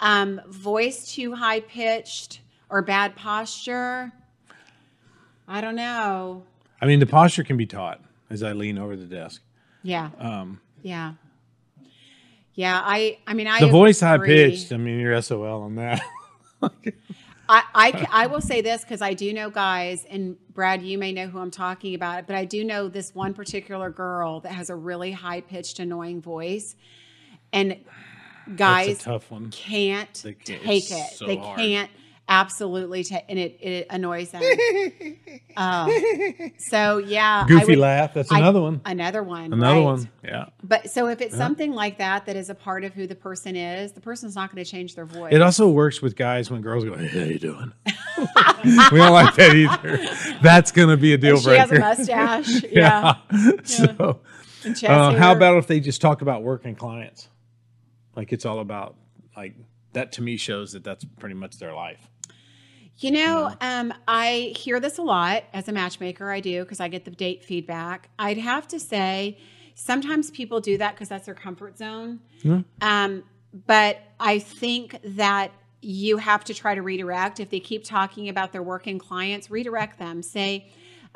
Um, 0.00 0.40
voice 0.48 1.12
too 1.12 1.34
high 1.34 1.60
pitched 1.60 2.40
or 2.70 2.82
bad 2.82 3.16
posture. 3.16 4.12
I 5.46 5.60
don't 5.60 5.76
know. 5.76 6.44
I 6.80 6.86
mean, 6.86 7.00
the 7.00 7.06
posture 7.06 7.42
can 7.42 7.56
be 7.56 7.66
taught. 7.66 8.00
As 8.30 8.42
I 8.42 8.52
lean 8.52 8.76
over 8.76 8.94
the 8.94 9.06
desk, 9.06 9.40
Yeah. 9.82 10.10
um, 10.18 10.60
Yeah. 10.82 11.14
Yeah. 12.58 12.82
I. 12.84 13.18
I 13.24 13.34
mean, 13.34 13.46
I. 13.46 13.60
the 13.60 13.68
voice 13.68 14.00
high 14.00 14.18
pitched. 14.18 14.72
I 14.72 14.78
mean, 14.78 14.98
you're 14.98 15.22
SOL 15.22 15.62
on 15.62 15.76
that. 15.76 16.00
I, 17.50 17.62
I, 17.72 18.06
I 18.10 18.26
will 18.26 18.40
say 18.40 18.60
this 18.62 18.82
because 18.82 19.00
I 19.00 19.14
do 19.14 19.32
know 19.32 19.48
guys, 19.48 20.04
and 20.10 20.36
Brad, 20.54 20.82
you 20.82 20.98
may 20.98 21.12
know 21.12 21.28
who 21.28 21.38
I'm 21.38 21.52
talking 21.52 21.94
about, 21.94 22.26
but 22.26 22.34
I 22.34 22.44
do 22.44 22.64
know 22.64 22.88
this 22.88 23.14
one 23.14 23.32
particular 23.32 23.90
girl 23.90 24.40
that 24.40 24.52
has 24.52 24.70
a 24.70 24.74
really 24.74 25.12
high 25.12 25.40
pitched, 25.40 25.78
annoying 25.78 26.20
voice. 26.20 26.74
And 27.52 27.76
guys 28.56 28.88
That's 28.88 29.00
a 29.02 29.04
tough 29.04 29.30
one. 29.30 29.50
can't 29.50 30.12
They 30.22 30.32
can't- 30.34 30.62
take 30.64 30.90
it. 30.90 31.12
so 31.14 31.26
they 31.26 31.36
hard. 31.36 31.58
can't 31.58 31.90
absolutely 32.28 33.04
take 33.04 33.24
and 33.28 33.38
it, 33.38 33.58
it 33.60 33.86
annoys 33.90 34.30
them. 34.30 34.42
Oh. 35.56 35.88
So, 36.58 36.98
yeah. 36.98 37.44
Goofy 37.46 37.72
would- 37.72 37.78
laugh. 37.78 38.14
That's 38.14 38.30
I- 38.30 38.38
another 38.38 38.60
one. 38.60 38.80
Another 38.84 39.22
one. 39.22 39.52
Another 39.52 39.76
right. 39.76 39.84
one. 39.84 40.10
Yeah. 40.22 40.46
But 40.62 40.90
so 40.90 41.08
if 41.08 41.20
it's 41.20 41.36
something 41.36 41.72
like 41.72 41.98
that 41.98 42.26
that 42.26 42.36
is 42.36 42.50
a 42.50 42.54
part 42.54 42.84
of 42.84 42.92
who 42.94 43.06
the 43.06 43.14
person 43.14 43.56
is, 43.56 43.92
the 43.92 44.00
person's 44.00 44.34
not 44.34 44.52
going 44.52 44.62
to 44.62 44.70
change 44.70 44.94
their 44.94 45.06
voice. 45.06 45.32
It 45.32 45.40
also 45.42 45.68
works 45.68 46.02
with 46.02 46.16
guys 46.16 46.50
when 46.50 46.60
girls 46.60 46.84
go, 46.84 46.94
"Hey, 46.96 47.06
how 47.08 47.24
you 47.24 47.38
doing?" 47.38 47.72
we 48.92 48.98
don't 48.98 49.12
like 49.12 49.34
that 49.36 49.54
either. 49.54 49.98
That's 50.42 50.72
gonna 50.72 50.96
be 50.96 51.14
a 51.14 51.18
deal 51.18 51.38
she 51.38 51.44
breaker. 51.46 51.80
has 51.80 52.06
a 52.06 52.06
mustache. 52.06 52.62
yeah. 52.70 53.14
so, 53.64 54.20
uh, 54.86 55.14
how 55.16 55.32
about 55.32 55.56
if 55.58 55.66
they 55.66 55.80
just 55.80 56.00
talk 56.00 56.22
about 56.22 56.42
work 56.42 56.64
and 56.64 56.76
clients? 56.76 57.28
Like 58.16 58.32
it's 58.32 58.44
all 58.44 58.58
about 58.60 58.96
like 59.36 59.54
that. 59.92 60.12
To 60.12 60.22
me, 60.22 60.36
shows 60.36 60.72
that 60.72 60.84
that's 60.84 61.04
pretty 61.04 61.34
much 61.34 61.58
their 61.58 61.74
life. 61.74 62.08
You 62.98 63.12
know, 63.12 63.54
um, 63.60 63.94
I 64.08 64.52
hear 64.56 64.80
this 64.80 64.98
a 64.98 65.02
lot 65.02 65.44
as 65.52 65.68
a 65.68 65.72
matchmaker. 65.72 66.30
I 66.30 66.40
do 66.40 66.64
because 66.64 66.80
I 66.80 66.88
get 66.88 67.04
the 67.04 67.12
date 67.12 67.44
feedback. 67.44 68.10
I'd 68.18 68.38
have 68.38 68.66
to 68.68 68.80
say, 68.80 69.38
sometimes 69.74 70.30
people 70.30 70.60
do 70.60 70.76
that 70.78 70.94
because 70.94 71.08
that's 71.08 71.26
their 71.26 71.34
comfort 71.34 71.78
zone. 71.78 72.20
Um, 72.80 73.22
but 73.66 74.00
I 74.18 74.40
think 74.40 74.98
that 75.04 75.52
you 75.80 76.16
have 76.16 76.42
to 76.44 76.54
try 76.54 76.74
to 76.74 76.82
redirect. 76.82 77.38
If 77.38 77.50
they 77.50 77.60
keep 77.60 77.84
talking 77.84 78.28
about 78.28 78.52
their 78.52 78.64
working 78.64 78.98
clients, 78.98 79.48
redirect 79.48 80.00
them. 80.00 80.22
Say, 80.22 80.66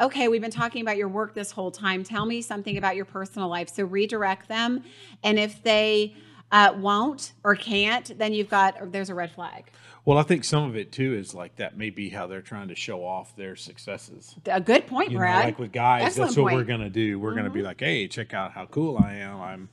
okay, 0.01 0.28
we've 0.28 0.41
been 0.41 0.53
talking 0.53 0.83
about 0.83 0.97
your 0.97 1.09
work 1.09 1.35
this 1.35 1.51
whole 1.51 1.72
time. 1.72 2.05
Tell 2.05 2.24
me 2.26 2.43
something 2.43 2.76
about 2.78 2.95
your 2.95 3.05
personal 3.05 3.49
life. 3.49 3.68
So 3.68 3.85
redirect 3.85 4.49
them. 4.49 4.85
And 5.24 5.39
if 5.39 5.62
they 5.64 6.14
uh, 6.53 6.73
won't 6.77 7.33
or 7.43 7.57
can't, 7.57 8.17
then 8.19 8.33
you've 8.33 8.49
got, 8.51 8.81
or 8.81 8.87
there's 8.87 9.11
a 9.11 9.15
red 9.15 9.33
flag. 9.33 9.71
Well, 10.05 10.19
I 10.19 10.23
think 10.23 10.45
some 10.45 10.65
of 10.69 10.77
it 10.77 10.93
too 10.93 11.15
is 11.15 11.35
like 11.35 11.57
that 11.57 11.77
may 11.79 11.91
be 11.91 12.09
how 12.11 12.27
they're 12.27 12.43
trying 12.43 12.69
to 12.69 12.75
show 12.75 13.05
off 13.05 13.35
their 13.37 13.57
successes. 13.57 14.35
A 14.47 14.61
good 14.61 14.87
point, 14.87 15.09
You 15.11 15.15
know, 15.15 15.21
Brad. 15.21 15.45
like 15.45 15.59
with 15.59 15.73
guys, 15.73 16.03
Excellent 16.07 16.31
that's 16.31 16.37
what 16.37 16.53
we're. 16.53 16.61
Mm-hmm. 16.61 16.69
gonna 16.69 16.91
do. 16.91 17.19
We're 17.21 17.35
gonna 17.35 17.51
be 17.51 17.63
like, 17.63 17.81
hey, 17.81 18.07
check 18.09 18.35
out 18.35 18.53
how 18.53 18.67
cool 18.67 18.99
I 18.99 19.15
am. 19.15 19.41
I'm 19.41 19.69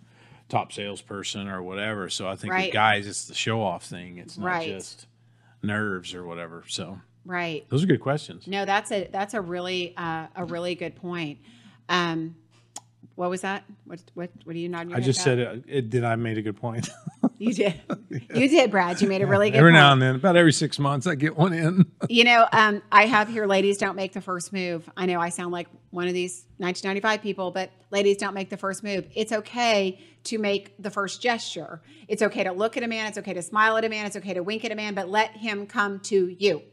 top 0.48 0.72
salesperson 0.72 1.48
or 1.48 1.62
whatever. 1.64 2.10
So 2.10 2.28
I 2.28 2.36
think 2.36 2.54
Right. 2.54 2.66
with 2.68 2.74
guys, 2.74 3.08
it's 3.08 3.26
the 3.26 3.34
show 3.36 3.62
off 3.62 3.84
thing. 3.86 4.18
It's 4.20 4.38
not 4.38 4.46
Right. 4.48 4.68
just 4.68 5.08
nerves 5.64 6.14
or 6.14 6.24
whatever. 6.26 6.64
So 6.68 7.00
Right. 7.26 7.66
Those 7.70 7.84
are 7.84 7.88
good 7.88 8.00
questions. 8.02 8.48
No, 8.48 8.66
that's 8.66 8.92
a 8.92 9.10
that's 9.12 9.34
a 9.34 9.42
really 9.42 9.94
uh, 9.98 10.28
a 10.36 10.46
really 10.46 10.76
good 10.76 10.96
point. 10.96 11.40
Um, 11.90 12.36
what 13.20 13.30
was 13.30 13.42
that? 13.42 13.66
What 13.84 14.00
what 14.14 14.32
what 14.46 14.56
are 14.56 14.60
you 14.60 14.70
nodding? 14.70 14.92
Your 14.92 14.98
I 14.98 15.02
just 15.02 15.22
said 15.22 15.40
it, 15.40 15.64
it. 15.68 15.90
Did 15.90 16.06
I 16.06 16.16
made 16.16 16.38
a 16.38 16.42
good 16.42 16.56
point? 16.56 16.90
you 17.38 17.54
did. 17.54 17.74
You 18.34 18.48
did, 18.48 18.72
Brad. 18.72 19.02
You 19.02 19.10
made 19.10 19.22
a 19.22 19.28
really 19.28 19.50
good 19.50 19.58
every 19.58 19.72
point. 19.72 19.82
now 19.82 19.92
and 19.92 20.02
then, 20.02 20.16
about 20.16 20.38
every 20.38 20.54
six 20.54 20.80
months, 20.80 21.06
I 21.06 21.16
get 21.16 21.36
one 21.36 21.52
in. 21.52 21.86
You 22.10 22.24
know, 22.24 22.48
um, 22.54 22.82
I 22.92 23.06
have 23.06 23.28
here, 23.28 23.46
ladies 23.46 23.78
don't 23.78 23.96
make 23.96 24.14
the 24.14 24.22
first 24.22 24.52
move. 24.52 24.90
I 24.98 25.06
know 25.06 25.20
I 25.20 25.30
sound 25.30 25.52
like 25.52 25.68
one 25.92 26.08
of 26.08 26.14
these 26.14 26.46
1995 26.58 27.22
people, 27.22 27.52
but 27.52 27.72
ladies 27.92 28.18
don't 28.18 28.34
make 28.34 28.50
the 28.50 28.58
first 28.58 28.84
move. 28.84 29.06
It's 29.14 29.32
okay 29.32 30.00
to 30.24 30.38
make 30.40 30.82
the 30.82 30.90
first 30.90 31.22
gesture. 31.22 31.82
It's 32.08 32.22
okay 32.24 32.46
to 32.46 32.52
look 32.52 32.78
at 32.78 32.84
a 32.84 32.88
man. 32.88 33.06
It's 33.08 33.18
okay 33.20 33.34
to 33.34 33.44
smile 33.44 33.78
at 33.78 33.86
a 33.86 33.90
man. 33.90 34.06
It's 34.08 34.16
okay 34.16 34.34
to 34.34 34.42
wink 34.42 34.66
at 34.66 34.72
a 34.72 34.76
man, 34.76 34.96
but 34.96 35.10
let 35.10 35.32
him 35.32 35.68
come 35.68 36.00
to 36.02 36.36
you. 36.40 36.64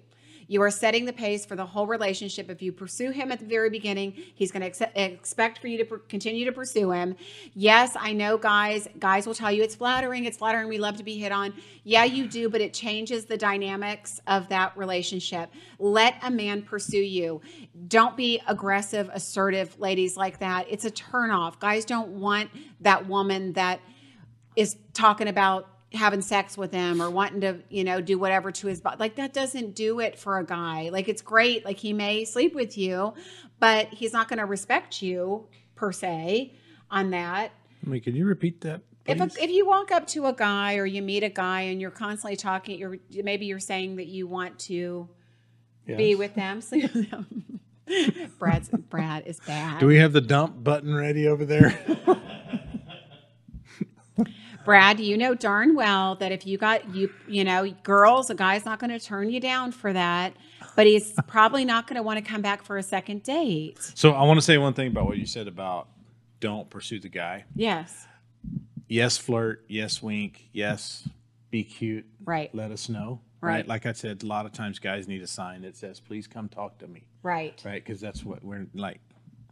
You 0.49 0.63
are 0.63 0.71
setting 0.71 1.05
the 1.05 1.13
pace 1.13 1.45
for 1.45 1.57
the 1.57 1.67
whole 1.67 1.87
relationship. 1.87 2.49
If 2.51 2.63
you 2.63 2.73
pursue 2.73 3.11
him 3.11 3.33
at 3.33 3.41
the 3.41 3.47
very 3.47 3.71
beginning, 3.71 4.13
he's 4.13 4.53
going 4.53 4.71
to 4.71 5.03
expect 5.03 5.59
for 5.59 5.67
you 5.67 5.79
to 5.79 5.85
pr- 5.85 5.97
continue 6.09 6.45
to 6.45 6.53
pursue 6.53 6.93
him. 6.93 7.17
Yes, 7.55 7.97
I 7.99 8.13
know 8.13 8.39
guys, 8.39 8.89
guys 8.99 9.27
will 9.27 9.35
tell 9.35 9.51
you 9.51 9.63
it's 9.63 9.75
flattering, 9.75 10.25
it's 10.25 10.37
flattering, 10.37 10.69
we 10.69 10.79
love 10.79 10.97
to 10.99 11.05
be 11.05 11.19
hit 11.19 11.33
on. 11.33 11.53
Yeah, 11.85 12.05
you 12.05 12.27
do, 12.27 12.49
but 12.49 12.61
it 12.61 12.73
changes 12.73 13.25
the 13.25 13.37
dynamics 13.37 14.21
of 14.27 14.49
that 14.49 14.77
relationship. 14.77 15.51
Let 15.79 16.15
a 16.23 16.31
man 16.31 16.63
pursue 16.63 16.99
you. 16.99 17.41
Don't 17.89 18.17
be 18.17 18.41
aggressive, 18.47 19.11
assertive 19.13 19.79
ladies 19.81 20.17
like 20.17 20.39
that. 20.39 20.67
It's 20.71 20.85
a 20.85 20.91
turnoff. 20.91 21.59
Guys 21.59 21.85
don't 21.85 22.09
want 22.21 22.51
that 22.81 23.09
woman 23.09 23.53
that 23.55 23.81
is 24.55 24.77
talking 24.95 25.29
about 25.29 25.69
having 25.93 26.21
sex 26.21 26.59
with 26.59 26.73
him 26.73 27.01
or 27.01 27.11
wanting 27.11 27.41
to, 27.41 27.59
you 27.71 27.85
know, 27.85 28.01
do 28.01 28.19
whatever 28.19 28.51
to 28.51 28.67
his 28.67 28.81
body. 28.81 28.97
Like 28.99 29.17
that 29.17 29.33
doesn't 29.33 29.75
do 29.75 30.01
it 30.01 30.19
for 30.19 30.39
a 30.39 30.45
guy. 30.45 30.91
Like 30.91 31.09
it's 31.09 31.23
great. 31.23 31.65
Like 31.65 31.79
he 31.79 31.93
may 31.93 32.25
sleep 32.25 32.55
with 32.55 32.77
you, 32.77 33.15
but 33.61 33.89
he's 33.89 34.13
not 34.13 34.29
going 34.29 34.39
to 34.39 34.45
respect 34.45 35.03
you 35.03 35.47
per 35.75 35.93
se 35.93 36.55
on 36.91 37.11
that. 37.11 37.53
I 37.85 37.89
mean, 37.89 38.01
can 38.01 38.17
you 38.17 38.27
repeat 38.27 38.63
that? 38.63 38.83
If, 39.07 39.21
a, 39.21 39.31
if 39.41 39.51
you 39.51 39.67
walk 39.67 39.93
up 39.93 40.09
to 40.09 40.27
a 40.27 40.33
guy 40.33 40.77
or 40.77 40.85
you 40.85 41.01
meet 41.01 41.23
a 41.23 41.29
guy 41.29 41.63
and 41.63 41.81
you're 41.81 41.93
constantly 41.93 42.37
talking, 42.37 42.79
you're 42.79 42.99
maybe 43.23 43.47
you're 43.47 43.61
saying 43.61 43.97
that 43.97 44.09
you 44.09 44.27
want 44.27 44.59
to 44.61 45.09
be 45.87 46.17
with 46.17 46.35
them, 46.35 46.61
sleep 46.61 46.93
with 46.93 47.11
them. 47.11 47.61
Brad's 48.39 48.69
Brad 48.69 49.27
is 49.27 49.39
bad. 49.47 49.79
Do 49.79 49.87
we 49.87 49.99
have 49.99 50.13
the 50.13 50.21
dump 50.21 50.65
button 50.65 50.93
ready 50.93 51.29
over 51.29 51.45
there? 51.45 51.79
Brad, 54.67 55.01
you 55.01 55.17
know 55.17 55.35
darn 55.35 55.75
well 55.75 56.17
that 56.17 56.33
if 56.33 56.47
you 56.47 56.59
got 56.59 56.95
you, 56.95 57.11
you 57.27 57.45
know, 57.45 57.71
girls, 57.83 58.29
a 58.29 58.35
guy's 58.35 58.67
not 58.67 58.79
going 58.79 58.91
to 58.91 59.01
turn 59.01 59.31
you 59.31 59.41
down 59.41 59.73
for 59.73 59.93
that, 59.93 60.35
but 60.75 60.87
he's 60.87 61.15
probably 61.27 61.65
not 61.65 61.87
going 61.87 61.97
to 61.97 62.03
want 62.03 62.23
to 62.23 62.31
come 62.31 62.43
back 62.43 62.63
for 62.65 62.77
a 62.77 62.83
second 62.83 63.23
date. 63.23 63.79
so 63.95 64.11
I 64.13 64.23
want 64.25 64.39
to 64.39 64.43
say 64.45 64.59
one 64.59 64.75
thing 64.75 64.89
about 64.89 65.07
what 65.07 65.17
you 65.17 65.25
said 65.27 65.49
about 65.49 65.89
don't 66.41 66.69
pursue 66.69 67.01
the 67.01 67.09
guy. 67.09 67.45
Yes, 67.55 68.07
Yes, 68.89 69.17
flirt. 69.19 69.65
Yes, 69.69 70.03
wink. 70.03 70.49
Yes, 70.53 71.09
be 71.51 71.65
cute. 71.65 72.07
right, 72.25 72.55
Let 72.55 72.71
us 72.71 72.89
know. 72.89 73.21
Right. 73.41 73.67
Like 73.67 73.87
I 73.87 73.93
said, 73.93 74.23
a 74.23 74.27
lot 74.27 74.47
of 74.47 74.53
times 74.53 74.79
guys 74.81 75.07
need 75.07 75.23
a 75.23 75.27
sign 75.27 75.63
that 75.63 75.77
says, 75.77 76.01
"Please 76.01 76.27
come 76.27 76.49
talk 76.49 76.79
to 76.79 76.89
me." 76.89 77.07
right, 77.23 77.61
right? 77.65 77.85
Because 77.85 78.01
that's 78.01 78.25
what 78.25 78.43
we're 78.45 78.67
like, 78.75 79.01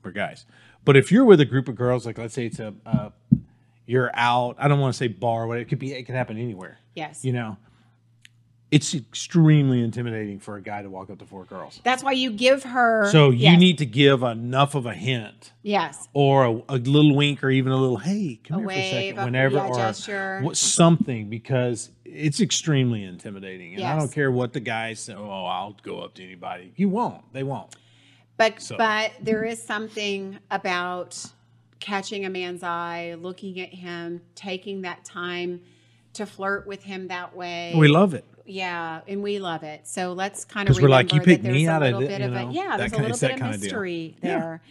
we're 0.02 0.10
guys. 0.10 0.46
But 0.84 0.96
if 0.96 1.12
you're 1.12 1.24
with 1.24 1.40
a 1.40 1.44
group 1.44 1.68
of 1.68 1.76
girls, 1.76 2.04
like 2.06 2.18
let's 2.18 2.34
say 2.34 2.46
it's 2.46 2.58
a, 2.58 2.74
uh, 2.86 3.10
you're 3.86 4.10
out. 4.14 4.56
I 4.58 4.68
don't 4.68 4.80
want 4.80 4.94
to 4.94 4.98
say 4.98 5.08
bar, 5.08 5.46
but 5.46 5.58
it 5.58 5.66
could 5.68 5.78
be. 5.78 5.92
It 5.92 6.04
could 6.04 6.14
happen 6.14 6.36
anywhere. 6.38 6.78
yes. 6.94 7.24
You 7.24 7.32
know, 7.32 7.56
it's 8.70 8.92
extremely 8.94 9.80
intimidating 9.84 10.40
for 10.40 10.56
a 10.56 10.60
guy 10.62 10.82
to 10.82 10.90
walk 10.90 11.08
up 11.10 11.18
to 11.20 11.24
four 11.26 11.44
girls. 11.44 11.80
That's 11.84 12.02
why 12.02 12.12
you 12.12 12.30
give 12.32 12.64
her. 12.64 13.08
So 13.12 13.30
you 13.30 13.50
yes, 13.50 13.60
need 13.60 13.78
to 13.78 13.86
give 13.86 14.22
enough 14.24 14.74
of 14.74 14.86
a 14.86 14.94
hint. 14.94 15.52
yes, 15.62 16.08
Or 16.12 16.44
a, 16.44 16.62
a 16.70 16.76
little 16.78 17.14
wink, 17.14 17.44
or 17.44 17.50
even 17.50 17.70
a 17.72 17.76
little 17.76 17.98
"Hey, 17.98 18.40
come 18.42 18.56
A 18.56 18.60
here 18.60 18.66
for 18.68 18.72
a 18.72 18.76
wave, 18.76 18.90
second, 18.92 19.18
a- 19.20 19.24
whenever, 19.26 19.56
yeah, 19.56 19.66
or 19.68 19.74
gesture. 19.76 20.40
what, 20.42 20.56
something, 20.56 21.28
because 21.30 21.90
it's 22.04 22.40
extremely 22.40 23.04
intimidating. 23.04 23.74
And 23.76 23.84
I 23.84 23.96
don't 23.96 24.10
care 24.12 24.32
what 24.32 24.52
the 24.52 24.60
guys 24.60 24.98
say. 25.00 25.14
Oh, 25.14 25.44
I'll 25.44 25.76
go 25.82 26.00
up 26.00 26.14
to 26.14 26.24
anybody. 26.24 26.72
You 26.74 26.88
won't. 26.88 27.32
They 27.32 27.42
won't. 27.44 27.76
but 28.36 28.60
So- 28.60 28.76
but 28.76 29.12
there 29.22 29.44
is 29.44 29.62
something 29.62 30.38
about 30.50 31.22
catching 31.84 32.24
a 32.24 32.30
man's 32.30 32.62
eye, 32.62 33.14
looking 33.20 33.60
at 33.60 33.68
him, 33.68 34.22
taking 34.34 34.80
that 34.82 35.04
time 35.04 35.60
to 36.14 36.24
flirt 36.24 36.66
with 36.66 36.82
him 36.82 37.08
that 37.08 37.36
way. 37.36 37.74
We 37.76 37.88
love 37.88 38.14
it. 38.14 38.24
Yeah, 38.46 39.02
and 39.06 39.22
we 39.22 39.38
love 39.38 39.62
it. 39.64 39.86
So 39.86 40.14
let's 40.14 40.46
kind 40.46 40.66
of 40.66 40.74
'Cause 40.74 40.82
we're 40.82 40.88
like, 40.88 41.12
you 41.12 41.20
picked 41.20 41.44
me 41.44 41.66
out 41.68 41.82
of 41.82 41.86
little 41.94 42.02
it, 42.02 42.08
bit 42.08 42.20
you 42.20 42.26
of 42.28 42.32
know, 42.32 42.48
a 42.48 42.52
yeah, 42.52 42.76
there's 42.78 42.92
a 42.92 42.96
little 42.96 43.18
bit 43.18 43.32
of 43.32 43.38
kind 43.38 43.54
of 43.54 43.60
mystery 43.60 44.16
Yeah. 44.22 44.38
there. 44.38 44.62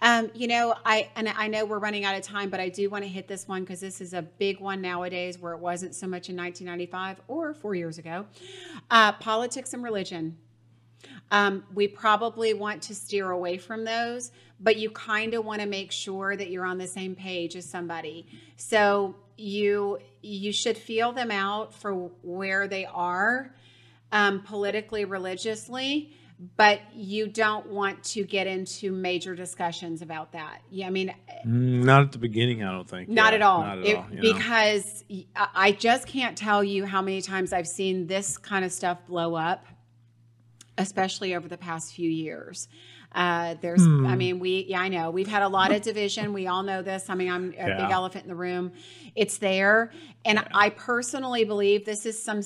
Um, 0.00 0.30
you 0.34 0.48
know, 0.48 0.74
I 0.86 1.08
and 1.16 1.28
I 1.28 1.48
know 1.48 1.64
we're 1.66 1.78
running 1.78 2.04
out 2.04 2.16
of 2.16 2.22
time, 2.22 2.48
but 2.50 2.60
I 2.60 2.68
do 2.70 2.88
want 2.90 3.04
to 3.04 3.08
hit 3.08 3.28
this 3.28 3.46
one 3.46 3.62
because 3.62 3.80
this 3.80 4.00
is 4.00 4.12
a 4.14 4.22
big 4.22 4.58
one 4.60 4.80
nowadays, 4.80 5.38
where 5.38 5.52
it 5.52 5.58
wasn't 5.60 5.94
so 5.94 6.06
much 6.06 6.28
in 6.30 6.36
1995 6.36 7.20
or 7.28 7.52
four 7.54 7.74
years 7.74 7.98
ago. 7.98 8.26
Uh, 8.90 9.12
politics 9.12 9.72
and 9.74 9.82
religion. 9.84 10.36
Um, 11.34 11.64
we 11.74 11.88
probably 11.88 12.54
want 12.54 12.82
to 12.82 12.94
steer 12.94 13.30
away 13.30 13.58
from 13.58 13.84
those, 13.84 14.30
but 14.60 14.76
you 14.76 14.88
kind 14.90 15.34
of 15.34 15.44
want 15.44 15.60
to 15.62 15.66
make 15.66 15.90
sure 15.90 16.36
that 16.36 16.48
you're 16.50 16.64
on 16.64 16.78
the 16.78 16.86
same 16.86 17.16
page 17.16 17.56
as 17.56 17.68
somebody. 17.68 18.26
So 18.56 19.16
you 19.36 19.98
you 20.22 20.52
should 20.52 20.78
feel 20.78 21.10
them 21.12 21.30
out 21.32 21.74
for 21.74 21.92
where 22.22 22.68
they 22.68 22.84
are 22.86 23.52
um, 24.12 24.42
politically, 24.42 25.04
religiously, 25.04 26.12
but 26.56 26.80
you 26.94 27.26
don't 27.26 27.66
want 27.66 28.04
to 28.04 28.22
get 28.22 28.46
into 28.46 28.92
major 28.92 29.34
discussions 29.34 30.02
about 30.02 30.32
that. 30.32 30.60
Yeah, 30.70 30.86
I 30.86 30.90
mean, 30.90 31.12
Mm, 31.44 31.84
Not 31.84 32.02
at 32.02 32.12
the 32.12 32.18
beginning, 32.18 32.62
I 32.62 32.70
don't 32.72 32.88
think. 32.88 33.08
not 33.08 33.32
Yeah, 33.32 33.36
at 33.36 33.42
all. 33.42 33.60
Not 33.62 33.78
at 33.78 33.84
It- 33.86 33.96
all. 33.96 34.06
know. 34.08 34.22
because 34.22 35.04
I 35.34 35.48
I 35.66 35.72
just 35.72 36.06
can't 36.06 36.38
tell 36.38 36.62
you 36.62 36.86
how 36.86 37.02
many 37.02 37.20
times 37.22 37.52
I've 37.52 37.68
seen 37.68 38.06
this 38.06 38.38
kind 38.38 38.64
of 38.64 38.72
stuff 38.72 38.98
blow 39.06 39.34
up, 39.34 39.66
especially 40.78 41.34
over 41.34 41.48
the 41.48 41.58
past 41.58 41.94
few 41.94 42.10
years. 42.10 42.68
Uh, 43.12 43.54
there's, 43.60 43.84
Hmm. 43.84 44.06
I 44.06 44.16
mean, 44.16 44.40
we, 44.40 44.66
yeah, 44.68 44.80
I 44.80 44.88
know 44.88 45.10
we've 45.10 45.28
had 45.28 45.42
a 45.42 45.48
lot 45.48 45.70
of 45.70 45.82
division. 45.82 46.32
We 46.32 46.48
all 46.48 46.64
know 46.64 46.82
this. 46.82 47.08
I 47.08 47.14
mean, 47.14 47.30
I'm 47.30 47.50
a 47.52 47.54
Yeah. 47.54 47.76
big 47.76 47.90
elephant 47.90 48.24
in 48.24 48.28
the 48.28 48.34
room. 48.34 48.72
It's 49.14 49.38
there, 49.38 49.92
and 50.24 50.44
I 50.52 50.70
personally 50.70 51.44
believe 51.44 51.84
this 51.84 52.06
is 52.06 52.20
some 52.20 52.40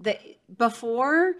the 0.00 0.18
before 0.58 1.34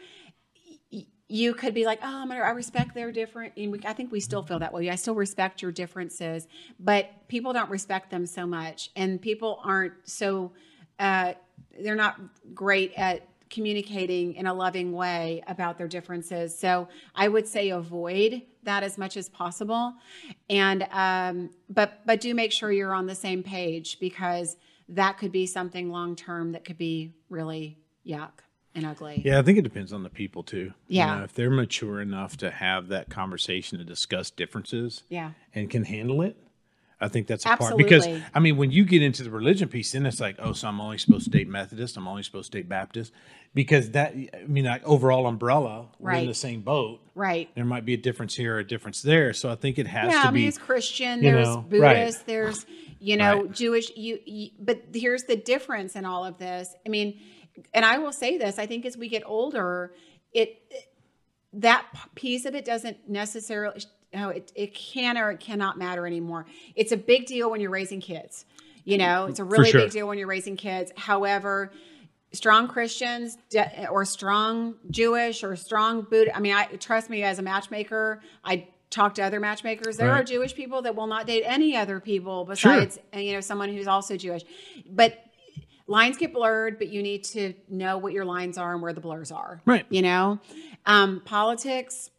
you 1.29 1.55
could 1.55 1.75
be 1.75 1.85
like, 1.85 1.99
oh, 2.05 2.31
I 2.31 2.51
respect 2.51 2.95
their 2.95 3.11
different. 3.11 3.55
And 3.57 3.73
we, 3.73 3.81
I 3.85 3.93
think 3.95 4.13
we 4.13 4.21
still 4.21 4.45
feel 4.45 4.61
that 4.61 4.73
way. 4.73 4.89
I 4.91 4.95
still 4.95 5.17
respect 5.17 5.61
your 5.61 5.73
differences, 5.73 6.47
but 6.79 7.11
people 7.27 7.53
don't 7.53 7.69
respect 7.69 8.11
them 8.11 8.27
so 8.27 8.47
much, 8.47 8.91
and 8.95 9.21
people 9.21 9.61
aren't 9.65 9.95
so. 10.05 10.53
Uh, 11.01 11.35
they're 11.81 11.97
not 11.97 12.21
great 12.55 12.93
at 12.97 13.27
communicating 13.57 14.35
in 14.35 14.47
a 14.47 14.53
loving 14.55 14.93
way 14.93 15.43
about 15.49 15.79
their 15.79 15.89
differences. 15.89 16.57
So 16.57 16.89
I 17.15 17.27
would 17.27 17.49
say 17.49 17.71
avoid 17.71 18.43
that 18.65 18.83
as 18.83 18.99
much 18.99 19.17
as 19.17 19.29
possible, 19.31 19.95
and 20.51 20.87
um, 20.93 21.51
but 21.71 22.05
but 22.05 22.21
do 22.21 22.35
make 22.35 22.53
sure 22.53 22.71
you're 22.71 22.95
on 22.95 23.07
the 23.07 23.15
same 23.15 23.43
page 23.43 23.99
because 23.99 24.57
that 24.91 25.17
could 25.19 25.33
be 25.33 25.47
something 25.47 25.91
long 25.91 26.15
term 26.17 26.53
that 26.53 26.65
could 26.67 26.77
be 26.79 27.13
really 27.31 27.79
yuck 28.07 28.33
and 28.75 28.85
ugly. 28.85 29.23
Yeah, 29.25 29.39
I 29.39 29.43
think 29.43 29.57
it 29.59 29.63
depends 29.63 29.93
on 29.93 30.03
the 30.03 30.11
people 30.11 30.43
too. 30.43 30.75
You 30.89 30.99
Yeah. 30.99 31.17
know, 31.17 31.25
if 31.25 31.33
they're 31.33 31.51
mature 31.51 32.01
enough 32.01 32.37
to 32.39 32.51
have 32.51 32.89
that 32.89 33.09
conversation 33.09 33.79
to 33.79 33.85
discuss 33.85 34.31
differences 34.31 35.03
Yeah. 35.09 35.31
and 35.55 35.71
can 35.71 35.85
handle 35.85 36.21
it, 36.21 36.37
I 37.01 37.09
think 37.09 37.27
that's 37.27 37.45
a 37.45 37.57
part. 37.57 37.77
Because 37.77 38.07
I 38.35 38.41
mean, 38.41 38.57
when 38.57 38.71
you 38.71 38.85
get 38.85 39.03
into 39.03 39.23
the 39.23 39.31
religion 39.31 39.69
piece, 39.69 39.93
then 39.93 40.07
it's 40.07 40.21
like, 40.21 40.37
oh, 40.39 40.53
so 40.53 40.69
I'm 40.69 40.81
only 40.81 40.99
supposed 40.99 41.25
to 41.25 41.31
date 41.31 41.49
Methodist, 41.49 41.97
I'm 41.97 42.09
only 42.09 42.23
supposed 42.23 42.53
to 42.53 42.59
date 42.59 42.69
Baptist, 42.69 43.13
because 43.55 43.91
that, 43.91 44.15
I 44.15 44.47
mean, 44.47 44.65
like 44.65 44.83
overall 44.85 45.27
umbrella, 45.27 45.89
we're 45.99 46.13
in 46.13 46.27
the 46.27 46.35
same 46.35 46.63
boat. 46.63 47.01
Right. 47.15 47.51
There 47.55 47.65
might 47.65 47.85
be 47.85 47.95
a 47.95 47.99
difference 47.99 48.35
here 48.35 48.57
or 48.57 48.59
a 48.61 48.67
difference 48.67 49.03
there. 49.03 49.33
So 49.35 49.51
I 49.51 49.57
think 49.57 49.79
it 49.79 49.87
has 49.87 50.13
yeah, 50.13 50.23
to 50.23 50.29
I 50.29 50.31
mean, 50.31 50.35
be. 50.35 50.43
there's 50.45 50.59
Christian, 50.59 51.23
there's 51.23 51.47
know, 51.47 51.65
Buddhist, 51.69 52.19
right. 52.19 52.27
there's 52.27 52.67
you 52.99 53.17
know 53.17 53.43
Right. 53.43 53.53
Jewish. 53.53 53.91
You, 53.97 54.19
you, 54.25 54.51
but 54.59 54.83
here's 54.95 55.25
the 55.25 55.37
difference 55.37 55.97
in 55.97 56.07
all 56.07 56.25
of 56.25 56.39
this. 56.39 56.75
I 56.87 56.89
mean, 56.89 57.21
and 57.75 57.85
I 57.85 57.99
will 57.99 58.13
say 58.13 58.39
this: 58.39 58.59
I 58.59 58.67
think 58.67 58.87
as 58.87 58.97
we 58.97 59.09
get 59.09 59.23
older, 59.27 59.93
it 60.33 60.57
that 61.53 61.87
piece 62.15 62.47
of 62.47 62.55
it 62.55 62.65
doesn't 62.65 63.09
necessarily. 63.09 63.81
No, 64.15 64.31
it 64.31 64.53
it 64.55 64.75
can 64.75 65.19
or 65.19 65.31
it 65.31 65.41
cannot 65.41 65.79
matter 65.79 66.07
anymore. 66.07 66.47
It's 66.75 66.93
a 66.93 66.97
big 66.97 67.27
deal 67.27 67.51
when 67.51 67.61
you're 67.61 67.71
raising 67.71 68.01
kids. 68.01 68.45
You 68.85 68.99
know, 68.99 69.27
it's 69.27 69.41
a 69.41 69.45
really 69.45 69.71
sure. 69.71 69.81
big 69.81 69.91
deal 69.91 70.07
when 70.07 70.17
you're 70.17 70.29
raising 70.29 70.57
kids. 70.57 70.93
However, 70.97 71.73
strong 72.33 72.69
Christians 72.69 73.37
or 73.91 74.05
strong 74.05 74.77
Jewish 74.91 75.43
or 75.43 75.57
strong 75.57 76.03
Buddha. 76.03 76.37
I 76.37 76.41
mean, 76.41 76.55
I 76.55 76.67
trust 76.67 77.11
me 77.11 77.25
as 77.25 77.41
a 77.41 77.43
matchmaker. 77.43 78.23
I 78.45 78.69
talk 78.91 79.17
to 79.17 79.23
other 79.23 79.41
matchmakers. 79.41 79.97
There 79.97 80.13
are 80.13 80.23
Jewish 80.23 80.55
people 80.55 80.83
that 80.83 80.95
will 80.95 81.09
not 81.09 81.27
date 81.27 81.43
any 81.45 81.77
other 81.77 81.99
people 81.99 82.45
besides, 82.45 82.99
uh, 83.15 83.19
you 83.19 83.33
know, 83.33 83.41
someone 83.41 83.71
who's 83.71 83.89
also 83.89 84.17
Jewish. 84.17 84.43
But 84.89 85.19
lines 85.87 86.17
get 86.17 86.33
blurred, 86.33 86.79
but 86.79 86.89
you 86.89 87.03
need 87.03 87.25
to 87.25 87.55
know 87.69 87.99
what 87.99 88.13
your 88.13 88.25
lines 88.25 88.59
are 88.59 88.73
and 88.73 88.83
where 88.83 88.93
the 88.93 89.01
blurs 89.01 89.33
are. 89.33 89.61
Right. 89.67 89.87
You 89.89 90.03
know, 90.03 90.39
um, 90.85 91.23
politics. 91.25 92.11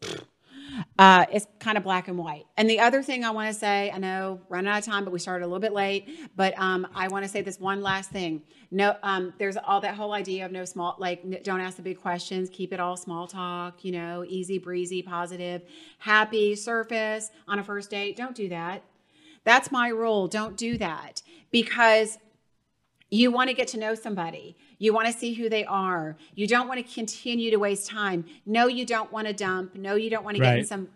Uh, 0.97 1.25
it's 1.31 1.47
kind 1.59 1.77
of 1.77 1.83
black 1.83 2.07
and 2.07 2.17
white. 2.17 2.45
And 2.57 2.69
the 2.69 2.79
other 2.79 3.01
thing 3.03 3.23
I 3.23 3.31
want 3.31 3.53
to 3.53 3.53
say, 3.53 3.91
I 3.91 3.97
know 3.97 4.41
running 4.49 4.69
out 4.69 4.79
of 4.79 4.85
time, 4.85 5.03
but 5.03 5.11
we 5.11 5.19
started 5.19 5.45
a 5.45 5.47
little 5.47 5.59
bit 5.59 5.73
late. 5.73 6.29
But 6.35 6.57
um, 6.59 6.87
I 6.93 7.07
want 7.07 7.23
to 7.25 7.29
say 7.29 7.41
this 7.41 7.59
one 7.59 7.81
last 7.81 8.09
thing. 8.09 8.41
No, 8.71 8.95
um, 9.03 9.33
there's 9.37 9.57
all 9.57 9.81
that 9.81 9.95
whole 9.95 10.13
idea 10.13 10.45
of 10.45 10.51
no 10.51 10.65
small, 10.65 10.95
like 10.99 11.43
don't 11.43 11.61
ask 11.61 11.77
the 11.77 11.83
big 11.83 12.01
questions, 12.01 12.49
keep 12.49 12.73
it 12.73 12.79
all 12.79 12.97
small 12.97 13.27
talk. 13.27 13.83
You 13.85 13.93
know, 13.93 14.25
easy 14.27 14.57
breezy, 14.57 15.01
positive, 15.01 15.61
happy 15.99 16.55
surface 16.55 17.31
on 17.47 17.59
a 17.59 17.63
first 17.63 17.89
date. 17.89 18.15
Don't 18.15 18.35
do 18.35 18.49
that. 18.49 18.83
That's 19.43 19.71
my 19.71 19.87
rule. 19.87 20.27
Don't 20.27 20.57
do 20.57 20.77
that 20.77 21.21
because 21.51 22.17
you 23.09 23.31
want 23.31 23.49
to 23.49 23.55
get 23.55 23.69
to 23.69 23.77
know 23.77 23.95
somebody. 23.95 24.57
You 24.79 24.93
want 24.93 25.07
to 25.07 25.13
see 25.13 25.33
who 25.33 25.49
they 25.49 25.65
are. 25.65 26.17
You 26.35 26.47
don't 26.47 26.67
want 26.67 26.85
to 26.85 26.93
continue 26.93 27.51
to 27.51 27.57
waste 27.57 27.89
time. 27.89 28.25
No, 28.45 28.67
you 28.67 28.85
don't 28.85 29.11
want 29.11 29.27
to 29.27 29.33
dump. 29.33 29.75
No, 29.75 29.95
you 29.95 30.09
don't 30.09 30.23
want 30.23 30.37
to 30.37 30.43
get 30.43 30.59
in 30.59 30.65
some 30.65 30.89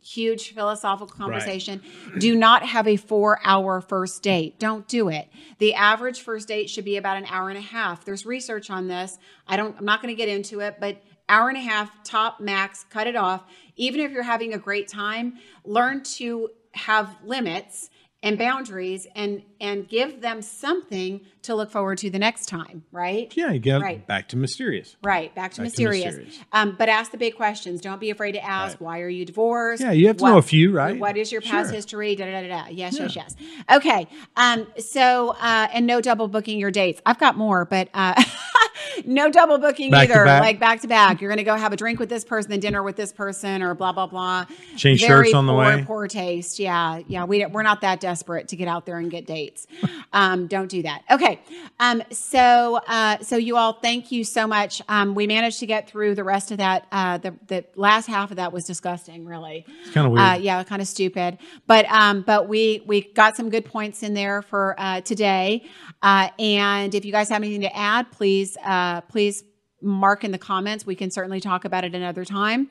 huge 0.00 0.54
philosophical 0.54 1.08
conversation. 1.08 1.82
Do 2.18 2.36
not 2.36 2.64
have 2.64 2.86
a 2.86 2.96
four 2.96 3.40
hour 3.44 3.80
first 3.80 4.22
date. 4.22 4.58
Don't 4.58 4.86
do 4.86 5.08
it. 5.08 5.28
The 5.58 5.74
average 5.74 6.20
first 6.20 6.48
date 6.48 6.70
should 6.70 6.84
be 6.84 6.96
about 6.96 7.16
an 7.16 7.26
hour 7.26 7.48
and 7.48 7.58
a 7.58 7.62
half. 7.62 8.04
There's 8.04 8.24
research 8.24 8.70
on 8.70 8.86
this. 8.86 9.18
I 9.46 9.56
don't, 9.56 9.76
I'm 9.78 9.84
not 9.84 10.00
going 10.00 10.14
to 10.14 10.16
get 10.16 10.28
into 10.28 10.60
it, 10.60 10.76
but 10.80 11.02
hour 11.28 11.48
and 11.48 11.58
a 11.58 11.62
half, 11.62 11.90
top 12.04 12.40
max, 12.40 12.84
cut 12.88 13.06
it 13.06 13.16
off. 13.16 13.44
Even 13.76 14.00
if 14.00 14.12
you're 14.12 14.22
having 14.22 14.54
a 14.54 14.58
great 14.58 14.88
time, 14.88 15.34
learn 15.64 16.02
to 16.02 16.50
have 16.74 17.16
limits 17.24 17.90
and 18.22 18.36
boundaries 18.36 19.06
and 19.14 19.42
and 19.60 19.88
give 19.88 20.20
them 20.20 20.42
something 20.42 21.20
to 21.42 21.54
look 21.54 21.70
forward 21.70 21.98
to 21.98 22.10
the 22.10 22.18
next 22.18 22.46
time 22.46 22.82
right 22.90 23.32
Yeah, 23.36 23.52
you 23.52 23.60
get 23.60 23.80
Right. 23.80 24.04
back 24.06 24.28
to 24.30 24.36
mysterious. 24.36 24.96
right 25.02 25.32
back 25.36 25.52
to 25.52 25.56
Back 25.56 25.56
to 25.56 25.62
mysterious, 25.62 26.04
mysterious. 26.16 26.38
Um, 26.52 26.74
but 26.76 26.88
ask 26.88 27.12
the 27.12 27.16
big 27.16 27.36
questions 27.36 27.80
don't 27.80 28.00
be 28.00 28.10
afraid 28.10 28.32
to 28.32 28.44
ask 28.44 28.72
Right. 28.72 28.80
why 28.80 29.00
are 29.02 29.08
you 29.08 29.24
divorced 29.24 29.82
Yeah, 29.82 29.92
you 29.92 30.08
have 30.08 30.16
to 30.16 30.24
know 30.24 30.38
a 30.38 30.42
few, 30.42 30.72
right? 30.72 30.98
what 30.98 31.16
is 31.16 31.30
your 31.30 31.40
past 31.40 31.68
Sure. 31.68 31.76
history 31.76 32.16
da, 32.16 32.24
da, 32.26 32.42
da, 32.42 32.48
da. 32.64 32.68
yes 32.70 32.98
yes 32.98 33.14
yes 33.14 33.36
okay 33.72 34.08
um 34.36 34.66
so 34.78 35.30
uh 35.40 35.68
and 35.72 35.86
no 35.86 36.00
double 36.00 36.26
booking 36.26 36.58
your 36.58 36.70
dates 36.72 37.00
i've 37.06 37.18
got 37.18 37.36
more 37.36 37.64
but 37.64 37.88
uh 37.94 38.14
no 39.06 39.30
double 39.30 39.58
booking 39.58 39.90
Back 39.90 40.10
either 40.10 40.24
back? 40.24 40.42
like 40.42 40.58
back 40.60 40.80
to 40.82 40.88
back 40.88 41.20
you're 41.20 41.30
gonna 41.30 41.44
go 41.44 41.56
have 41.56 41.72
a 41.72 41.76
drink 41.76 41.98
with 41.98 42.08
this 42.08 42.24
person 42.24 42.50
then 42.50 42.60
dinner 42.60 42.82
with 42.82 42.96
this 42.96 43.12
person 43.12 43.62
or 43.62 43.74
blah 43.74 43.92
blah 43.92 44.06
blah 44.06 44.46
Change 44.76 45.00
Very 45.00 45.26
shirts 45.26 45.34
on 45.34 45.46
the 45.46 45.54
way. 45.54 45.84
poor 45.86 46.06
taste 46.08 46.58
yeah 46.58 47.00
yeah 47.08 47.24
we, 47.24 47.44
we're 47.46 47.62
not 47.62 47.80
that 47.82 48.00
desperate 48.00 48.48
to 48.48 48.56
get 48.56 48.68
out 48.68 48.86
there 48.86 48.98
and 48.98 49.10
get 49.10 49.26
dates 49.26 49.66
um, 50.12 50.46
don't 50.46 50.68
do 50.68 50.82
that 50.82 51.02
okay 51.10 51.40
um, 51.80 52.02
so 52.10 52.80
uh, 52.86 53.18
so 53.20 53.36
you 53.36 53.56
all 53.56 53.74
thank 53.74 54.10
you 54.12 54.24
so 54.24 54.46
much 54.46 54.82
um, 54.88 55.14
we 55.14 55.26
managed 55.26 55.58
to 55.60 55.66
get 55.66 55.88
through 55.88 56.14
the 56.14 56.24
rest 56.24 56.50
of 56.50 56.58
that 56.58 56.86
uh, 56.92 57.18
the, 57.18 57.34
the 57.46 57.64
last 57.76 58.06
half 58.06 58.30
of 58.30 58.36
that 58.36 58.52
was 58.52 58.64
disgusting 58.64 59.24
really 59.24 59.64
It's 59.82 59.90
kind 59.92 60.06
of 60.06 60.12
weird. 60.12 60.26
uh, 60.26 60.38
yeah, 60.40 60.62
kind 60.64 60.80
of 60.82 60.88
stupid. 60.88 61.38
But 61.66 61.84
um, 61.90 62.22
but 62.22 62.48
we 62.48 62.82
we 62.86 63.02
got 63.02 63.36
some 63.36 63.50
good 63.50 63.64
points 63.64 64.02
in 64.02 64.14
there 64.14 64.42
for 64.42 64.74
uh, 64.78 65.00
today. 65.02 65.64
Uh, 66.02 66.28
and 66.38 66.94
if 66.94 67.04
you 67.04 67.12
guys 67.12 67.28
have 67.28 67.42
anything 67.42 67.60
to 67.62 67.76
add, 67.76 68.10
please 68.10 68.56
uh, 68.88 69.00
please 69.02 69.44
mark 69.80 70.24
in 70.24 70.32
the 70.32 70.38
comments. 70.38 70.86
We 70.86 70.94
can 70.94 71.10
certainly 71.10 71.40
talk 71.40 71.64
about 71.64 71.84
it 71.84 71.94
another 71.94 72.24
time. 72.24 72.68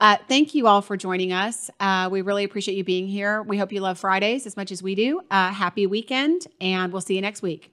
Uh, 0.00 0.16
thank 0.28 0.54
you 0.54 0.66
all 0.66 0.80
for 0.80 0.96
joining 0.96 1.32
us. 1.32 1.70
Uh, 1.80 2.08
we 2.10 2.22
really 2.22 2.44
appreciate 2.44 2.76
you 2.76 2.84
being 2.84 3.06
here. 3.06 3.42
We 3.42 3.58
hope 3.58 3.72
you 3.72 3.80
love 3.80 3.98
Fridays 3.98 4.46
as 4.46 4.56
much 4.56 4.72
as 4.72 4.82
we 4.82 4.94
do. 4.94 5.20
Uh, 5.30 5.52
happy 5.52 5.86
weekend, 5.86 6.46
and 6.60 6.92
we'll 6.92 7.02
see 7.02 7.14
you 7.14 7.20
next 7.20 7.42
week. 7.42 7.72